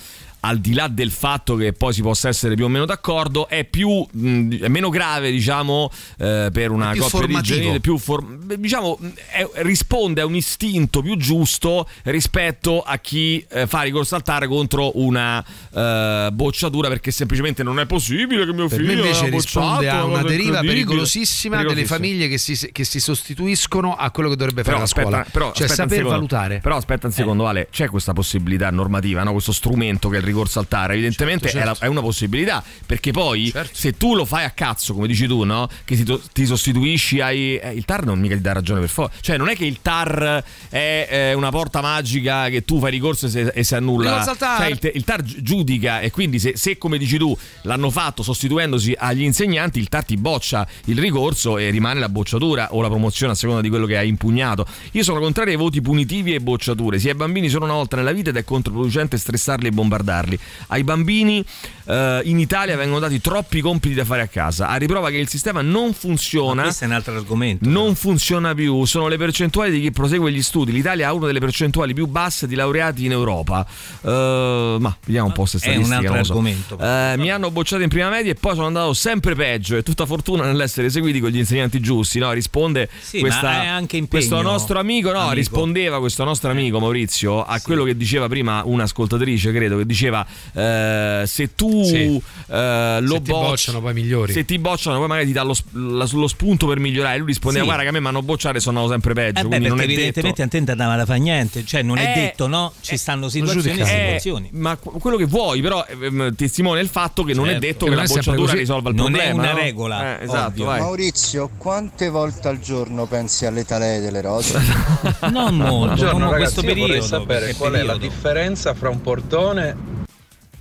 [0.46, 3.64] al di là del fatto che poi si possa essere più o meno d'accordo, è
[3.64, 7.54] più mh, è meno grave, diciamo, eh, per una più coppia di formativo.
[7.54, 8.98] genitori, più for- diciamo,
[9.30, 14.46] è- risponde a un istinto più giusto rispetto a chi eh, fa ricorso al TAR
[14.46, 19.28] contro una eh, bocciatura perché semplicemente non è possibile che mio Per figlio invece ha
[19.28, 24.28] bocciato, risponde a una deriva pericolosissima delle famiglie che si, che si sostituiscono a quello
[24.28, 25.26] che dovrebbe fare Però la aspetta, scuola.
[25.30, 26.60] però cioè saper valutare.
[26.62, 29.32] Però aspetta un secondo, Ale, c'è questa possibilità normativa, no?
[29.32, 30.92] questo strumento che è il ricorso al TAR.
[30.92, 34.94] Evidentemente Certo, È, la- è una possibilità, perché poi se tu lo fai a cazzo,
[34.94, 35.68] come dici tu, no?
[35.84, 37.56] Che ti, ti sostituisci ai.
[37.56, 39.16] eh, il TAR non mica ti dà ragione per forza.
[39.20, 43.26] Cioè, non è che il TAR è eh, una porta magica che tu fai ricorso
[43.26, 44.10] e si, e si annulla.
[44.10, 44.58] Ricorso al TAR.
[44.58, 47.90] Cioè, il, te- il TAR gi- giudica e quindi se, se, come dici tu, l'hanno
[47.90, 52.80] fatto sostituendosi agli insegnanti, il TAR ti boccia il ricorso e rimane la bocciatura o
[52.80, 54.66] la promozione a seconda di quello che hai impugnato.
[54.92, 56.98] Io sono contrario ai voti punitivi e bocciature.
[56.98, 60.25] Si è bambini solo una volta nella vita ed è controproducente stressarli e bombardarli.
[60.68, 61.44] Ai bambini
[61.86, 65.28] eh, in Italia vengono dati troppi compiti da fare a casa, a riprova che il
[65.28, 66.62] sistema non funziona.
[66.62, 67.68] Questo è un altro argomento.
[67.68, 70.72] Non funziona più, sono le percentuali di chi prosegue gli studi.
[70.72, 73.66] L'Italia ha una delle percentuali più basse di laureati in Europa.
[74.02, 76.06] Eh, ma vediamo un po' se È un statistiche.
[76.06, 76.30] altro so.
[76.32, 76.78] argomento.
[76.78, 79.76] Eh, mi hanno bocciato in prima media e poi sono andato sempre peggio.
[79.76, 82.18] E tutta fortuna nell'essere seguiti con gli insegnanti giusti.
[82.18, 82.32] No?
[82.32, 85.10] Risponde Sì, questa- ma impegno, questo nostro amico.
[85.12, 85.34] No, amico.
[85.34, 90.05] rispondeva questo nostro amico Maurizio a quello che diceva prima un'ascoltatrice, credo, che diceva
[90.54, 92.20] eh, se tu Sì.
[92.48, 94.32] eh, lo Se ti bocci- bocciano, poi migliori.
[94.32, 97.18] Se ti bocciano, poi magari ti dà lo, la- lo spunto per migliorare.
[97.18, 97.68] Lui rispondeva: Sì.
[97.68, 99.40] Guarda, che a me mi hanno bocciato e sono andato sempre peggio.
[99.40, 100.42] Eh beh, quindi non è evidentemente detto.
[100.42, 102.72] a te non andava da fare niente, cioè non è Eh, detto, no?
[102.80, 104.48] Ci stanno situazioni e Eh, situazioni.
[104.52, 107.66] ma qu- quello che vuoi, però ehm, testimone il fatto che non è Certo.
[107.66, 109.42] detto Che che non la è bocciatura risolva il Non è problema.
[109.42, 109.58] una no?
[109.58, 110.64] regola, Eh, esatto.
[110.64, 114.54] Maurizio, quante volte al giorno pensi alle talee delle rose?
[115.30, 117.06] Non molto, Buongiorno non ragazzi, questo io vorrei periodo.
[117.06, 118.14] sapere qual è la periodo.
[118.14, 119.76] differenza fra un portone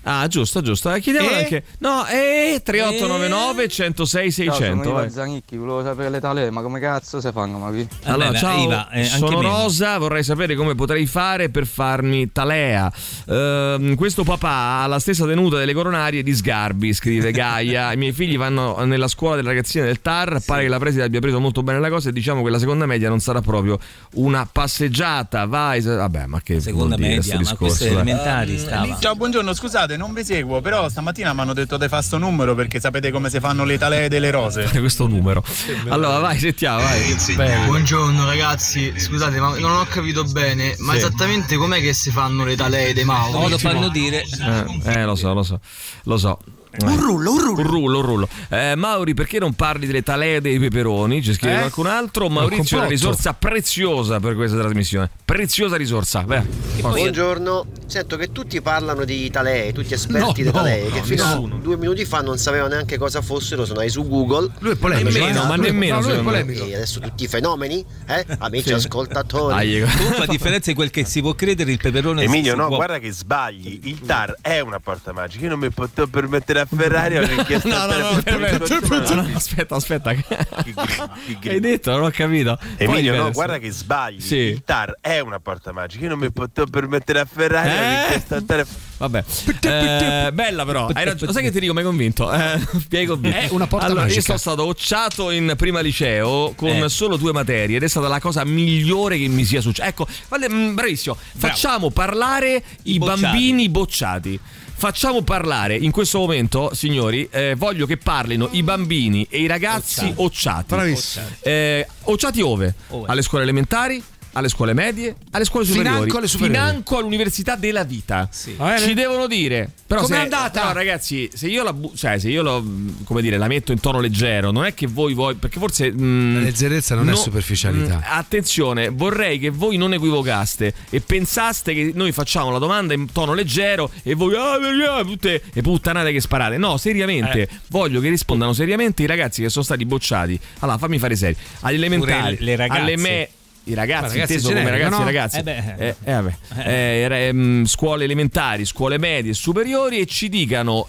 [0.08, 0.94] Ah, giusto, giusto.
[0.94, 1.36] Eh, chiediamo E?
[1.36, 1.64] anche.
[1.80, 4.92] No, eh, 3899 106 600.
[4.92, 5.10] vai.
[5.10, 7.58] Zanicchi, volevo sapere le talee, ma come cazzo si fanno?
[7.58, 7.88] Ma qui?
[8.04, 9.50] Allora, Vabbè, ciao, Iva, eh, anche sono meno.
[9.64, 12.92] Rosa, vorrei sapere come potrei fare per farmi talea.
[13.28, 17.92] Ehm, questo papà ha la stessa tenuta delle coronarie di Sgarbi, scrive Gaia.
[17.94, 21.20] I miei figli vanno nella scuola delle ragazzine del TAR, pare che la preside abbia
[21.20, 23.80] preso molto bene la cosa e diciamo che la seconda media non sarà proprio
[24.14, 27.86] una passeggiata, vai, se- vabbè, ma che Seconda vuol dire media, sto ma discorso, queste
[27.86, 27.94] dai?
[27.94, 28.98] elementari stava.
[29.00, 32.56] Ciao, buongiorno, scusate, non vi seguo, però stamattina mi hanno detto di fare sto numero
[32.56, 34.64] perché sapete come si fanno le talee delle rose.
[34.80, 35.44] questo numero.
[35.90, 37.66] Allora, vai, sentiamo, vai.
[37.66, 40.98] Buongiorno ragazzi, scusate ma non ho capito bene, ma Sì.
[41.00, 43.32] esattamente com'è che si fanno le talee dei Mauri?
[43.40, 44.24] No, lo fanno dire.
[44.24, 45.60] Eh, eh, lo so, lo so,
[46.04, 46.40] lo so.
[46.82, 47.62] Un rullo, un rullo.
[47.62, 48.30] Un rullo, un rullo.
[48.50, 51.22] Eh, Mauri, perché non parli delle talee dei peperoni?
[51.24, 51.60] Ci scrive Eh?
[51.60, 52.30] qualcun altro.
[52.30, 55.10] Maurizio è una risorsa preziosa per questa trasmissione.
[55.24, 56.24] Preziosa risorsa.
[56.24, 56.44] Beh.
[56.82, 61.04] Buongiorno, sento che tutti parlano di talee, tutti esperti No, di no, talee, che no,
[61.06, 61.56] fino nessuno.
[61.56, 64.52] a due minuti fa non sapevano neanche cosa fossero, sono andati su Google.
[64.60, 65.48] Lui è polemico, Nemmeno, eh?
[65.48, 66.66] ma nemmeno, no, lui è polemico.
[66.66, 68.26] E adesso tutti i fenomeni, eh?
[68.40, 68.74] Amici Sì.
[68.74, 69.82] ascoltatori.
[69.98, 72.76] Comunque, a differenza di quel che si può credere, il peperone Emilio, si no, può-
[72.78, 73.80] guarda che sbagli.
[73.84, 75.44] Il TAR è una porta magica.
[75.44, 80.10] Io non mi potevo permettere a Ferrari perché No, no, no, no, no, aspetta, aspetta.
[81.46, 82.58] Hai detto, non ho capito.
[82.58, 84.20] Poi Emilio, no, guarda che sbagli.
[84.20, 84.36] Sì.
[84.36, 86.04] Il TAR è una porta magica.
[86.04, 88.24] Io non mi potevo permettere a Ferrari Eh?
[88.46, 88.66] tele-
[88.98, 89.24] Vabbè,
[89.62, 90.88] Eh, bella però.
[90.94, 91.32] Hai ragione.
[91.34, 91.74] Sai che ti dico?
[91.74, 92.32] Mi hai convinto?
[92.32, 92.58] Eh,
[92.90, 93.38] mi hai convinto.
[93.38, 94.20] È una porta allora, magica.
[94.20, 96.90] Io sono stato occiato in prima liceo con Eh.
[96.90, 99.88] solo due materie ed è stata la cosa migliore che mi sia successa.
[99.88, 101.18] Ecco, guarda, mm, bravissimo.
[101.38, 103.22] Facciamo parlare i, bocciati.
[103.22, 104.40] bambini bocciati.
[104.78, 110.12] Facciamo parlare in questo momento, signori, eh, voglio che parlino i bambini e i ragazzi
[110.18, 110.66] occiati.
[110.68, 111.26] Bravissimo.
[111.40, 112.74] Eh, occiati ove?
[112.90, 113.08] Ove?
[113.08, 114.04] Alle scuole elementari,
[114.36, 115.96] alle scuole medie, alle scuole superiori.
[115.96, 116.60] Financo alle superiori.
[116.60, 118.30] Financo all'università della vita.
[118.58, 118.80] Va bene?
[118.88, 119.70] Ci devono dire.
[119.88, 120.64] Però Com'è se- andata?
[120.66, 122.64] No, ragazzi, se io la bu- cioè, se io lo
[123.04, 126.34] come dire, la metto in tono leggero, non è che voi voi perché forse mm,
[126.36, 127.98] La leggerezza non è no- superficialità.
[127.98, 133.12] mm, attenzione, vorrei che voi non equivocaste e pensaste che noi facciamo la domanda in
[133.12, 136.58] tono leggero e voi ah, ah, ah, tutte le puttanate che sparate.
[136.58, 137.50] No, seriamente, Eh.
[137.70, 140.38] voglio che rispondano seriamente i ragazzi che sono stati bocciati.
[140.60, 141.38] Allora, fammi fare serio.
[141.62, 142.82] Agli elementari, le ragazze.
[142.82, 143.30] alle me
[143.66, 145.04] i ragazzi, ragazzi inteso come ragazzi e no?
[145.04, 145.76] ragazzi, Eh beh.
[145.78, 146.34] Eh, eh, vabbè.
[146.64, 150.88] Eh, re- mm, scuole elementari, scuole medie, superiori e ci dicano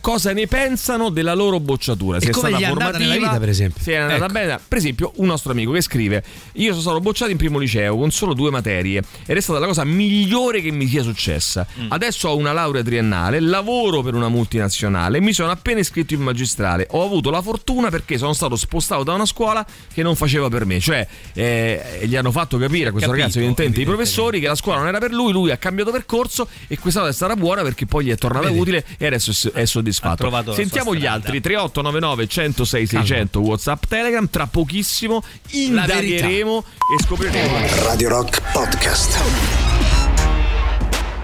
[0.00, 2.18] cosa ne pensano della loro bocciatura.
[2.18, 3.82] E Se come è stata è andata formativa, nella vita, per esempio.
[3.82, 4.32] Se è andata Ecco.
[4.32, 4.60] bene.
[4.68, 6.22] Per esempio, un nostro amico che scrive:
[6.54, 9.66] Io sono stato bocciato in primo liceo con solo due materie ed è stata la
[9.66, 11.66] cosa migliore che mi sia successa.
[11.80, 11.86] Mm.
[11.92, 16.20] Adesso ho una laurea triennale, lavoro per una multinazionale e mi sono appena iscritto in
[16.20, 16.86] magistrale.
[16.90, 20.64] Ho avuto la fortuna perché sono stato spostato da una scuola che non faceva per
[20.64, 20.80] me.
[20.80, 24.54] Cioè, eh, gli hanno fatto capire a questo Capito, ragazzo, evidentemente, i professori, che la
[24.54, 25.32] scuola non era per lui.
[25.32, 28.46] Lui ha cambiato percorso e questa volta è stata buona perché poi gli è tornata
[28.48, 28.58] Vedi?
[28.58, 30.52] utile e adesso è- è soddisfatto.
[30.52, 34.28] Sentiamo gli altri 3899 106 600 WhatsApp Telegram.
[34.28, 36.64] Tra pochissimo indagheremo
[36.98, 37.58] e scopriremo.
[37.84, 39.69] Radio Rock Podcast.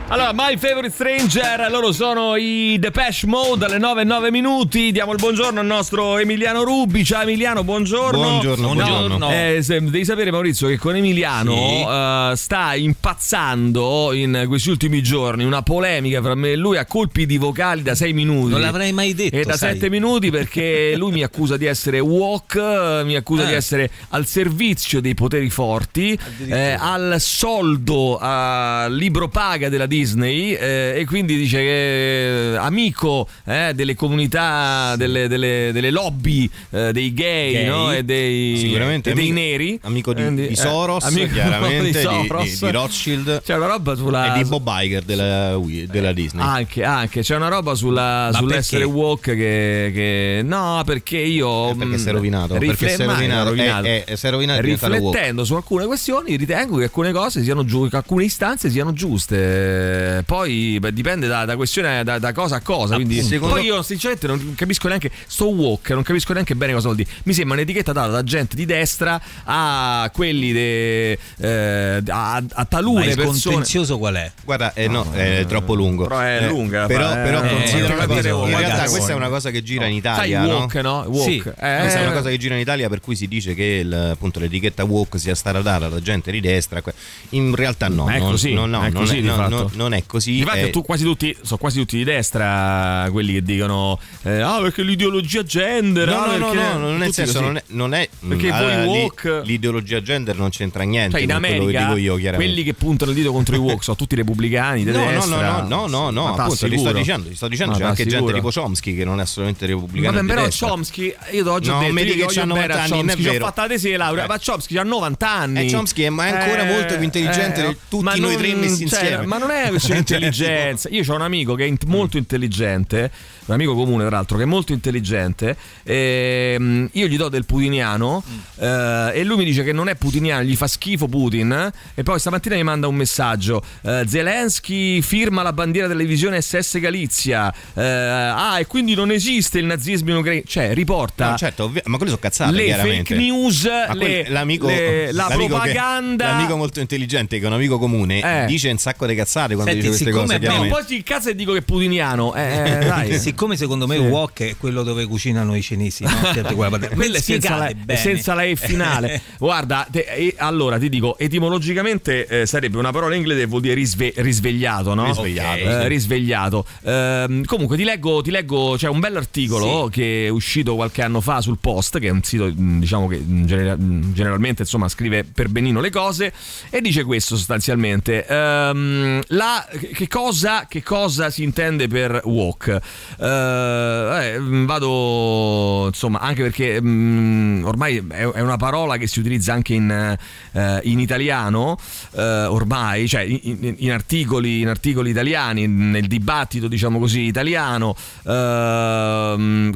[0.08, 4.92] Allora, My Favorite Stranger, loro sono i Depeche Mode alle 9 e 9 minuti.
[4.92, 7.04] Diamo il buongiorno al nostro Emiliano Rubi.
[7.04, 8.16] Ciao Emiliano, buongiorno.
[8.16, 9.30] Buongiorno, buongiorno.
[9.32, 15.42] Eh, se- devi sapere Maurizio che con Emiliano eh, sta impazzando in questi ultimi giorni
[15.42, 18.52] una polemica fra me e lui a colpi di vocali da 6 minuti.
[18.52, 19.34] Non l'avrei mai detto.
[19.36, 19.72] E da sai.
[19.72, 23.46] 7 minuti perché lui mi accusa di essere walk, eh, mi accusa Eh.
[23.48, 26.16] di essere al servizio dei poteri forti,
[26.46, 33.26] eh, al soldo, al libro paga della Disney eh, e quindi dice che eh, amico
[33.44, 37.66] eh, delle comunità, delle, delle- delle lobby eh, dei gay, Gay.
[37.66, 37.92] no?
[37.92, 39.78] e dei, e dei amico- neri.
[39.82, 42.42] amico di- Quindi, di eh, Soros, amico chiaramente, di, Soros.
[42.60, 43.42] di- di Rothschild.
[43.42, 44.34] C'è una roba sulla...
[44.34, 45.58] E di Bob Iger della,
[45.88, 46.44] della Disney.
[46.44, 48.98] Anche, anche, c'è una roba sulla, sull'essere perché?
[49.00, 51.70] woke che, che- No, perché io.
[51.70, 53.86] Eh, perché mh, sei rovinato, perché rifle- sei ma rovinato, rovinato.
[53.86, 55.04] eh, eh, sei rovinato e diventato woke.
[55.06, 59.85] Riflettendo su alcune questioni, ritengo che alcune cose siano giu- che alcune istanze siano giuste.
[60.24, 62.94] Poi beh, dipende da, da questione, da, da cosa a cosa.
[62.96, 65.10] Quindi, secondo- poi io, sinceramente, non capisco neanche.
[65.26, 67.10] Sto woke, non capisco neanche bene cosa vuol dire.
[67.24, 72.64] Mi sembra un'etichetta data da gente di destra a quelli de, eh, a, a Ma
[72.64, 73.40] talune il persone.
[73.54, 74.32] contenzioso qual è?
[74.44, 76.04] Guarda, eh, no, è troppo lungo.
[76.06, 78.20] Però è Eh, lunga, Però, però eh, considera eh, una cosa.
[78.22, 78.90] capire, In realtà, magari.
[78.90, 80.44] questa è una cosa che gira in Sai, Italia.
[80.46, 81.04] woke, no?
[81.08, 81.30] Woke.
[81.30, 81.42] Sì, Eh,
[81.80, 84.38] questa è una cosa che gira in Italia per cui si dice che il- appunto,
[84.40, 86.82] l'etichetta woke sia stata data da gente di destra.
[87.30, 89.70] In realtà no, Ma è non- così, no, no, è non, così è, no, no,
[89.76, 90.38] non è così.
[90.38, 94.58] Infatti, è- tu quasi tutti, sono quasi tutti di destra quelli che dicono: eh, Ah,
[94.60, 96.08] perché l'ideologia gender.
[96.08, 98.50] No, ah, no, no, perché-" no, non nel senso, non è, non è Perché mm,
[98.50, 101.84] voi allora, lì- woke- l'ideologia gender non c'entra niente Cioè, in con quello che America,
[101.84, 102.52] dico io, chiaramente.
[102.52, 104.84] quelli che puntano il dito contro i woke sono tutti repubblicani.
[104.84, 105.60] No, no, no, destra.
[105.62, 108.04] no, no, no, no, Ma appunto, ti sto dicendo, ti sto dicendo, Ma c'è anche
[108.04, 108.32] t'assicuro.
[108.32, 110.48] gente tipo Chomsky che non è assolutamente repubblicano Vabbè, però.
[110.58, 113.32] Chomsky, io ti ho No, detto che c'ha bene 90 a anni, è ci ho
[113.32, 113.44] vero.
[113.44, 114.28] fatta la tesi di laurea, Eh.
[114.28, 115.66] ma Chomsky ha 90 anni.
[115.66, 119.26] Eh, Chomsky è- ancora molto più intelligente di tutti noi tre messi cioè, insieme.
[119.26, 120.88] Ma non è di Cioè, intelligenza.
[120.90, 123.10] Io ho un amico che è in- molto intelligente,
[123.46, 125.56] un amico comune tra l'altro, che è molto intelligente.
[125.84, 128.22] ehm, io gli do del putiniano
[128.58, 131.70] eh, e lui mi dice che non è putiniano, gli fa schifo Putin.
[131.94, 136.78] E poi stamattina mi manda un messaggio: eh, Zelensky firma la bandiera della divisione SS
[136.78, 137.52] Galizia.
[137.74, 140.42] eh, ah, e quindi non esiste il nazismo in Ucraina.
[140.46, 141.30] Cioè, riporta.
[141.30, 143.14] No, certo, ovvi- ma quelle sono cazzate le chiaramente.
[143.14, 146.26] fake news, le- quel- l'amico, le- la l'amico che- propaganda.
[146.32, 148.46] l'amico molto intelligente che è un amico comune Eh.
[148.46, 151.30] dice un sacco di cazzate quando Senti, dice queste siccome cose abbiamo- poi ti incazza
[151.30, 152.34] e dico che è putiniano.
[152.34, 153.18] Eh, eh, dai.
[153.18, 154.02] Siccome secondo me Sì.
[154.02, 156.10] wok è quello dove cucinano i cinesi, no?
[156.32, 157.98] Certo, Quella è senza la, bene.
[157.98, 159.20] senza la E finale.
[159.38, 163.74] Guarda, te- e- allora ti dico, etimologicamente eh, sarebbe una parola inglese che vuol dire
[163.74, 165.06] risve- risvegliato, no?
[165.06, 165.88] Risvegliato, Eh, sì.
[165.88, 166.66] risvegliato.
[166.84, 171.40] Ehm, comunque ti leggo, ti leggo, c'è un bell'articolo che è uscito qualche anno fa
[171.40, 175.24] sul Post, che è un sito mh, diciamo che mh, genera- mh, generalmente insomma scrive
[175.24, 176.32] per benino le cose
[176.70, 178.26] e dice questo sostanzialmente.
[178.26, 179.45] Ehm, la,
[179.92, 182.80] che, cosa, che cosa si intende per walk?
[183.18, 189.52] Eh, eh, vado insomma anche perché mh, ormai è, è una parola che si utilizza
[189.52, 190.16] anche in,
[190.52, 191.78] eh, in italiano
[192.12, 199.74] eh, ormai cioè in, in- articoli in articoli italiani nel dibattito diciamo così italiano ehm,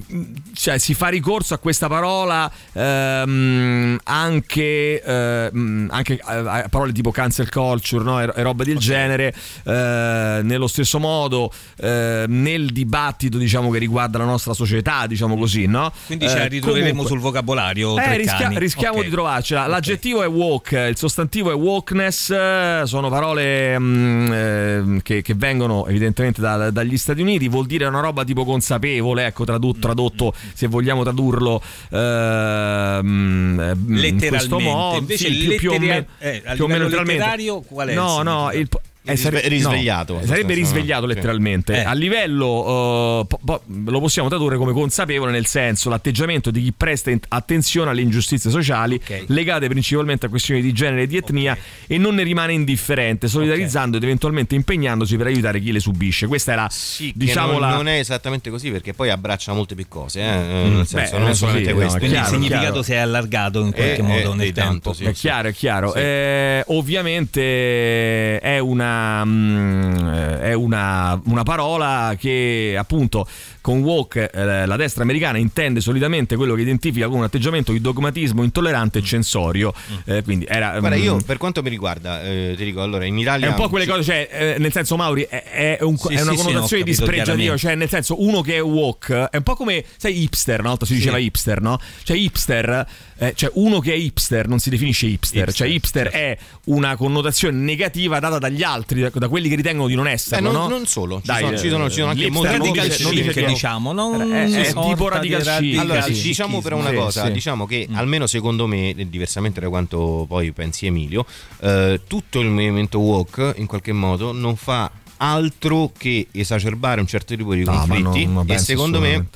[0.54, 7.50] cioè si fa ricorso a questa parola ehm, anche, ehm, anche a, parole tipo cancel
[7.50, 8.20] culture no?
[8.20, 14.24] e roba del genere eh, nello stesso modo eh, nel dibattito diciamo che riguarda la
[14.24, 15.92] nostra società diciamo così no?
[16.06, 19.04] Quindi la Eh, ritroveremo comunque- sul vocabolario eh, rischia- rischiamo Ok.
[19.04, 19.66] di trovarcela.
[19.66, 25.86] L'aggettivo è woke, il sostantivo è wokeness, eh, sono parole mm, eh, che, che vengono
[25.86, 30.34] evidentemente da- dagli Stati Uniti, vuol dire una roba tipo consapevole, ecco tradu- Mm, tradotto
[30.54, 34.56] se vogliamo tradurlo ehm, in questo Letteralmente.
[34.64, 37.12] modo, Invece sì, più, più o meno, eh, più o meno letteralmente.
[37.22, 38.68] letterario qual è No, no, il,
[39.02, 40.14] Eh, sare- risvegliato.
[40.20, 41.74] no, sarebbe risvegliato letteralmente.
[41.80, 41.84] Eh.
[41.84, 46.72] A livello, eh, po- po- lo possiamo tradurre come consapevole, nel senso l'atteggiamento di chi
[46.76, 51.56] presta in- attenzione alle ingiustizie sociali legate principalmente a questioni di genere e di etnia
[51.86, 56.26] e non ne rimane indifferente, solidarizzando ed eventualmente impegnandosi per aiutare chi le subisce.
[56.26, 59.74] Questa è la, Sì, diciamo, non, la, non è esattamente così perché poi abbraccia molte
[59.74, 60.36] più cose, eh,
[60.70, 61.92] Mm, nel senso, beh, non eh, solamente sì, questo.
[61.94, 62.82] no, Quindi il chiaro, significato chiaro.
[62.82, 64.60] si è allargato in qualche Eh, modo eh, nel tempo.
[64.70, 65.04] tanto, sì.
[65.04, 65.94] È chiaro, è chiaro.
[65.94, 68.88] Eh, ovviamente è una,
[69.24, 70.08] mm,
[70.40, 73.26] è una, una parola che appunto
[73.60, 77.80] con woke eh, la destra americana intende solitamente quello che identifica come un atteggiamento di
[77.80, 79.72] dogmatismo intollerante e censorio.
[80.04, 83.18] Eh, quindi era, Guarda, mm, io per quanto mi riguarda, eh, ti dico, allora in
[83.18, 86.14] Italia è un po' quelle cose, cioè, eh, nel senso, Mauri, è, è un- Sì,
[86.14, 87.56] è una sì, sì, connotazione no, ho capito dispregiativa.
[87.56, 90.60] Cioè, nel senso, uno che è woke è un po' come, sai, hipster.
[90.60, 91.78] Una volta si diceva hipster, no?
[92.02, 92.86] Cioè, hipster,
[93.18, 95.48] eh, cioè, uno che è hipster non si definisce hipster.
[95.48, 99.88] Hipster, cioè, hipster è una connotazione negativa data dagli altri, da, da quelli che ritengono
[99.88, 100.48] di non esserlo.
[100.48, 100.68] Eh, non- no?
[100.68, 103.12] non solo, ci Dai, sono- ci sono- ci sono anche molti non radical dice- non
[103.12, 105.46] chic, dice che- diciamo, non è, è tipo di radical chic.
[105.48, 107.32] radical Allora, Sì, diciamo però una cosa, sì.
[107.32, 111.24] diciamo che almeno secondo me, diversamente da quanto poi pensi Emilio,
[111.60, 117.36] eh, tutto il movimento woke in qualche modo non fa altro che esacerbare un certo
[117.36, 119.26] tipo di No, conflitti non- non e secondo me.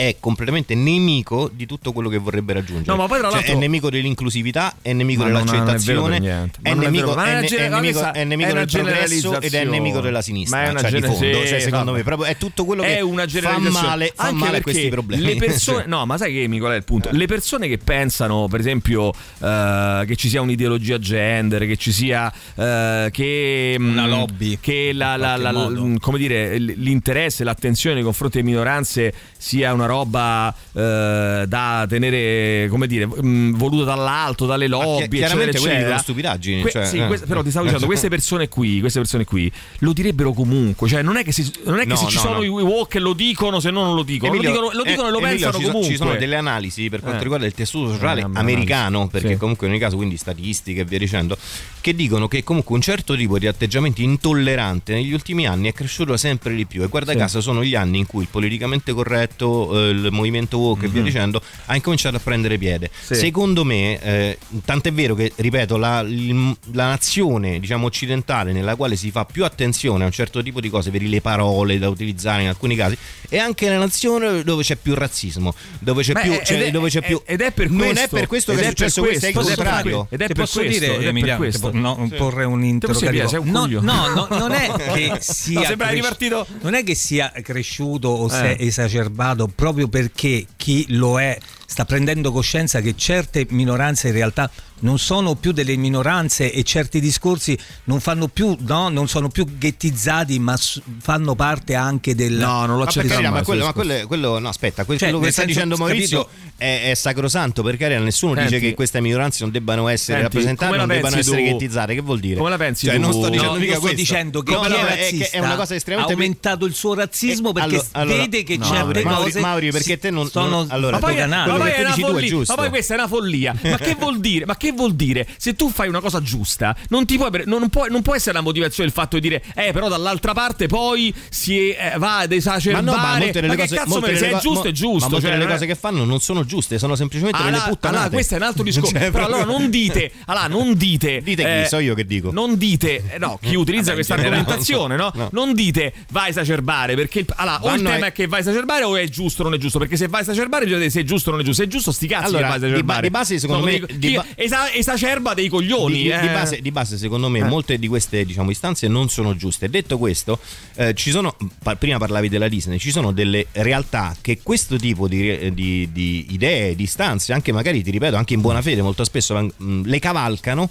[0.00, 2.86] È completamente nemico di tutto quello che vorrebbe raggiungere.
[2.86, 6.16] No, ma poi tra Cioè, l'altro- è nemico dell'inclusività, è nemico Ma non è dell'accettazione,
[6.16, 10.58] è nemico, è è una nemico- nemico una del progresso ed è nemico della sinistra.
[10.58, 11.96] Ma è una cioè, di gener- fondo, sì, cioè, secondo vabbè.
[11.98, 14.88] me proprio è tutto quello che è una fa male, fa Anche male a questi
[14.88, 15.22] problemi.
[15.22, 15.86] Le persone, Cioè.
[15.88, 17.10] no, ma sai che mi qual è il punto?
[17.12, 22.32] Le persone che pensano, per esempio, eh, che ci sia un'ideologia gender, che ci sia
[22.54, 28.04] eh, che Una mh, lobby, che la, la- la- mh, come dire, l'interesse, l'attenzione nei
[28.04, 34.64] confronti delle minoranze sia una roba eh, da tenere, come dire, mh, voluta dall'alto, dalle
[34.66, 35.98] chi- lobby, chiaramente eccetera, eccetera.
[35.98, 37.06] stupidaggini, Que- cioè, sì, eh.
[37.06, 39.50] queste- però ti stavo dicendo, queste persone qui, queste persone qui
[39.80, 42.20] lo direbbero comunque, cioè non è che, si- non è che No, se ci no,
[42.20, 42.42] sono no.
[42.42, 45.08] i walk lo dicono, se no non lo dicono, Emilio, lo dicono, lo eh, dicono
[45.08, 45.90] e lo Emilio, pensano ci comunque.
[45.90, 47.22] Ci sono delle analisi per quanto Eh.
[47.22, 49.36] riguarda il tessuto sociale Eh, americano, perché sì.
[49.36, 51.36] comunque in ogni caso quindi statistiche e via dicendo,
[51.80, 56.16] che dicono che comunque un certo tipo di atteggiamento intollerante negli ultimi anni è cresciuto
[56.16, 57.18] sempre di più e guarda Sì.
[57.18, 61.00] caso sono gli anni in cui il politicamente corretto, eh, il movimento woke e via
[61.00, 61.06] Mhm.
[61.06, 62.90] dicendo ha incominciato a prendere piede.
[63.04, 63.14] Sì.
[63.14, 69.10] Secondo me, eh, tant'è vero che, ripeto, la, la nazione diciamo occidentale nella quale si
[69.10, 72.48] fa più attenzione a un certo tipo di cose, vedi le parole da utilizzare in
[72.48, 72.96] alcuni casi,
[73.28, 76.32] è anche la nazione dove c'è più razzismo, dove c'è Beh, più...
[76.44, 78.62] cioè, è- dove c'è più ed è per non questo- è per questo che è
[78.62, 80.06] per successo questo, è il questo, contrario.
[80.10, 81.70] ed è per posso questo, dire, ed è per Emiliano, questo.
[81.72, 82.16] no, Sì.
[82.16, 83.28] porre un Te posso dire, interrogativo?
[83.28, 86.84] sei un No, no, no, non è che sia No, sembra cres- ripartito- non è
[86.84, 88.56] che sia cresciuto o si Eh.
[88.56, 91.38] è esacerbato proprio perché chi lo è
[91.70, 97.00] sta prendendo coscienza che certe minoranze in realtà non sono più delle minoranze e certi
[97.00, 100.56] discorsi non fanno più no, non sono più ghettizzati ma
[101.00, 104.38] fanno parte anche del No, non lo Ma accettiamo ma mai, quello, ma quello, quello-
[104.40, 108.34] no, aspetta, quel- Cioè, quello che sta dicendo Maurizio è, è sacrosanto, per carità, nessuno
[108.34, 111.42] Senti, dice che queste minoranze non debbano essere Senti, rappresentate, non debbano essere tu?
[111.52, 111.94] ghettizzate.
[111.94, 112.36] Che vuol dire?
[112.36, 113.00] Come la pensi Cioè, tu?
[113.02, 115.76] non sto dicendo No, sto dicendo che No, chi è razzista è una cosa ha
[115.76, 119.98] estremamente aumentato il suo razzismo Eh, perché allora- vede che certe Mauri, cose Mauri, perché
[119.98, 122.28] te non- sono allora, ma poi, ma quello che è dici tu è follia.
[122.28, 122.54] giusto.
[122.54, 123.54] Ma poi questa è una follia.
[123.62, 124.44] Ma che vuol dire?
[124.46, 125.26] Ma che vuol dire?
[125.36, 128.40] Se tu fai una cosa giusta, non ti puoi, non può, non può essere la
[128.42, 132.36] motivazione il fatto di dire, eh, però dall'altra parte poi si eh, va ad Ma
[132.36, 132.84] esacerbare.
[132.84, 135.04] no, ma molte delle che cose, cazzo molte me se è giusto è mo- giusto.
[135.04, 137.88] Ma molte cioè, delle è- cose che fanno non sono giuste, sono semplicemente delle puttanate.
[137.88, 138.98] allora, questo è un altro discorso.
[138.98, 142.30] Cioè, però allora non dite, allora non dite, Dite chi, eh, so io che dico.
[142.32, 145.10] Non dite, eh, no, chi utilizza questa argomentazione, no?
[145.14, 145.28] no.
[145.32, 148.84] Non dite va a esacerbare perché allora, o il tema è che va a esacerbare
[148.84, 149.78] o è giusto o non è giusto.
[149.78, 151.49] Perché se va a esacerbare bisogna dire se è giusto o non è giusto.
[151.52, 154.14] Se è giusto, sti cazzi Allora, a di ba- di base, secondo No, me, di
[154.14, 155.94] ba- esa- esacerba dei coglioni.
[155.94, 156.32] Di, di- di eh.
[156.32, 159.68] base, di base, secondo me, molte di queste diciamo, istanze non sono giuste.
[159.68, 160.38] Detto questo,
[160.76, 165.08] eh, ci sono, pa- prima parlavi della Disney, ci sono delle realtà che questo tipo
[165.08, 169.04] di, di- di idee, di istanze, anche magari, ti ripeto, anche in buona fede, molto
[169.04, 170.68] spesso mh, le cavalcano.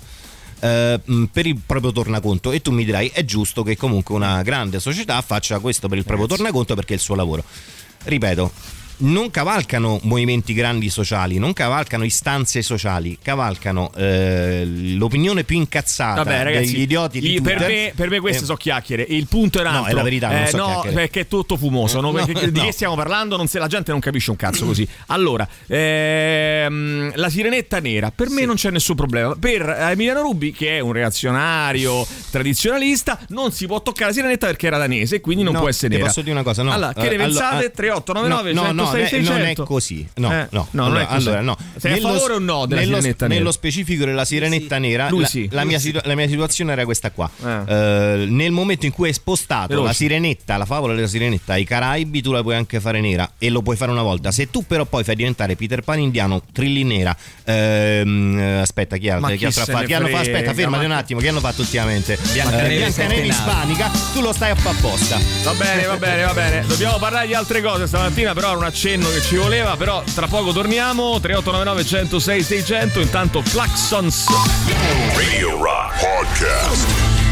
[0.61, 4.41] eh, mh, per il proprio tornaconto e tu mi dirai è giusto che comunque una
[4.41, 7.45] grande società faccia questo per il proprio tornaconto perché è il suo lavoro
[8.03, 8.51] ripeto
[8.99, 16.43] non cavalcano movimenti grandi sociali, non cavalcano istanze sociali, cavalcano eh, l'opinione più incazzata Vabbè,
[16.43, 19.03] ragazzi, degli idioti di io- per, me, per me queste Eh, sono chiacchiere.
[19.07, 19.91] Il punto è un No, altro.
[19.91, 21.99] è la verità, Eh, so no, perché è tutto fumoso.
[22.01, 22.11] no?
[22.29, 23.37] Perché- di che stiamo parlando?
[23.37, 24.87] Non se- la gente non capisce un cazzo così.
[25.07, 29.35] Allora, ehm, la sirenetta nera, per me non c'è nessun problema.
[29.35, 34.67] Per Emiliano Rubi, che è un reazionario tradizionalista, non si può toccare la sirenetta perché
[34.67, 36.05] era danese quindi non No, può essere nera.
[36.07, 36.71] posso dire una cosa, no.
[36.71, 37.65] Allora, che Eh, ne allora, pensate?
[37.65, 39.31] eh, 3899 no, no, no, sei 600.
[39.37, 40.07] non è così.
[40.15, 40.67] No, Eh, no.
[40.71, 41.27] no, non allora, così.
[41.27, 41.57] allora, no.
[41.77, 43.39] Sei a favore o no della nello, sirenetta nera?
[43.39, 45.47] nello specifico della sirenetta nera, Lui la, sì.
[45.51, 45.85] la Lui mia sì.
[45.85, 47.29] situa- la mia situazione era questa qua.
[47.45, 47.63] Eh.
[47.67, 49.87] Eh, nel momento in cui hai spostato Veloce.
[49.87, 53.49] la sirenetta, la favola della sirenetta ai Caraibi, tu la puoi anche fare nera e
[53.49, 54.31] lo puoi fare una volta.
[54.31, 57.15] Se tu però poi fai diventare Peter Pan indiano, Trilli nera,
[57.63, 59.29] eh, aspetta, chi altro?
[59.31, 59.85] Chi chi altro ha fatto?
[59.85, 60.21] Chi hanno fatto?
[60.21, 62.17] Aspetta, fermati ma- un attimo, chi hanno fatto ultimamente?
[62.33, 65.17] Biancaneve Eh, ispanica, tu lo stai a fa apposta.
[65.43, 66.65] Va bene, va bene, va bene.
[66.67, 69.75] Dobbiamo parlare di altre cose stamattina, però era un accenno che ci voleva.
[69.75, 71.19] Però tra poco torniamo.
[71.19, 72.99] 3899 106 600.
[73.01, 74.25] Intanto Claxons.
[75.15, 77.28] Radio Rock Podcast.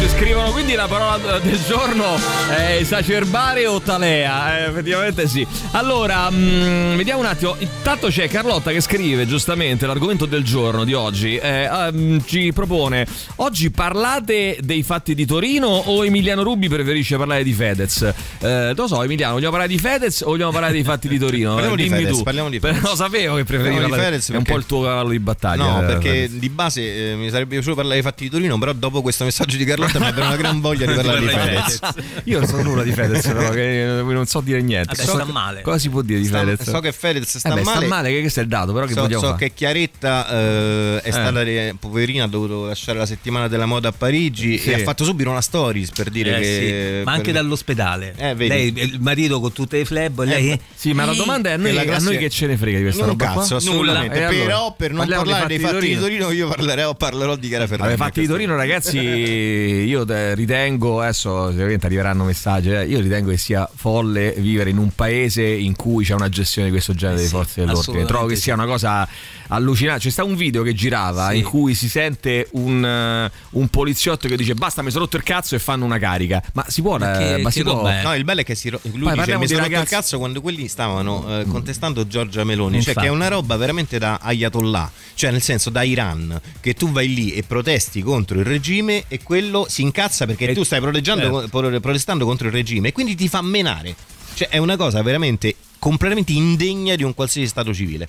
[0.00, 2.16] Ci scrivono quindi la parola del giorno
[2.48, 4.58] è esacerbare o talea.
[4.64, 5.46] Eh, effettivamente sì.
[5.72, 7.54] Allora, mm, vediamo un attimo.
[7.58, 11.36] Intanto c'è Carlotta che scrive giustamente l'argomento del giorno di oggi.
[11.36, 13.06] Eh, ehm, ci propone:
[13.36, 18.00] oggi parlate dei fatti di Torino o Emiliano Rubi preferisce parlare di Fedez?
[18.02, 21.18] Eh, non lo so, Emiliano, vogliamo parlare di Fedez o vogliamo parlare dei fatti di
[21.18, 21.52] Torino?
[21.52, 22.22] Parliamo Eh, di Dimmi Fedez, tu.
[22.22, 22.80] parliamo di Fedez.
[22.80, 25.10] Però sapevo che preferivi Parliamo di parlare- Fedez È un perché- po' il tuo cavallo
[25.10, 25.62] di battaglia.
[25.64, 28.72] No, eh, perché di base eh, mi sarebbe piaciuto parlare dei fatti di Torino, però
[28.72, 31.80] dopo questo messaggio di Carlotta mi aveva una gran voglia di parlare di Fedez.
[32.24, 34.94] Io non so nulla di Fedez, però che non so dire niente.
[34.94, 35.60] Vabbè, So sta che- male.
[35.62, 36.62] Cosa si può dire di Sta- Fedez?
[36.70, 37.76] so che Fedez sta Eh beh, male.
[37.78, 39.38] sta male, che questo è il dato, però che So, vogliamo so fare?
[39.46, 43.92] che Chiaretta eh, è stata eh, poverina, ha dovuto lasciare la settimana della moda a
[43.92, 44.70] Parigi Sì.
[44.70, 46.96] e ha fatto subito una stories per dire Eh, che.
[46.98, 48.14] sì, ma anche per- dall'ospedale.
[48.16, 48.48] Eh, vedi.
[48.48, 51.52] Lei, il marito con tutte le fleb, lei Eh, Sì, ma la Eh, domanda è
[51.52, 53.56] a noi, a noi che ce ne frega di questa Non roba cazzo, qua?
[53.56, 54.24] assolutamente.
[54.24, 54.44] Allora?
[54.44, 57.96] Però per non parlare dei fatti di Torino, io parlerò, parlerò di Chiara Ferragni.
[57.96, 58.98] Fatti di Torino, ragazzi,
[59.50, 64.78] io eh, ritengo, adesso sicuramente arriveranno messaggi, eh, io ritengo che sia folle vivere in
[64.78, 68.04] un paese in cui c'è una gestione di questo genere Eh di sì, forze dell'ordine.
[68.04, 68.42] Trovo che sì.
[68.42, 69.08] sia una cosa
[69.48, 70.04] allucinante.
[70.04, 71.38] C'è sta un video che girava Sì.
[71.38, 75.22] in cui si sente un, eh, un poliziotto che dice basta, mi sono rotto il
[75.22, 76.42] cazzo e fanno una carica.
[76.54, 76.98] Ma si può...
[76.98, 77.88] Ma che- ma si può...
[78.02, 79.76] No, il bello è che si ro- lui Poi dice mi di sono rotto il
[79.76, 83.00] ragazzi- cazzo quando quelli stavano eh, contestando Giorgia Meloni, cioè Infatti.
[83.00, 87.12] che è una roba veramente da ayatollah, cioè nel senso da Iran, che tu vai
[87.12, 90.80] lì e protesti contro il regime e quello si incazza perché E- tu stai
[91.28, 91.48] certo.
[91.50, 93.94] pro- protestando contro il regime e quindi ti fa menare.
[94.34, 98.06] Cioè è una cosa veramente completamente indegna di un qualsiasi stato civile.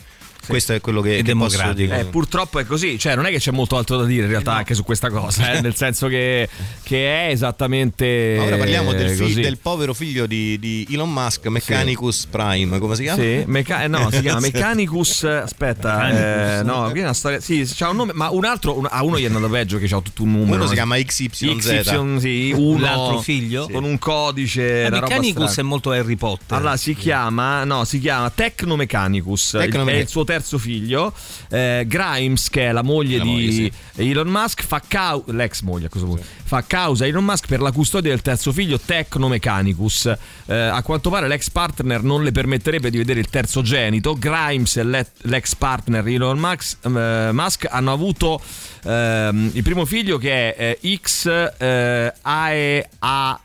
[0.52, 1.74] Questo è quello che, E che posso democratico.
[1.94, 2.00] dire.
[2.02, 4.54] Eh, purtroppo è così, cioè non è che c'è molto altro da dire in realtà
[4.54, 6.48] anche su questa cosa, eh, nel senso che,
[6.84, 8.36] che è esattamente...
[8.38, 12.96] Ma ora parliamo del, fi- del povero figlio di, di Elon Musk, Mechanicus Prime, come
[12.96, 13.22] si chiama?
[13.22, 14.52] Sì, Meca- eh, no, si chiama Sì.
[14.52, 15.24] Mechanicus.
[15.24, 17.40] Aspetta, eh, no, qui è una storia.
[17.40, 18.78] Sì, c'ha un nome, ma un altro.
[18.78, 20.56] un- a uno gli è andato peggio che c'ha tutto un numero.
[20.56, 20.74] Uno si no?
[20.74, 21.56] chiama XYZ.
[21.58, 23.68] XY, sì, uno L'altro figlio?
[23.72, 24.90] con un codice.
[24.90, 26.58] Roba Mechanicus è molto Harry Potter.
[26.58, 31.14] Allora si chiama, no, si chiama Tecno Mechanicus, Tecno è il suo terzo figlio.
[31.50, 35.86] Eh, Grimes, che è la moglie La di moglie, Elon Musk, fa causa, l'ex moglie
[35.88, 39.28] a questo punto, fa causa a Elon Musk per la custodia del terzo figlio Tecno
[39.28, 40.14] Mechanicus.
[40.46, 44.16] Eh, a quanto pare l'ex partner non le permetterebbe di vedere il terzogenito.
[44.18, 48.42] Grimes e le- l'ex partner Elon Musk, eh, Musk hanno avuto
[48.84, 51.26] ehm, il primo figlio che è eh, X
[51.58, 53.40] eh, AE A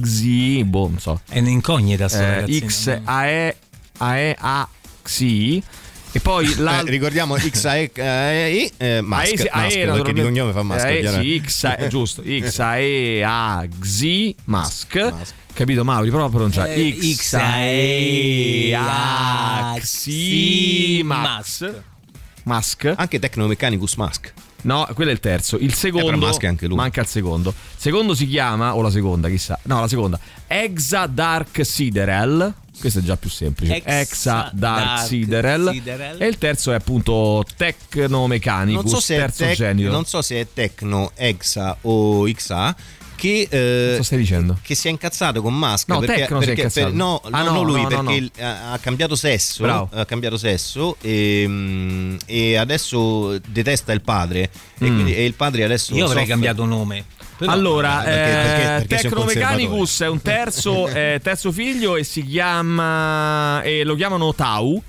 [0.00, 1.20] Xi, boh, non so.
[1.28, 2.62] È un'incognita sto Eh.
[2.66, 3.56] X AE
[3.98, 4.68] AE A
[5.02, 5.62] Xi
[6.16, 11.00] e poi Eh, l'altro ricordiamo XAE eh, eh, Musk, AE, perché di cognome fa eh,
[11.00, 11.20] chiaro.
[11.20, 15.12] sì, X, eh, giusto X AE A Xi Musk
[15.52, 21.72] capito Mauri prova a pronunciare Eh, X AE A Xi Max
[22.44, 24.32] Musk Anche Tecnomechanicus Musk.
[24.62, 25.56] No, quello è il terzo.
[25.58, 26.10] Il secondo.
[26.10, 26.76] Eh, Musk è anche lui.
[26.76, 27.50] Manca il secondo.
[27.50, 29.58] Il secondo si chiama, o la seconda, chissà.
[29.64, 30.18] No, la seconda.
[30.46, 32.54] Exa Dark Siderel.
[32.78, 33.76] Questo è già più semplice.
[33.76, 35.68] Exa Exa Dark, Dark Siderel.
[35.72, 36.20] Siderel.
[36.22, 38.82] E il terzo è appunto Tecnomechanicus.
[38.82, 39.90] Non so, se è terzo tec- genio.
[39.90, 42.76] non so se è Tecno, Exa o XA.
[43.16, 44.58] Che, eh, Cosa stai dicendo?
[44.60, 46.86] che si è incazzato con Musk No, perché, Tecno si è perché- incazzato.
[46.88, 48.14] per- no, Ah, no, no, non lui no, perché no.
[48.14, 49.88] il- ha, ha cambiato sesso Bravo.
[49.92, 54.50] ha cambiato sesso e, mm, e adesso detesta il padre e,
[54.90, 54.94] Mm.
[54.94, 56.26] quindi, e il padre adesso Io avrei soffre.
[56.32, 57.04] cambiato nome.
[57.36, 62.24] Però- allora, perché- perché- eh, perché Tecnomechanicus è un terzo, eh, terzo figlio e si
[62.24, 63.60] chiama.
[63.62, 64.80] E lo chiamano Tau.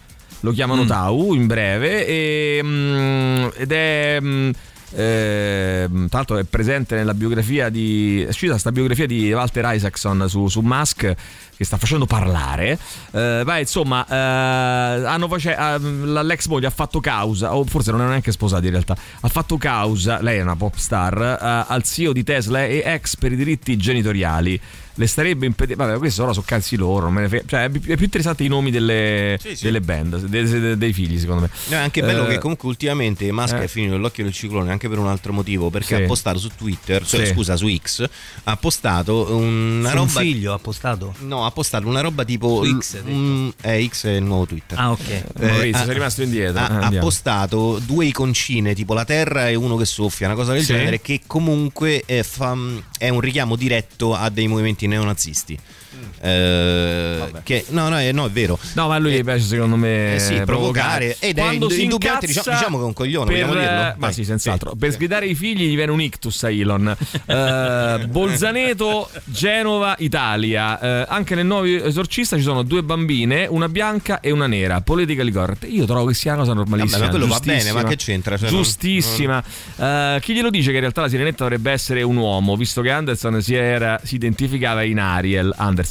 [0.42, 0.88] Lo chiamano Mm.
[0.88, 2.06] Tau in breve.
[2.06, 4.18] E, mm, ed è.
[4.22, 4.50] mm,
[4.96, 10.26] eh, tra l'altro è presente nella biografia di è uscita sta biografia di Walter Isaacson
[10.30, 11.16] su, su Musk
[11.58, 12.78] che sta facendo parlare.
[13.12, 18.08] Eh, beh, insomma eh, face- eh, l'ex moglie ha fatto causa o forse non è
[18.08, 22.12] neanche sposata in realtà ha fatto causa lei è una pop star eh, al CEO
[22.12, 24.60] di Tesla e ex per i diritti genitoriali
[24.96, 25.84] le starebbe impedendo.
[25.86, 27.06] Vabbè, questo ora sono cazzi loro.
[27.06, 30.18] non me ne frega- Cioè, è più è più interessante i nomi delle, delle band,
[30.26, 31.50] dei, dei- dei figli, secondo me.
[31.68, 33.64] No, è anche bello Eh, che comunque ultimamente Musk eh.
[33.64, 36.02] è finito nell'occhio del ciclone anche per un altro motivo, perché Sì.
[36.04, 37.34] ha postato su Twitter, cioè, Sì.
[37.34, 38.08] scusa, su X,
[38.46, 41.14] ha postato una Su un roba figlio ha postato?
[41.20, 44.78] No, ha postato una roba tipo Su X, mm, eh, X è il nuovo Twitter.
[44.80, 45.24] Ah, ok.
[45.40, 46.60] Maurizio, ha- sei rimasto indietro.
[46.64, 50.54] Ha, Eh, ha postato due iconcine, tipo la Terra e uno che soffia, una cosa
[50.54, 50.74] del Sì.
[50.74, 52.56] genere, che comunque eh, fa-
[52.98, 55.60] è un richiamo diretto a dei movimenti neonazisti.
[56.20, 58.58] Eh, che, no, no, è, no, è vero.
[58.74, 61.18] No, ma a lui gli piace secondo me Eh sì, provocare.
[61.20, 63.78] Ed è Quando ind- si indubbiamente, diciamo- diciamo che è un coglione, per- vogliamo dirlo?
[63.78, 64.14] Ma Dai.
[64.14, 64.74] sì, senz'altro.
[64.76, 66.96] Per sgridare i figli gli viene un ictus a Elon.
[67.28, 70.80] Eh, Bolzaneto, Genova, Italia.
[70.80, 74.82] Eh, anche nel nuovo esorcista ci sono due bambine, una bianca e una nera.
[74.82, 75.66] Politically correct.
[75.70, 76.98] Io trovo che sia una cosa normalissima.
[77.00, 78.38] Vabbè, ma quello va bene, ma che c'entra?
[78.38, 79.44] Cioè, Giustissima.
[79.78, 82.90] Eh, chi glielo dice che in realtà la sirenetta dovrebbe essere un uomo, visto che
[82.92, 85.54] Anderson si, era- si identificava in Ariel.
[85.56, 85.85] Anderson.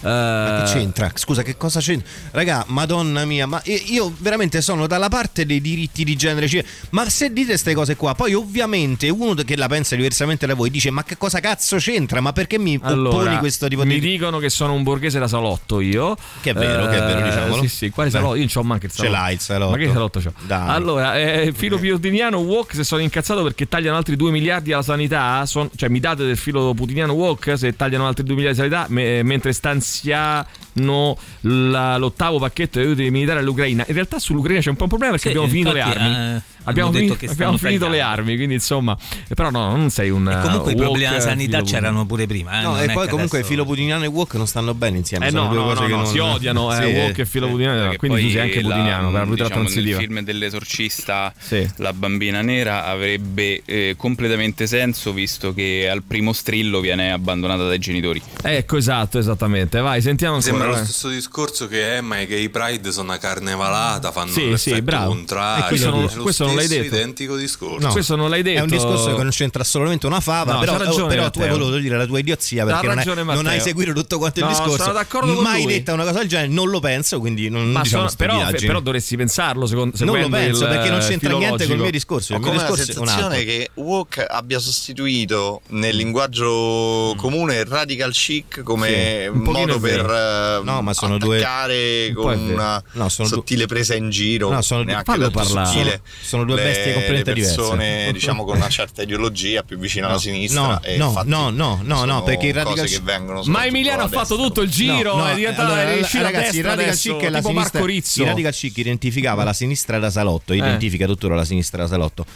[0.00, 1.10] Ma Eh, che c'entra?
[1.14, 2.08] Scusa, che cosa c'entra?
[2.32, 6.48] Raga, madonna mia, ma io- veramente sono dalla parte dei diritti di genere.
[6.48, 10.54] cioè, ma se dite queste cose qua, poi ovviamente uno che la pensa diversamente da
[10.54, 12.20] voi dice: Ma che cosa cazzo c'entra?
[12.20, 14.08] Ma perché mi Allora, opponi questo tipo mi di.
[14.10, 16.16] dicono che sono un borghese da salotto io.
[16.40, 17.62] Che è vero, che è vero, Eh, diciamolo.
[17.62, 18.34] Sì, sì, quale salotto?
[18.34, 19.16] Io non c'ho manco il ce salotto.
[19.16, 19.70] l'hai il salotto.
[19.70, 20.32] Ma che salotto c'ho?
[20.46, 20.68] Dai.
[20.68, 25.44] Allora, eh, filo putiniano walk, se sono incazzato perché tagliano altri 2 miliardi alla sanità,
[25.46, 28.92] son- cioè mi date del filo putiniano walk se tagliano altri 2 miliardi alla sanità,
[28.92, 33.84] me- mentre stanziano la- l'ottavo pacchetto di aiuti militari all'Ucraina.
[33.88, 36.14] In realtà sull'Ucraina c'è un po' un problema perché Sì, abbiamo finito le armi.
[36.36, 38.96] eh, abbiamo che abbiamo finito le armi, quindi insomma,
[39.34, 42.58] però no, non sei un E comunque i problemi della sanità filo- c'erano pure prima.
[42.58, 45.26] eh, No, non e poi comunque adesso- filo putiniano e walk non stanno bene insieme.
[45.26, 47.18] Eh sono no, due no, cose no, che no, non si odiano, eh, Sì, walk
[47.18, 49.96] e filo putiniano, quindi tu sei anche la- putiniano per la verità diciamo, transitiva.
[49.98, 51.68] Nel film dell'esorcista Sì.
[51.76, 57.78] la bambina nera avrebbe eh, completamente senso visto che al primo strillo viene abbandonata dai
[57.78, 58.20] genitori.
[58.42, 59.80] Ecco, esatto, esattamente.
[59.80, 60.52] Vai, sentiamo ancora.
[60.56, 64.50] sembra lo stesso discorso che Emma e che i Pride sono una carnevalata, fanno Sì,
[64.50, 65.08] l'effetto sì, bravo.
[65.10, 65.64] contrario.
[65.64, 66.94] E questo non- questo non l'hai detto.
[66.94, 67.86] identico discorso.
[67.86, 67.92] No.
[67.92, 68.58] Questo non l'hai detto.
[68.58, 71.48] È un discorso che non c'entra assolutamente una fava, No, però, ragione, però tu hai
[71.50, 73.04] voluto dire la tua idiozia perché non hai,
[73.34, 74.82] non hai seguito tutto quanto No, il discorso.
[74.82, 75.72] sono d'accordo con Mai lui.
[75.74, 78.80] detta una cosa del genere, non lo penso, quindi non Ma diciamo sono- però, però
[78.80, 81.82] dovresti pensarlo secondo Non lo penso perché non eh, c'entra niente col filologico.
[81.82, 82.32] mio discorso.
[82.32, 87.56] Ho Il mio la discorso è un sensazione che Walk abbia sostituito nel linguaggio comune
[87.56, 88.88] il radical chic come
[89.30, 89.34] Mm.
[89.34, 90.60] Un modo per vero.
[90.60, 94.10] eh, No, ma sono due- attaccare po' con una No, sono due- sottile presa in
[94.10, 95.66] giro, No, sono due- neanche fallo parlare.
[95.66, 96.00] sottile.
[96.22, 98.12] Sono due le- bestie completamente le persone, diverse.
[98.18, 101.80] diciamo con una certa ideologia più vicina alla sinistra No, e no, no, no, no,
[101.82, 105.16] no, sono perché il cose radical che vengono Ma Emiliano ha fatto tutto il giro,
[105.16, 107.36] No, no, è diventato allora, è riuscito a ragazzi, destra il radical chic è la
[107.38, 108.20] tipo sinistra, Marco Rizzo.
[108.22, 110.56] il radical chic identificava la sinistra da salotto, Eh.
[110.56, 112.26] identifica tuttora la sinistra da salotto.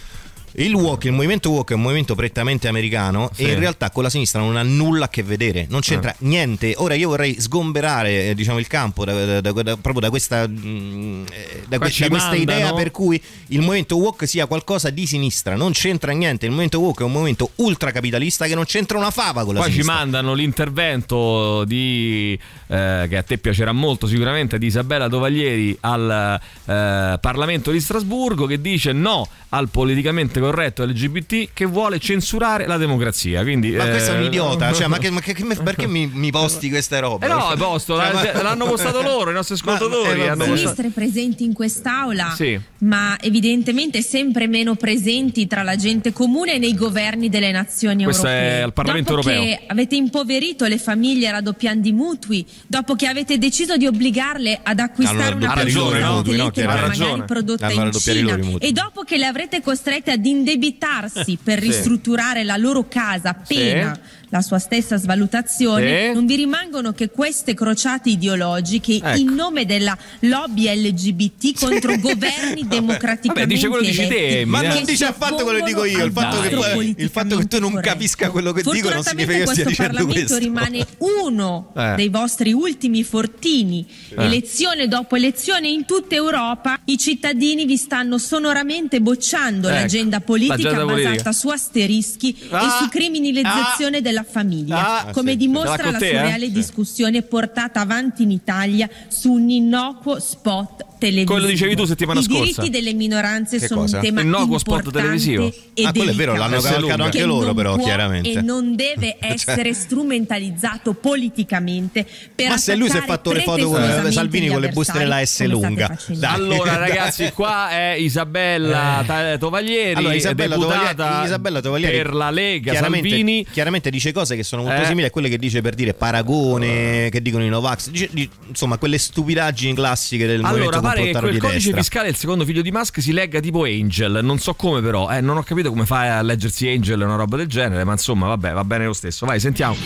[0.55, 3.45] Il walk, il movimento walk è un movimento prettamente americano Sì.
[3.45, 6.75] e in realtà con la sinistra non ha nulla a che vedere, non c'entra niente.
[6.77, 11.25] Ora io vorrei sgomberare eh, diciamo, il campo da, da- da- proprio da questa, mm,
[11.31, 12.35] eh, ci questa mandano.
[12.37, 16.45] idea per cui il movimento walk sia qualcosa di sinistra, non c'entra niente.
[16.47, 19.69] Il movimento walk è un movimento ultracapitalista che non c'entra una fava con la Qua
[19.69, 19.95] ci sinistra.
[19.95, 22.39] mandano l'intervento di
[22.71, 28.47] eh, che a te piacerà molto sicuramente di Isabella Tovaglieri al eh, Parlamento di Strasburgo
[28.47, 33.43] che dice no al politicamente corretto LGBT che vuole censurare la democrazia.
[33.43, 35.35] Quindi, Ma questo è un eh, idiota, cioè, ma, che- ma che-
[35.65, 37.27] perché mi, mi posti queste robe?
[37.27, 40.21] Eh no, è posto, Cioè, ma- l'hanno postato loro, i nostri ascoltatori.
[40.21, 40.51] eh, hanno vabbè.
[40.51, 42.59] postato- sinistre presenti in quest'aula, Sì.
[42.79, 48.27] ma evidentemente sempre meno presenti tra la gente comune e nei governi delle nazioni Questo
[48.29, 48.63] è europee.
[48.63, 49.57] al Parlamento dopo europeo.
[49.57, 54.79] che avete impoverito le famiglie raddoppiando i mutui, dopo che avete deciso di obbligarle ad
[54.79, 56.47] acquistare Hanno una pensione i mutui, no?
[56.47, 56.69] utile, Chiaro.
[56.81, 57.25] magari ragione.
[57.25, 61.67] prodotta Hanno in Cina loro e dopo che le avrete costrette ad indebitarsi per Sì.
[61.67, 64.01] ristrutturare la loro casa appena Sì.
[64.31, 66.15] La sua stessa svalutazione, Sì.
[66.15, 69.19] non vi rimangono che queste crociate ideologiche Ecco.
[69.19, 74.25] in nome della lobby LGBT contro governi democraticamente Vabbè, dice quello che dici te, eletti,
[74.41, 74.51] Emiliano.
[74.51, 76.05] Ma non che dice affatto quello che dico io.
[76.05, 79.33] Il fatto, che, il fatto che tu non politicamente capisca quello che dico non significa
[79.33, 80.39] che io stia questo dicendo Parlamento questo.
[80.39, 81.95] rimane uno Eh.
[81.97, 83.87] dei vostri ultimi fortini.
[84.11, 84.25] Eh.
[84.25, 90.55] Elezione dopo elezione in tutta Europa i cittadini vi stanno sonoramente bocciando Ecco, l'agenda politica
[90.57, 91.11] l'agenda politica.
[91.11, 95.37] basata su asterischi e Ah, su criminalizzazione della famiglia, Ah, come sì.
[95.39, 96.17] dimostra la te, eh?
[96.17, 101.33] surreale discussione portata avanti in Italia su un innocuo spot televisivo.
[101.33, 102.41] Quello dicevi tu settimana I scorsa.
[102.43, 103.97] diritti delle minoranze Che sono cosa?
[103.99, 105.51] un tema Innocuo spot televisivo?
[105.75, 108.31] e Ah, quello è vero, l'hanno cavalcato anche che loro, non però, può chiaramente.
[108.33, 113.41] E non deve Cioè- essere strumentalizzato politicamente per Ma se lui si è fatto le
[113.43, 115.97] foto con Salvini con le buste della S lunga.
[116.23, 122.31] Allora, ragazzi, qua è Isabella Ta- Tovaglieri, Allora, Isabella deputata Tovaglieri, Isabella Tovaglieri per la
[122.31, 123.47] Lega chiaramente, Salvini.
[123.51, 124.87] chiaramente dice dice cose che sono molto Eh.
[124.87, 128.77] simili a quelle che dice per dire paragone, che dicono i Novax, dice- di- insomma
[128.79, 131.77] quelle stupidaggini classiche del Allora, movimento pare che quel di codice destra.
[131.83, 134.21] fiscale del secondo figlio di Musk si legga tipo Angel.
[134.23, 135.11] Non so come, però.
[135.11, 137.85] Eh, non ho capito come fai a leggersi Angel e una roba del genere.
[137.85, 139.27] Ma insomma, vabbè, va bene lo stesso.
[139.27, 139.77] Vai, sentiamo.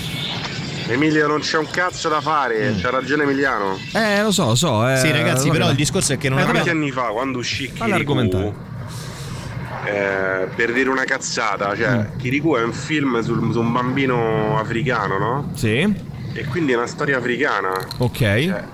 [0.86, 3.78] Emilio non c'è un cazzo da fare, c'ha ragione Emiliano.
[3.94, 4.86] Eh, lo so, lo so.
[4.88, 6.70] eh, Sì, ragazzi, però il discorso è che non Eh, Tanti vabbè.
[6.70, 8.72] anni fa, quando uscì argomentare.
[9.84, 12.18] Eh, per dire una cazzata, cioè Mm.
[12.18, 15.50] Kirikou è un film sul- su un bambino africano, no?
[15.54, 17.72] Sì, E quindi è una storia africana.
[17.98, 18.18] ok.
[18.18, 18.64] Cioè,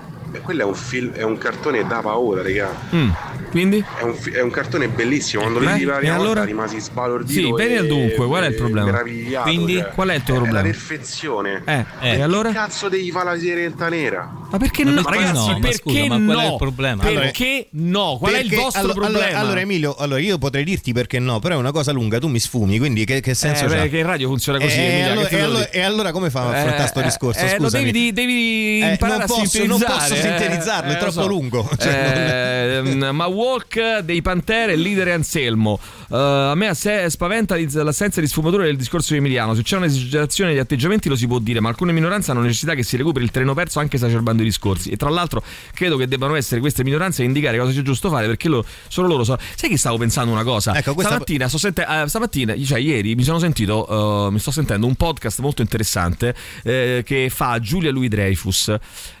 [0.41, 2.69] quello è un film, è un cartone da paura, raga.
[2.95, 3.09] Mm,
[3.51, 3.83] Quindi?
[3.99, 5.41] È un, è un cartone bellissimo.
[5.43, 6.27] Quando vidi la prima e allora?
[6.27, 7.31] volta rimasi sbalordito.
[7.39, 8.85] Sì, bene al dunque, qual è il problema?
[8.85, 9.47] Meravigliato.
[9.49, 9.89] Quindi, cioè.
[9.89, 10.57] qual è il tuo È problema?
[10.59, 11.61] la perfezione.
[11.65, 12.49] Eh, Eh, e allora?
[12.49, 14.31] Che cazzo devi fare la sirenetta nera?
[14.51, 15.33] Ma perché Ma no, perché ragazzi?
[15.47, 15.53] no?
[15.53, 16.25] Ma perché scusa, ma no?
[16.33, 17.03] qual è il problema?
[17.03, 18.17] Perché no?
[18.19, 19.39] Qual è il Perché- vostro allo- allora, problema?
[19.39, 22.39] Allora, Emilio, allora io potrei dirti perché no, però è una cosa lunga, tu mi
[22.39, 23.97] sfumi, quindi che, che senso Eh, c'ha?
[23.97, 26.49] in radio funziona così, Eh, Emilia, allora- e, lo allora, e allora come fa a
[26.49, 27.39] affrontare Eh, discorso?
[27.45, 27.83] eh, lo Scusami.
[27.85, 30.21] devi, devi Eh, imparare non a posso- non posso eh.
[30.21, 31.27] sintetizzarlo, è Eh, troppo so.
[31.27, 31.69] lungo.
[31.77, 35.79] Cioè, Eh, ma Walk dei Pantere, il leader Anselmo.
[36.11, 39.55] Eh, a me spaventa l'assenza di sfumature del discorso di Emiliano.
[39.55, 42.83] Se c'è un'esagerazione degli atteggiamenti lo si può dire, ma alcune minoranze hanno necessità che
[42.83, 44.89] si recuperi il treno perso anche esacerbando i discorsi.
[44.91, 45.41] E tra l'altro
[45.73, 49.07] credo che debbano essere queste minoranze a indicare cosa sia giusto fare perché lo- solo
[49.07, 49.37] loro so.
[49.55, 50.75] Sai che stavo pensando una cosa?
[50.75, 54.51] Ecco, questa- Stamattina, sto sente- eh, stamattina, cioè ieri, mi sono sentito, eh, mi sto
[54.51, 58.73] sentendo un podcast molto interessante che fa Giulia Louis Dreyfus,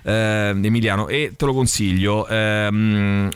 [0.03, 2.27] Emiliano, e te lo consiglio.
[2.27, 3.29] ehm,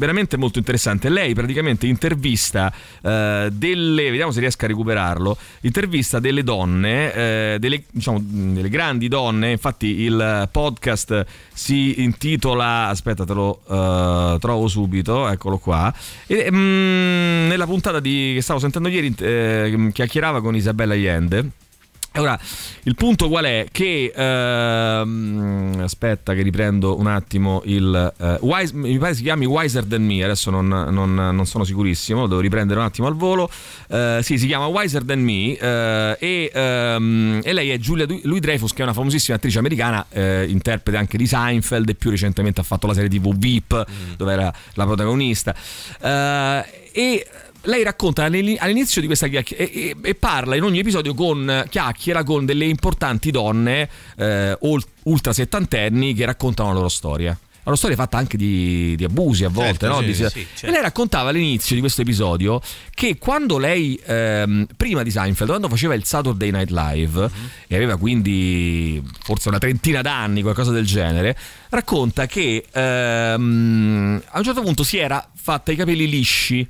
[0.00, 1.10] veramente molto interessante.
[1.10, 2.72] Lei praticamente intervista
[3.02, 9.08] eh, delle, vediamo se riesco a recuperarlo, intervista delle donne, eh, delle, diciamo, delle grandi
[9.08, 15.92] donne, infatti il podcast si intitola, aspetta te lo eh, trovo subito, eccolo qua,
[16.26, 21.68] e, mh, nella puntata di, che stavo sentendo ieri eh, chiacchierava con Isabella Allende.
[22.12, 22.36] E Ora,
[22.82, 23.66] il punto qual è?
[23.70, 29.84] Che ehm, aspetta che riprendo un attimo il eh, Wise- mi pare si chiami Wiser
[29.84, 33.48] Than Me, adesso non, non- non sono sicurissimo, devo riprendere un attimo al volo.
[33.88, 38.40] Eh, sì, si chiama Wiser Than Me eh, e, ehm, e lei è Giulia Louis
[38.40, 42.60] Dreyfus che è una famosissima attrice americana, eh, interprete anche di Seinfeld e più recentemente
[42.60, 45.54] ha fatto la serie TV VIP dove era la protagonista.
[46.00, 47.24] Eh, e
[47.62, 51.64] lei racconta all'ini- all'inizio di questa chiacchiera e, e- e parla in ogni episodio con
[51.68, 54.56] chiacchiera con delle importanti donne eh,
[55.02, 57.38] ultra settantenni che raccontano la loro storia.
[57.62, 59.98] La loro storia fatta anche di, di abusi a volte, Certo, no?
[60.00, 60.70] sì, Di- sì, sì, E certo.
[60.74, 62.58] lei raccontava all'inizio di questo episodio
[62.94, 67.50] che quando lei, ehm, prima di Seinfeld, quando faceva il Saturday Night Live, Mhm.
[67.68, 71.36] e aveva quindi forse una trentina d'anni, qualcosa del genere,
[71.68, 76.66] racconta che ehm, a un certo punto si era fatta i capelli lisci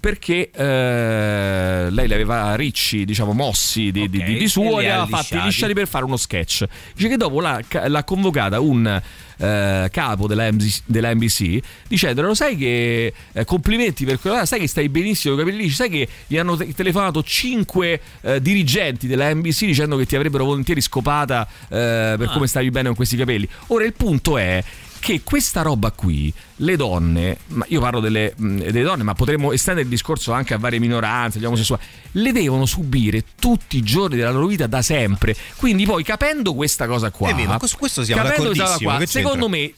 [0.00, 4.82] perché eh, lei li aveva ricci, diciamo, mossi di, di- di- di e suo e
[4.84, 5.72] li aveva fatti lisciati.
[5.74, 6.64] per fare uno sketch.
[6.94, 7.62] Dice che dopo l'ha,
[8.04, 9.00] convocata un
[9.38, 11.58] eh, capo della, MZ della NBC
[11.88, 15.62] dicendole lo sai che eh, complimenti per quello sai che stai benissimo con i capelli
[15.64, 20.14] lisci sai che gli hanno te- telefonato cinque eh, dirigenti della NBC dicendo che ti
[20.16, 22.32] avrebbero volentieri scopata eh, per Ah.
[22.32, 24.62] come stavi bene con questi capelli ora il punto è
[25.00, 29.50] che questa roba qui, le donne, ma io parlo delle, mh, delle donne, ma potremmo
[29.50, 31.82] estendere il discorso anche a varie minoranze, gli omosessuali,
[32.12, 35.34] le devono subire tutti i giorni della loro vita da sempre.
[35.56, 39.48] Quindi poi capendo questa cosa qua, ma su questo siamo capendo questa cosa qua, secondo
[39.48, 39.72] me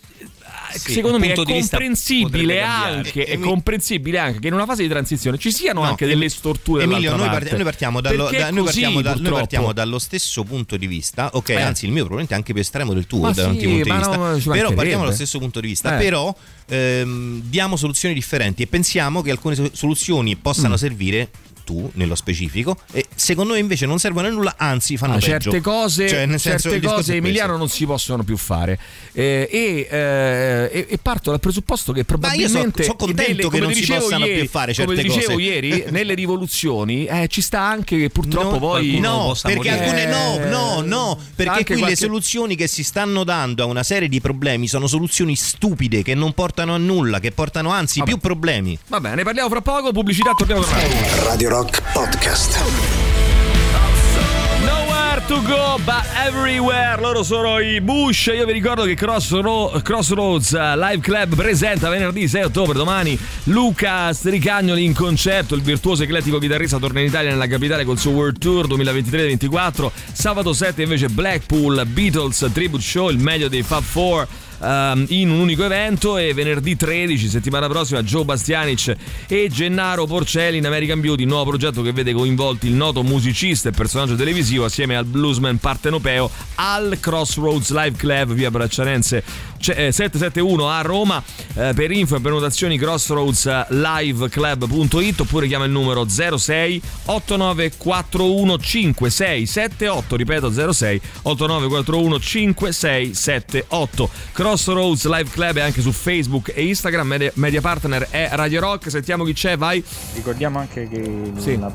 [0.72, 5.38] Sì, secondo me è comprensibile anche, è comprensibile anche che in una fase di transizione
[5.38, 8.64] ci siano No, anche delle storture Emilio, noi, part- noi partiamo, dallo, Perché da- noi
[8.64, 11.48] così, partiamo da- noi partiamo dallo stesso punto di vista, ok?
[11.50, 11.60] Eh.
[11.60, 13.82] Anzi, il mio probabilmente è anche più estremo del tuo Ma da sì, punto di
[13.88, 14.16] ma vista.
[14.16, 15.94] no, però partiamo dallo stesso punto di vista.
[15.94, 16.02] Eh.
[16.02, 16.34] Però
[16.68, 20.78] ehm, diamo soluzioni differenti e pensiamo che alcune so- soluzioni possano Mm.
[20.78, 21.28] servire
[21.72, 25.28] tu nello specifico e secondo me invece non servono a nulla anzi fanno Ah, peggio
[25.50, 27.14] certe cose, Cioè, nel senso, certe cose.
[27.16, 28.78] Emiliano non si possono più fare
[29.12, 33.42] Eh, e, eh, e- parto dal presupposto che Ma io probabilmente so- so contento nelle-
[33.42, 35.42] che come non si dicevo possano ieri- più fare come certe ti dicevo cose.
[35.44, 40.38] ieri nelle rivoluzioni eh, ci sta anche che purtroppo No, poi no, perché alcune no,
[40.40, 43.82] Eh, no, no, perché anche qui le qualche- soluzioni che si stanno dando a una
[43.82, 48.18] serie di problemi sono soluzioni stupide che non portano a nulla, che portano anzi più
[48.18, 48.78] problemi.
[48.88, 50.78] va bene ne parliamo fra poco pubblicità torniamo tra
[51.24, 52.59] Radio Rock Rock Podcast.
[54.64, 60.76] Nowhere To go but everywhere loro sono i Bush io vi ricordo che Crossroads eh,
[60.76, 66.78] Live Club presenta venerdì 6 ottobre domani Luca Stricagnoli in concerto il virtuoso eclettico chitarrista
[66.78, 72.51] torna in Italia nella capitale col suo World Tour 2023-24 sabato 7 invece Blackpool Beatles
[72.52, 74.26] Tribute Show il meglio dei Fab Four
[74.62, 80.59] um, in un unico evento e venerdì 13, settimana prossima, Joe Bastianic e Gennaro Porcelli
[80.59, 84.97] in American Beauty, nuovo progetto che vede coinvolti il noto musicista e personaggio televisivo assieme
[84.97, 89.22] al bluesman partenopeo al Crossroads Live Club via Braccianense
[89.62, 91.22] 771 a Roma.
[91.55, 101.01] Eh, per info e prenotazioni crossroadsliveclub.it oppure chiama il numero 06 8941 5678 ripeto 06
[101.22, 108.28] 8941 5678 Crossroads Live Club è anche su Facebook e Instagram media, media partner è
[108.32, 109.84] Radio Rock sentiamo chi c'è vai
[110.14, 111.56] Ricordiamo anche che Sì.
[111.56, 111.70] nel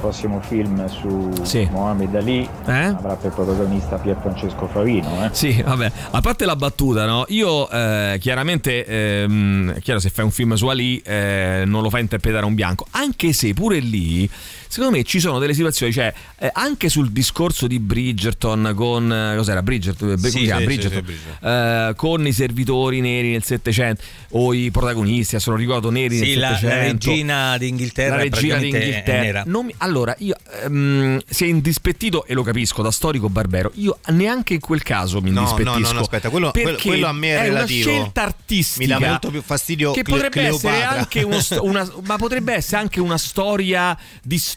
[0.00, 1.68] prossimo film su Sì.
[1.70, 2.72] Mohamed Ali Eh?
[2.84, 5.24] avrà per protagonista Pier Francesco Favino.
[5.24, 5.28] Eh?
[5.32, 6.68] Sì, vabbè, a parte la battuta,
[7.06, 7.24] no?
[7.28, 12.00] Io eh, chiaramente, ehm, chiaro, se fai un film su Ali, eh, non lo fai
[12.00, 14.28] interpretare a un bianco, anche se pure lì,
[14.70, 19.34] secondo me ci sono delle situazioni, cioè, eh, anche sul discorso di Bridgerton con, eh,
[19.36, 20.60] cos'era, Bridgerton, Sì, si chiama?
[20.60, 25.50] sì, Bridgerton, sì, sì, eh, con i servitori neri nel Settecento, o i protagonisti, adesso
[25.50, 27.08] non ricordo, neri Sì, nel la, la Settecento.
[27.10, 29.44] regina d'Inghilterra La regina è d'Inghilterra.
[29.46, 33.72] mi- allora, io ehm, si è indispettito, e lo capisco, da storico barbero.
[33.74, 35.78] Io neanche in quel caso mi No, indispettisco.
[35.78, 37.90] no, no, no, aspetta, quello- quello- a me è relativo.
[37.90, 38.94] una scelta artistica.
[38.94, 40.98] Mi dà molto più fastidio Che Cle- potrebbe essere Cleopatra.
[40.98, 43.96] anche uno una, ma potrebbe essere anche una storia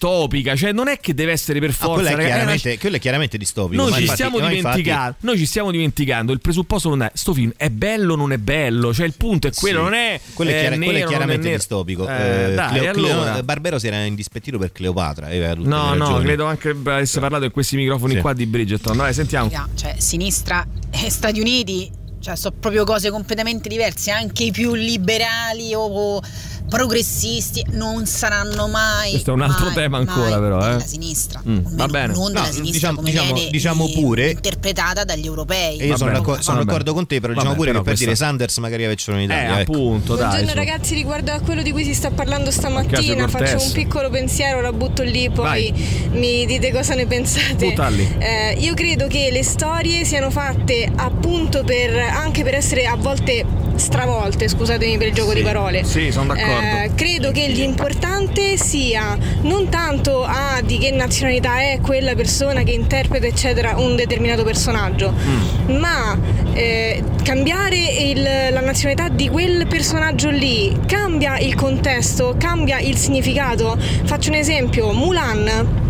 [0.04, 0.56] distopica.
[0.56, 1.94] Cioè, non è che deve essere per Ah, forza.
[1.94, 3.82] quello, è ragazzi, è una chiaramente, quello è chiaramente distopico.
[3.82, 6.32] noi ci, infatti- stiamo infatti- dimenticando, noi ci stiamo dimenticando.
[6.34, 8.94] Il presupposto non è sto film è bello o non è bello.
[8.94, 9.84] Cioè, il punto è quello, Sì.
[9.84, 10.20] non è.
[10.34, 11.58] quello è, eh, chiara- quello è nero, non chiaramente nero.
[11.58, 12.08] distopico.
[12.08, 12.12] Eh,
[12.52, 13.32] Eh, dai, Cleo- allora.
[13.32, 15.28] Cleo- Barbero si era indispettito per Cleopatra.
[15.28, 18.20] aveva tutte No, le no, credo anche avesse parlato in questi microfoni Sì.
[18.22, 18.98] qua di Bridgerton.
[18.98, 19.50] Dai, sentiamo.
[19.76, 21.90] Cioè, sinistra e Stati Uniti,
[22.20, 24.12] cioè, sono proprio cose completamente diverse.
[24.12, 26.22] Anche i più liberali o
[26.70, 29.12] progressisti non saranno mai.
[29.12, 30.58] Questo è un altro mai, tema ancora, però.
[30.60, 30.68] Eh.
[30.70, 31.42] della sinistra.
[31.48, 32.14] Mm, Almeno va bene.
[32.14, 35.78] Non della No, sinistra diciamo- come diciamo- viene diciamo eh, pure- interpretata dagli europei.
[35.78, 37.98] E io sono, d'accordo, sono d'accordo con te, però diciamo Vabbè, pure però che per
[38.00, 39.58] dire questa- Sanders magari avessero in Italia.
[39.58, 39.72] Eh, ecco.
[39.72, 40.26] appunto, dai.
[40.28, 40.56] Buongiorno su.
[40.58, 44.72] ragazzi, riguardo a quello di cui si sta parlando stamattina, faccio un piccolo pensiero, la
[44.72, 45.72] butto lì, poi
[46.12, 47.74] mi dite cosa ne pensate.
[48.20, 53.46] Eh, io credo che le storie siano fatte appunto per anche per essere a volte
[53.76, 55.84] stravolte, scusatemi per il gioco Sì, di parole.
[55.84, 56.60] sì, sono d'accordo.
[56.84, 62.72] Eh, credo che l'importante sia non tanto ah, di che nazionalità è quella persona che
[62.72, 65.76] interpreta eccetera un determinato personaggio, Mm.
[65.78, 66.18] ma
[66.54, 68.22] eh, cambiare il-
[68.52, 73.78] la nazionalità di quel personaggio lì cambia il contesto, cambia il significato.
[74.04, 75.83] Faccio un esempio, Mulan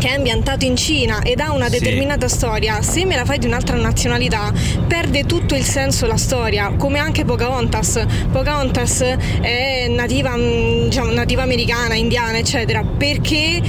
[0.00, 1.78] che è ambientato in Cina ed ha una Sì.
[1.78, 4.50] determinata storia, se me la fai di un'altra nazionalità
[4.88, 8.06] perde tutto il senso la storia, come anche Pocahontas.
[8.32, 9.02] Pocahontas
[9.42, 13.60] è nativa, mm, diciamo, nativa americana, indiana, eccetera, perché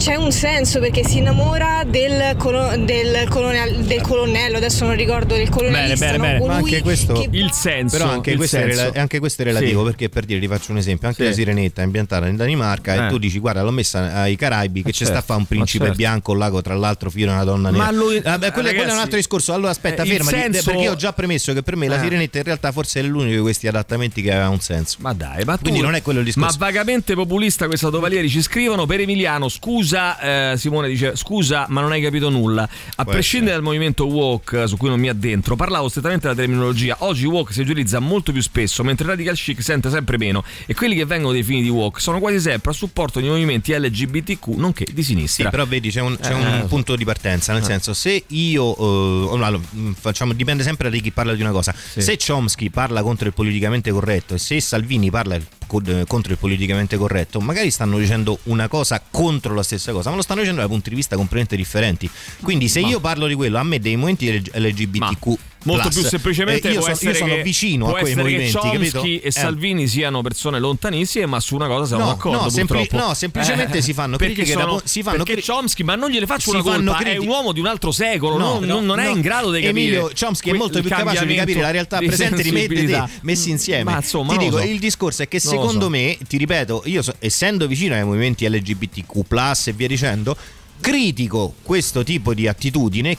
[0.00, 5.34] c'è un senso perché si innamora del, colo- del, colonial- del colonnello, adesso non ricordo
[5.34, 6.18] del colonialista, no?
[6.24, 8.82] Ma colui anche questo, il senso, però anche il questo, È, senso.
[8.84, 9.86] rela- anche questo è relativo Sì.
[9.90, 11.28] perché per dire, ti faccio un esempio, anche Sì.
[11.28, 13.06] la sirenetta è ambientata in Danimarca Eh.
[13.06, 15.40] e tu dici guarda l'ho messa ai Caraibi che Ma ci sta a certo, fare
[15.40, 15.98] un principe certo.
[15.98, 17.84] bianco, un lago tra l'altro figlio di una donna nera.
[17.84, 19.52] Ma lui- Vabbè, quello, quello è un ragazzi, altro discorso.
[19.52, 21.96] Allora aspetta, eh, il fermati, senso- perché io ho già premesso che per me la
[21.96, 22.00] Eh.
[22.00, 24.96] sirenetta in realtà forse è l'unico di questi adattamenti che aveva un senso.
[25.00, 26.56] Ma dai, ma tu- Quindi non è quello il discorso.
[26.58, 31.80] Ma vagamente populista questo Tovalieri ci scrivono per Emiliano, scusa, eh, Simone dice scusa, ma
[31.80, 32.62] non hai capito nulla.
[32.96, 36.96] A Può prescindere dal movimento woke su cui non mi addentro, parlavo strettamente della terminologia.
[37.00, 40.94] Oggi woke si utilizza molto più spesso, mentre radical chic sente sempre meno e quelli
[40.94, 45.08] che vengono definiti woke sono quasi sempre a supporto di movimenti LGBTQ, nonché di Sì,
[45.10, 45.50] sinistra.
[45.50, 46.66] però vedi c'è un, c'è Eh, un so.
[46.66, 47.66] punto di partenza, nel Eh.
[47.66, 51.74] senso se io, eh, allora, mh, facciamo, dipende sempre da chi parla di una cosa,
[51.74, 56.38] se Chomsky parla contro il politicamente corretto e se Salvini parla co- eh, contro il
[56.38, 60.60] politicamente corretto, magari stanno dicendo una cosa contro la stessa cosa, ma lo stanno dicendo
[60.60, 62.10] da punti di vista completamente differenti.
[62.42, 65.38] Quindi se Ma- io parlo di quello, a me dei movimenti LGBTQ...
[65.64, 68.52] Molto plus, più semplicemente eh, io, può so- io sono che, vicino a quei movimenti,
[68.52, 69.30] che Chomsky e Eh.
[69.30, 72.40] Salvini siano persone lontanissime, ma su una cosa siamo No, d'accordo.
[72.42, 75.44] no, sempli- no, semplicemente si fanno perché critiche da sono, po- si fanno perché cri-
[75.52, 78.38] Chomsky, ma non gliele faccio una colpa, è critiche- un uomo di un altro secolo,
[78.38, 79.68] No, non, no, non- è in grado di capire.
[79.82, 82.80] Emilio Chomsky è molto più capace di capire la realtà cambiamento presente e di rimettete
[82.88, 83.20] sensibilità.
[83.22, 83.84] messi insieme.
[83.84, 84.64] Ma insomma, ti dico, so.
[84.64, 85.90] il discorso è che secondo so.
[85.90, 89.24] me, ti ripeto, io essendo vicino ai movimenti LGBTQ
[89.66, 90.36] e via dicendo,
[90.80, 93.16] critico questo tipo di attitudine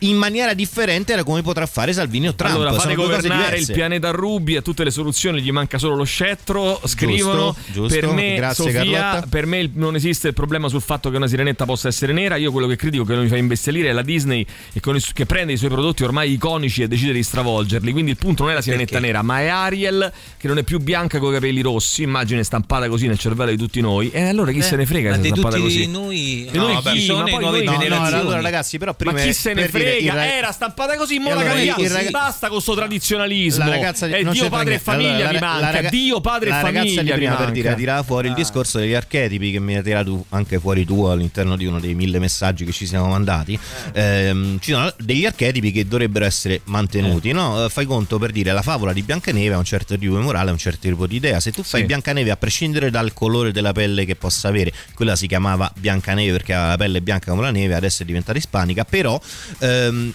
[0.00, 2.54] in maniera differente da come potrà fare Salvini o Trump.
[2.54, 6.04] Allora fate Sono governare il pianeta Ruby a tutte le soluzioni, gli manca solo lo
[6.04, 6.80] scettro.
[6.84, 7.98] Scrivono giusto.
[7.98, 11.64] per me, Grazie, Sofia, per me non esiste il problema sul fatto che una sirenetta
[11.64, 12.36] possa essere nera.
[12.36, 14.46] Io quello che critico che non mi fa imbestialire è la Disney
[15.12, 17.92] che prende i suoi prodotti ormai iconici e decide di stravolgerli.
[17.92, 20.78] Quindi il punto non è la sirenetta nera, ma è Ariel che non è più
[20.78, 22.02] bianca con i capelli rossi.
[22.02, 24.10] Immagine stampata così nel cervello di tutti noi.
[24.10, 25.86] E allora chi Eh, se ne frega se è stampata così?
[25.86, 27.00] noi- E noi ma chi?
[27.04, 28.20] sono nuovi noi- no, no, generazioni.
[28.20, 29.98] allora ragazzi, però prima ma chi se ne frega?
[29.98, 31.82] il ra- Era stampata così, mo E la allora, cambiamo.
[31.82, 33.64] il raga- Basta con sto tradizionalismo.
[33.64, 36.20] La ragazza di- e non Dio padre e famiglia Allora, mi la- la raga- Dio
[36.20, 38.92] padre e la ragazza famiglia di prima per dire ha tirato fuori il discorso degli
[38.94, 42.72] archetipi che mi hai tirato anche fuori tu all'interno di uno dei mille messaggi che
[42.72, 43.58] ci siamo mandati
[43.92, 47.64] Ehm, ci sono degli archetipi che dovrebbero essere mantenuti no?
[47.64, 50.50] Eh, fai conto per dire la favola di Biancaneve ha un certo tipo di morale
[50.50, 51.86] un certo tipo di idea se tu fai Sì.
[51.86, 56.54] Biancaneve a prescindere dal colore della pelle che possa avere quella si chiamava Biancaneve perché
[56.54, 59.20] aveva la pelle bianca come la neve adesso è diventata ispanica però
[59.58, 60.12] ehm,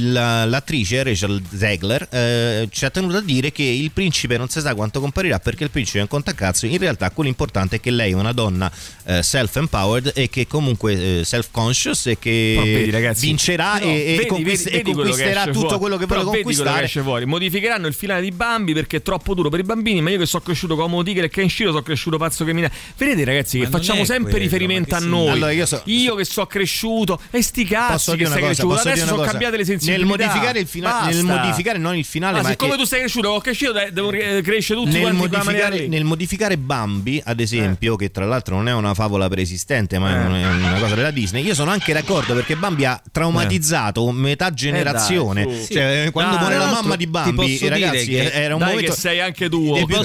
[0.00, 4.74] l'attrice Rachel Zegler eh, ci ha tenuto a dire che il principe non si sa
[4.74, 8.12] quanto comparirà perché il principe è un contacazzo in realtà quello importante è che lei
[8.12, 8.70] è una donna
[9.04, 14.12] eh, self-empowered e che comunque eh, self-conscious e che Però vedi, ragazzi, vincerà no, e,
[14.12, 15.78] e vedi, conquist- vedi- e quello conquisterà esce tutto fuori.
[15.78, 17.24] quello che Però vuole quello conquistare fuori.
[17.26, 20.00] Modificheranno il finale di Bambi perché è troppo duro per i bambini.
[20.00, 22.66] Ma io che sono cresciuto Uomo Tigre e Kenshiro sono cresciuto pazzo che mi.
[22.96, 25.28] Vedete, ragazzi, che Ma facciamo sempre quello, riferimento a noi.
[25.30, 27.20] Allora, io so- che sono cresciuto.
[27.30, 28.74] E sti cazzi che sei cresciuto.
[28.74, 29.30] Adesso sono cosa?
[29.50, 30.06] Cambiate le nel sensibilità.
[30.26, 33.28] modificare il finale nel modificare non il finale Ma ma siccome che- tu sei cresciuto,
[33.28, 38.10] ho cresciuto, dai, devo eh, crescere tutti nel modificare, nel modificare Bambi, ad esempio, che
[38.10, 40.26] tra l'altro non è una favola preesistente, ma è Eh.
[40.26, 44.52] una, è una cosa della Disney, io sono anche d'accordo perché Bambi ha traumatizzato metà
[44.52, 45.42] generazione.
[45.42, 45.72] Eh dai, su.
[45.72, 46.10] cioè, Sì.
[46.10, 49.48] quando Dai, muore la mamma di Bambi, ragazzi, era un Dai, momento che sei anche
[49.48, 49.72] tu.
[49.74, 49.96] dei più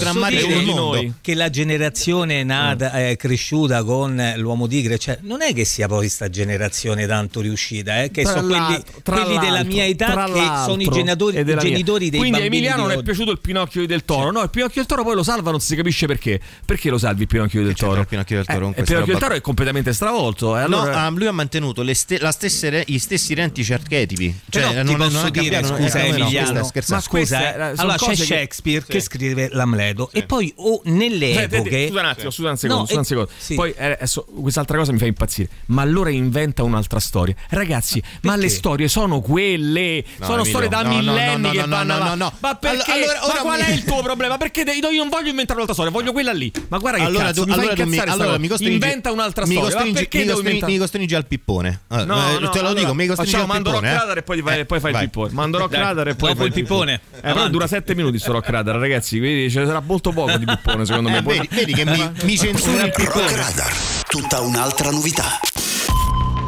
[0.47, 0.81] del di mondo.
[0.95, 1.13] noi.
[1.21, 6.07] che la generazione nata, eh, cresciuta con l'uomo tigre, cioè, non è che sia poi
[6.09, 10.31] sta generazione tanto riuscita, eh, che Tra sono quelli, tra quelli della mia età che
[10.65, 14.05] sono i genitori, i genitori dei Quindi a Emiliano non è piaciuto il Pinocchio del
[14.05, 14.31] Toro.
[14.31, 16.39] No, il Pinocchio del Toro poi lo salva, non si capisce perché.
[16.65, 18.01] Perché lo salvi il Pinocchio del Toro?
[18.01, 20.57] il Pinocchio del Toro Eh, il Pinocchio del Toro è completamente stravolto.
[20.57, 21.03] E No, allora...
[21.03, 24.39] ah, lui ha mantenuto le ste- la stesse, gli stessi identici archetipi.
[24.49, 27.03] Cioè, Però non, ti non posso è dire, cambiato, non- scusa eh, no, Emiliano, scherzando.
[27.11, 31.33] ma scusa, eh, eh, allora c'è Shakespeare che, scrive l'Amleto e poi o nelle Senti,
[31.35, 33.31] senti, epoche Scusa un attimo, scusa un secondo, No, scusa un e- secondo.
[33.55, 35.49] Poi eh, adesso quest'altra cosa mi fa impazzire.
[35.67, 37.35] Ma allora inventa un'altra storia.
[37.49, 40.03] Ragazzi, ma le storie sono quelle.
[40.17, 42.19] No, sono Emilio, storie da no, millenni no, no, che no, vanno no, no, avanti.
[42.19, 42.33] no.
[42.39, 42.91] Ma perché?
[42.91, 44.37] Allora, ma qual mi- è il tuo problema?
[44.37, 46.51] Perché io non voglio inventare un'altra storia, voglio quella lì.
[46.67, 48.73] Ma guarda che allora cazzo, tu, mi allora tu mi, incazzare sta allora mi costringi,
[48.73, 49.69] Inventa un'altra mi storia.
[49.69, 51.81] Ma costringi, perché mi, devo costringi, mi costringi al pippone.
[51.87, 53.95] Ah, No, eh, no, te lo allora, dico, mi costringi facciamo al Mando Rock pippone.
[53.95, 53.99] eh.
[54.05, 55.31] Radar e poi, fai, poi fai il pippone.
[55.33, 56.93] Mando Rock Radar e poi dopo fai il pippone.
[57.15, 59.17] Eh, però dura 7 minuti sto Rock Radar, ragazzi.
[59.19, 61.21] Quindi ce ne sarà molto poco di pippone, secondo me.
[61.21, 63.35] Vedi, vedi che mi, mi censura il Rock pippone.
[63.35, 63.73] Radar,
[64.07, 65.39] tutta un'altra novità.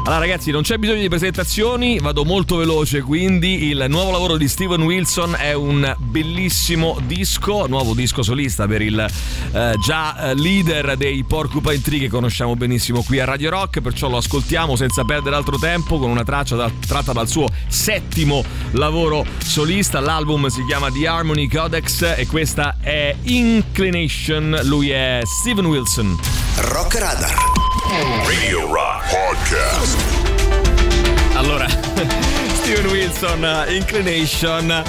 [0.06, 4.46] Allora ragazzi non c'è bisogno di presentazioni, vado molto veloce quindi il nuovo lavoro di
[4.46, 9.04] Steven Wilson è un bellissimo disco, nuovo disco solista per il
[9.52, 14.08] eh, già eh, leader dei Porcupine Tree che conosciamo benissimo qui a Radio Rock, perciò
[14.08, 19.26] lo ascoltiamo senza perdere altro tempo con una traccia da- tratta dal suo settimo lavoro
[19.38, 26.16] solista, l'album si chiama The Harmony Codex e questa è Inclination, lui è Steven Wilson.
[26.58, 27.65] Rock Radar.
[27.90, 29.96] Radio Rock Podcast.
[31.34, 31.66] Allora,
[32.60, 34.82] Steven Wilson, uh, Inclination.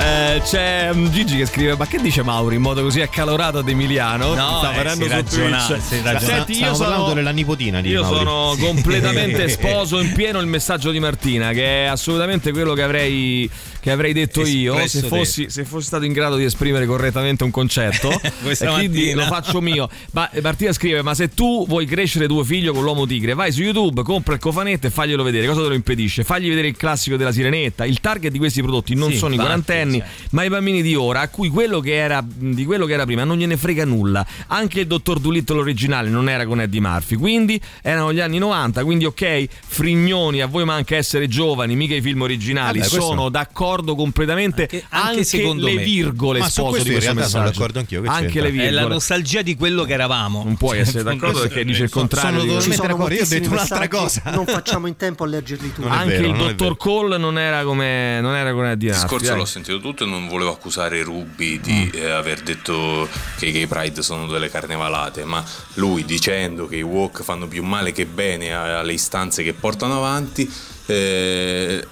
[0.00, 3.68] Eh, c'è mm, Gigi che scrive: Ma che dice Mauri in modo così accalorato ad
[3.68, 4.34] Emiliano?
[4.34, 5.82] No, sta eh, venendo si su ragiona- Twitch.
[5.82, 8.16] si ragiona- Senti, io Stiamo parlando sono, della nipotina di io Mauri.
[8.18, 13.50] sono completamente sposo in pieno il messaggio di Martina, che è assolutamente quello che avrei,
[13.80, 17.50] che avrei detto io se fossi, se fossi stato in grado di esprimere correttamente un
[17.50, 18.20] concetto.
[18.74, 19.88] quindi lo faccio mio.
[20.12, 23.52] Ma eh, Martina scrive: Ma se tu vuoi crescere tuo figlio con l'uomo tigre, vai
[23.52, 25.46] su YouTube, compra il cofanetto e faglielo vedere.
[25.46, 26.24] Cosa te lo impedisce?
[26.24, 27.84] Fagli vedere il classico della sirenetta.
[27.84, 30.08] Il target di questi prodotti non Sì, sono i infatti, quarantenni, cioè.
[30.30, 33.24] ma i bambini di ora, a cui quello che era di quello che era prima
[33.24, 34.26] non gliene frega nulla.
[34.48, 38.84] Anche il dottor Dolittle originale non era con Eddie Murphy, quindi erano gli anni 90.
[38.84, 42.78] Quindi, ok, frignoni, a voi manca essere giovani, mica i film originali.
[42.78, 43.28] Vabbè, questo- sono
[43.68, 44.62] d'accordo completamente.
[44.62, 45.82] Anche- Anche, anche secondo le me.
[45.84, 48.42] virgole Ma su sposo questo di in questo realtà sono d'accordo anch'io, che Anche c'entra?
[48.42, 48.70] le è virgole.
[48.72, 50.42] la nostalgia di quello che eravamo.
[50.44, 52.40] Non puoi essere d'accordo perché dice il contrario.
[52.40, 54.22] sono Ci sono io ho detto un'altra cosa.
[54.26, 55.86] Non facciamo in tempo a leggerli tutti.
[55.86, 58.92] È Anche vero, il è dottor Cole non era come non era come Il Murphy,
[58.92, 59.36] discorso dai.
[59.36, 63.08] l'ho sentito tutto e non volevo accusare Ruby di eh, aver detto
[63.38, 67.62] che i gay pride sono delle carnevalate, ma lui dicendo che i walk fanno più
[67.62, 70.50] male che bene a- alle istanze che portano avanti,
[70.86, 71.86] eh,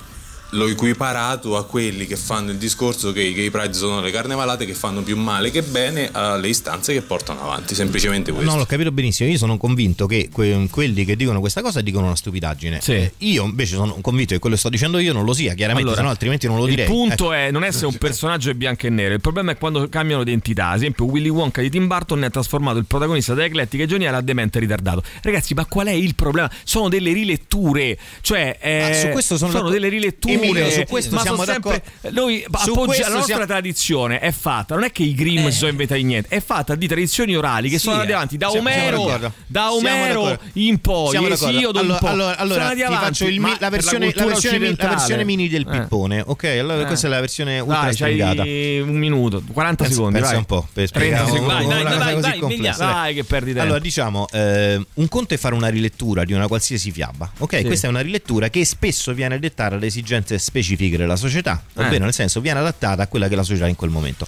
[0.56, 4.64] l'ho equiparato a quelli che fanno il discorso che i gay pride sono le carnevalate
[4.66, 8.50] che fanno più male che bene alle istanze che portano avanti, semplicemente questo.
[8.50, 9.28] No, l'ho capito benissimo.
[9.30, 12.80] Io sono convinto che que- quelli che dicono questa cosa dicono una stupidaggine.
[12.80, 12.92] Sì.
[12.92, 15.88] Eh, Io invece sono convinto che quello che sto dicendo io non lo sia, chiaramente,
[15.88, 16.84] Allora, no altrimenti non lo direi.
[16.86, 19.88] Il punto Eh, è non essere un personaggio bianco e nero, il problema è quando
[19.88, 20.68] cambiano identità.
[20.70, 23.86] Ad esempio, Willy Wonka di Tim Burton ne ha trasformato il protagonista da eclettica e
[23.86, 25.02] geniale a demente ritardato.
[25.22, 26.50] Ragazzi, ma qual è il problema?
[26.64, 29.72] Sono delle riletture, cioè eh, Ah, su questo sono d'accordo.
[29.72, 30.34] delle riletture.
[30.50, 32.20] Emilio, su questo siamo sempre- d'accordo.
[32.20, 35.46] Noi Su appoggi- questo la nostra siamo- tradizione è fatta, non è che i Grimm
[35.48, 38.14] si sono inventati niente, è fatta di tradizioni orali che Sì, sono andate eh.
[38.14, 41.14] avanti da Omero, da Omero in poi.
[41.16, 42.08] Esiodo in allora, poi.
[42.10, 45.78] allora, allora ti avanti, faccio il la, versione, la, versione, la versione mini del Eh.
[45.80, 46.22] pippone.
[46.24, 46.86] Ok, allora Eh.
[46.86, 50.38] questa è la versione ultra Dai, c'hai un minuto, 40 Pensa- secondi, pensa vai.
[50.40, 52.84] un po' per 30 spiegare vai, complessa.
[52.86, 53.62] Dai, che perdi tempo.
[53.62, 57.30] Allora, diciamo, eh, un conto è fare una rilettura di una qualsiasi fiaba.
[57.38, 61.84] Ok, questa è una rilettura che spesso viene dettata alle esigenze specifiche della società, Eh.
[61.84, 64.26] ovvero nel senso viene adattata a quella che è la società in quel momento.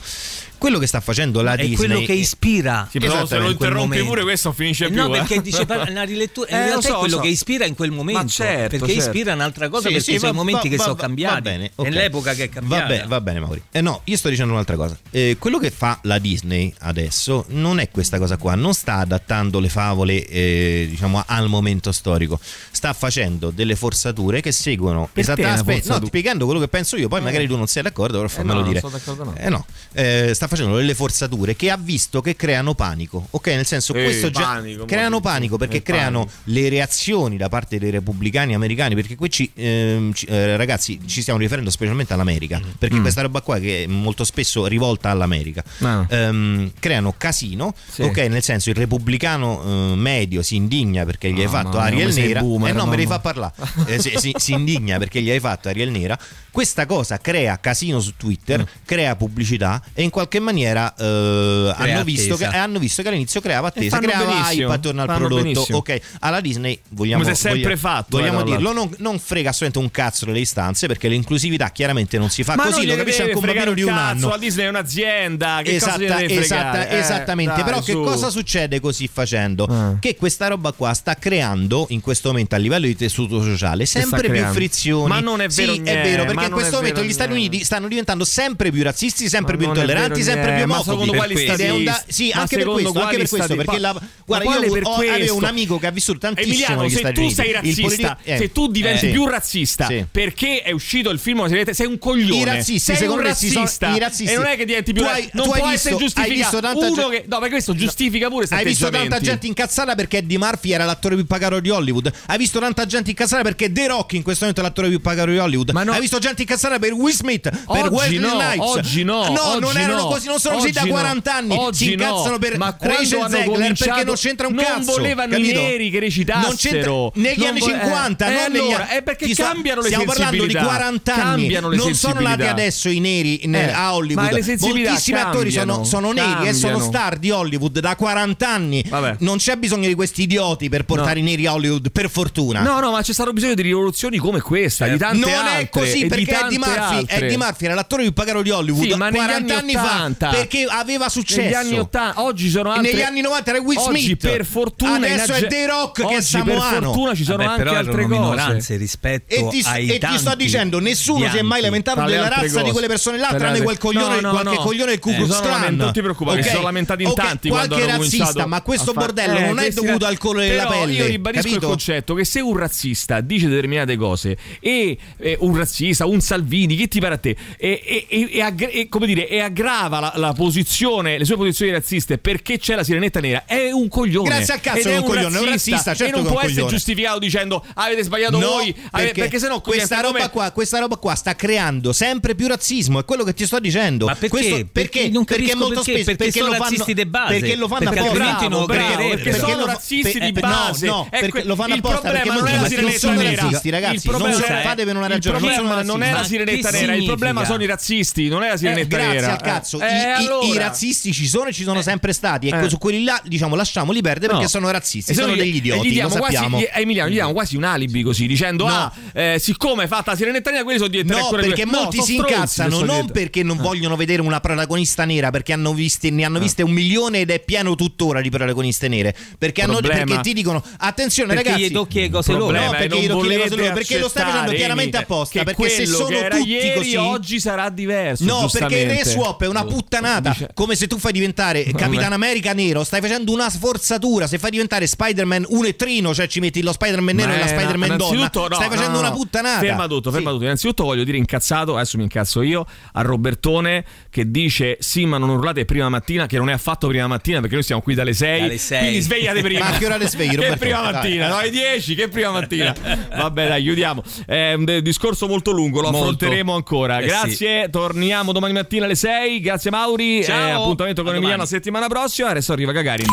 [0.59, 2.89] Quello che sta facendo la è Disney quello che ispira.
[2.91, 4.07] Sì, però se lo quel interrompi momento.
[4.07, 4.97] pure questo finisce Eh più.
[4.97, 5.19] No, eh.
[5.19, 7.23] perché dice una rilettura, in Eh, realtà so, è quello lo so.
[7.23, 8.23] che ispira in quel momento.
[8.23, 9.09] Ma certo, perché certo.
[9.11, 11.01] ispira un'altra cosa, Sì, perché sì, sono i va- momenti va- che va- sono va-
[11.01, 11.35] cambiati.
[11.35, 11.87] Va bene, ok.
[11.89, 12.83] Nell'epoca che è cambiata.
[12.83, 13.63] Va bene, va bene, Mauri.
[13.71, 14.99] Eh no, io sto dicendo un'altra cosa.
[15.11, 19.61] Eh, quello che fa la Disney adesso non è questa cosa qua, non sta adattando
[19.61, 22.41] le favole eh, diciamo al momento storico,
[22.71, 27.21] sta facendo delle forzature che seguono è esattamente no, spiegando quello che penso io, poi
[27.21, 28.81] magari tu non sei d'accordo, però fammelo no, non dire.
[28.81, 29.35] sono d'accordo, no.
[29.37, 33.27] Eh no, eh, sta facendo delle forzature che ha visto che creano panico.
[33.31, 36.37] Ok, nel senso Eh, questo già panico, creano molto- panico perché eh, creano panico.
[36.45, 41.21] le reazioni da parte dei repubblicani americani, perché qui ci, ehm, ci- eh, ragazzi ci
[41.23, 43.01] stiamo riferendo specialmente all'America, perché Mm.
[43.03, 46.07] questa roba qua che è molto spesso rivolta all'America, Ah.
[46.09, 48.03] ehm, creano casino, Sì.
[48.03, 52.13] ok, nel senso il repubblicano eh, medio si indigna perché gli hai Mamma fatto Ariel
[52.15, 53.21] Nera, boomer, e no, me devi mamma.
[53.21, 53.53] far parlare,
[53.87, 56.19] Eh, si, si- si indigna perché gli hai fatto Ariel Nera,
[56.51, 58.65] questa cosa crea casino su Twitter, Mm.
[58.85, 62.63] crea pubblicità e in qualche maniera eh, hanno, visto che, attesa.
[62.63, 65.43] hanno visto che all'inizio creava attesa, creava benissimo, hype attorno al prodotto.
[65.43, 65.79] benissimo.
[65.79, 69.79] Ok, alla Disney vogliamo, Come sempre vogliamo- fatto, vogliamo eh, dirlo, non, non frega assolutamente
[69.79, 73.35] un cazzo delle istanze perché l'inclusività chiaramente non si fa Ma così, lo capisce anche
[73.37, 74.29] un bambino di un cazzo, anno.
[74.29, 75.61] La Disney è un'azienda.
[75.63, 76.89] Che cosa Esatta- deve esatta-?
[76.89, 78.03] Eh, esattamente, dai, però che su.
[78.03, 79.65] cosa succede così facendo?
[79.65, 79.97] Ah.
[80.01, 84.21] Che questa roba qua sta creando in questo momento a livello di tessuto sociale sempre
[84.23, 84.55] più creando?
[84.55, 85.09] frizioni.
[85.09, 87.33] Ma non è vero Sì, niente, è vero, perché in questo momento gli Stati.
[87.33, 90.67] Uniti stanno diventando sempre più razzisti, sempre Ma più intolleranti, sempre più niente.
[90.67, 90.99] Ma omofobi.
[91.01, 93.55] secondo quali Ed è stati- un da- Sì, ma anche per questo, anche per questo,
[93.57, 96.53] perché ma- la- ma guarda, io per ho- avevo un amico che ha vissuto tantissimo
[96.53, 97.35] Emiliano, negli se Stati tu Uniti.
[97.35, 100.05] sei razzista, eh, se tu diventi eh, più razzista Sì.
[100.11, 102.41] perché è uscito il film sei un coglione.
[102.41, 104.33] I razzisti, sei un razzista i razzisti.
[104.33, 106.57] e non è che diventi più Tu ra- hai- non tu può visto- essere giustificato.
[106.59, 110.73] Uno che no, perché questo giustifica pure Hai visto tanta gente incazzata perché Eddie Murphy
[110.73, 112.11] era l'attore più pagato di Hollywood.
[112.27, 115.31] Hai visto tanta gente incazzata perché The Rock in questo momento è l'attore più pagato
[115.31, 115.71] di Hollywood.
[115.71, 115.93] Ma no.
[115.93, 118.59] Hai visto gente incazzata per Will Smith, per Wesley no, Snipes.
[118.61, 121.57] oggi no, No, oggi non erano no tifosi non sono così da 40 anni.
[121.57, 124.77] Oggi si incazzano no, per Rachel Zegler perché non c'entra un non cazzo.
[124.77, 125.59] Non volevano capito?
[125.59, 127.13] i neri che recitassero.
[127.15, 130.15] negli anni vo- eh, 50, eh, non negli allora, perché Chissà, cambiano le sensibilità.
[130.15, 131.77] stiamo parlando di 40 anni.
[131.77, 134.25] Non sono nati adesso i neri eh, a Hollywood.
[134.25, 138.49] Ma le sensibilità Moltissimi attori sono, sono neri e sono star di Hollywood da 40
[138.49, 138.85] anni.
[138.87, 139.17] Vabbè.
[139.21, 141.27] Non c'è bisogno di questi idioti per portare no.
[141.27, 142.61] i neri a Hollywood, per fortuna.
[142.61, 145.59] No, no, ma c'è stato bisogno di rivoluzioni come questa, di eh, tante non altre.
[145.59, 150.08] È così, perché Eddie Murphy, era l'attore più pagato di Hollywood 40 anni fa.
[150.09, 150.29] 90.
[150.29, 151.41] Perché aveva successo.
[151.41, 152.93] Negli anni 80, oggi sono altre...
[152.93, 154.03] Negli anni 90 era Will Smith.
[154.03, 155.45] Oggi, per fortuna adesso ag...
[155.45, 156.71] è The Rock oggi, che è samoano.
[156.71, 158.77] Per fortuna ci sono Vabbè, anche altre cose.
[158.77, 161.37] rispetto e ti, ai E ti sto dicendo, nessuno bianchi.
[161.37, 162.63] si è mai lamentato della razza cose.
[162.63, 164.63] di quelle persone là, tranne quel coglione, no, no, qualche no.
[164.63, 165.77] coglione del cucù eh, Klux Klan.
[165.77, 166.53] Non ti preoccupare, okay.
[166.53, 167.27] sono lamentati in okay.
[167.27, 170.93] tanti qualche razzista, ma questo bordello eh, non è dovuto al colore della pelle.
[170.93, 174.97] Io ribadisco il concetto che se un razzista dice determinate cose e
[175.39, 181.25] un razzista, un Salvini, chi ti pare a te e aggrava la, la posizione, le
[181.25, 184.29] sue posizioni razziste perché c'è la sirenetta nera, è un coglione.
[184.29, 186.55] Grazie al cazzo è un coglione, è un razzista, certo e non un può essere
[186.55, 186.73] coglione.
[186.73, 190.97] giustificato dicendo avete sbagliato No, voi, perché, perché sennò questa roba, come- qua, questa roba
[190.97, 194.07] qua sta creando sempre più razzismo, è quello che ti sto dicendo.
[194.07, 194.29] Ma perché?
[194.29, 197.39] Questo- Perché perché, non perché molto perché, spesso perché sono lo fanno, razzisti de base,
[197.39, 198.49] Perché lo fanno perché apposta.
[198.49, 200.87] non bravo, perché sono lo razzisti per- di per- base.
[200.87, 202.99] No, no, È perché lo fanno il apposta problema perché non è la non sirenetta
[202.99, 203.43] sono nera.
[203.43, 203.95] razzisti, ragazzi.
[203.95, 207.45] Il problema non fatevene una ragione, non sono non è la sirenetta nera, il problema
[207.45, 209.33] sono i razzisti, non è la Eh, sirenetta grazie nera.
[209.33, 210.47] al cazzo, Eh, I, i- allora.
[210.47, 212.49] i razzisti ci sono e ci sono sempre stati.
[212.49, 212.69] E Eh.
[212.69, 214.49] su quelli là, diciamo, lasciamoli perdere perché No.
[214.49, 215.89] sono razzisti, E sono no gli- degli idioti.
[215.89, 216.59] Gli diamo lo quasi, sappiamo.
[216.61, 218.75] gli- a Emiliano gli diamo quasi un alibi così, dicendo: No.
[218.75, 222.07] Ah, eh, siccome è fatta nera, quelli sono diventati No, perché due- No, molti sono
[222.07, 226.11] si incazzano sono non diventati- perché non vogliono vedere una protagonista nera, perché hanno visti,
[226.11, 226.25] ne Eh.
[226.25, 229.15] hanno viste un milione ed è pieno tuttora di protagoniste nere.
[229.39, 231.69] Perché, hanno, perché ti dicono attenzione Perché ragazzi.
[231.69, 232.59] gli tocchi le cose loro.
[232.59, 235.43] No, perché gli tocchi le cose loro, perché lo stai facendo chiaramente apposta.
[235.45, 236.97] Perché se sono tutti così.
[236.97, 238.25] oggi sarà diverso.
[238.25, 240.31] No, perché il re swap è una puttanata.
[240.31, 244.27] Dice- Come se tu fai diventare Capitan America nero, stai facendo una sforzatura.
[244.27, 247.47] Se fai diventare Spider-Man un ettrino, cioè ci metti lo Spider-Man nero Ma e la
[247.47, 249.15] Spider-Man donna, innanzitutto, no, stai facendo no, una no.
[249.15, 249.61] puttanata.
[249.61, 250.45] Ferma tutto, ferma tutto.
[250.45, 255.29] Innanzitutto voglio dire incazzato, adesso mi incazzo io, a Robertone che dice sì ma non
[255.31, 258.41] urlate prima mattina, che non è affatto prima mattina perché noi siamo qui dalle 6.
[258.41, 258.79] Dalle sei.
[258.81, 259.61] Quindi svegliate prima.
[259.61, 260.93] Ma a che ora le svegli, Che prima Dai.
[260.93, 262.75] mattina, no, alle 10, che prima mattina.
[263.15, 264.03] Vabbè dai, chiudiamo.
[264.27, 265.99] È un discorso molto lungo, lo Molto.
[265.99, 266.99] affronteremo ancora.
[266.99, 269.41] Eh Grazie, torniamo domani mattina alle 6.
[269.41, 270.23] Grazie Mauri.
[270.23, 270.49] Ciao.
[270.49, 272.29] Eh, appuntamento con Emiliano la settimana prossima.
[272.29, 273.09] Adesso arriva Gagarin.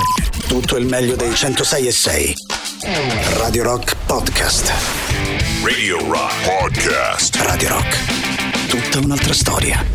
[0.47, 2.33] Tutto il meglio dei 106 e 6.
[3.37, 4.71] Radio Rock Podcast.
[5.63, 7.35] Radio Rock Podcast.
[7.37, 8.67] Radio Rock.
[8.67, 9.94] Tutta un'altra storia.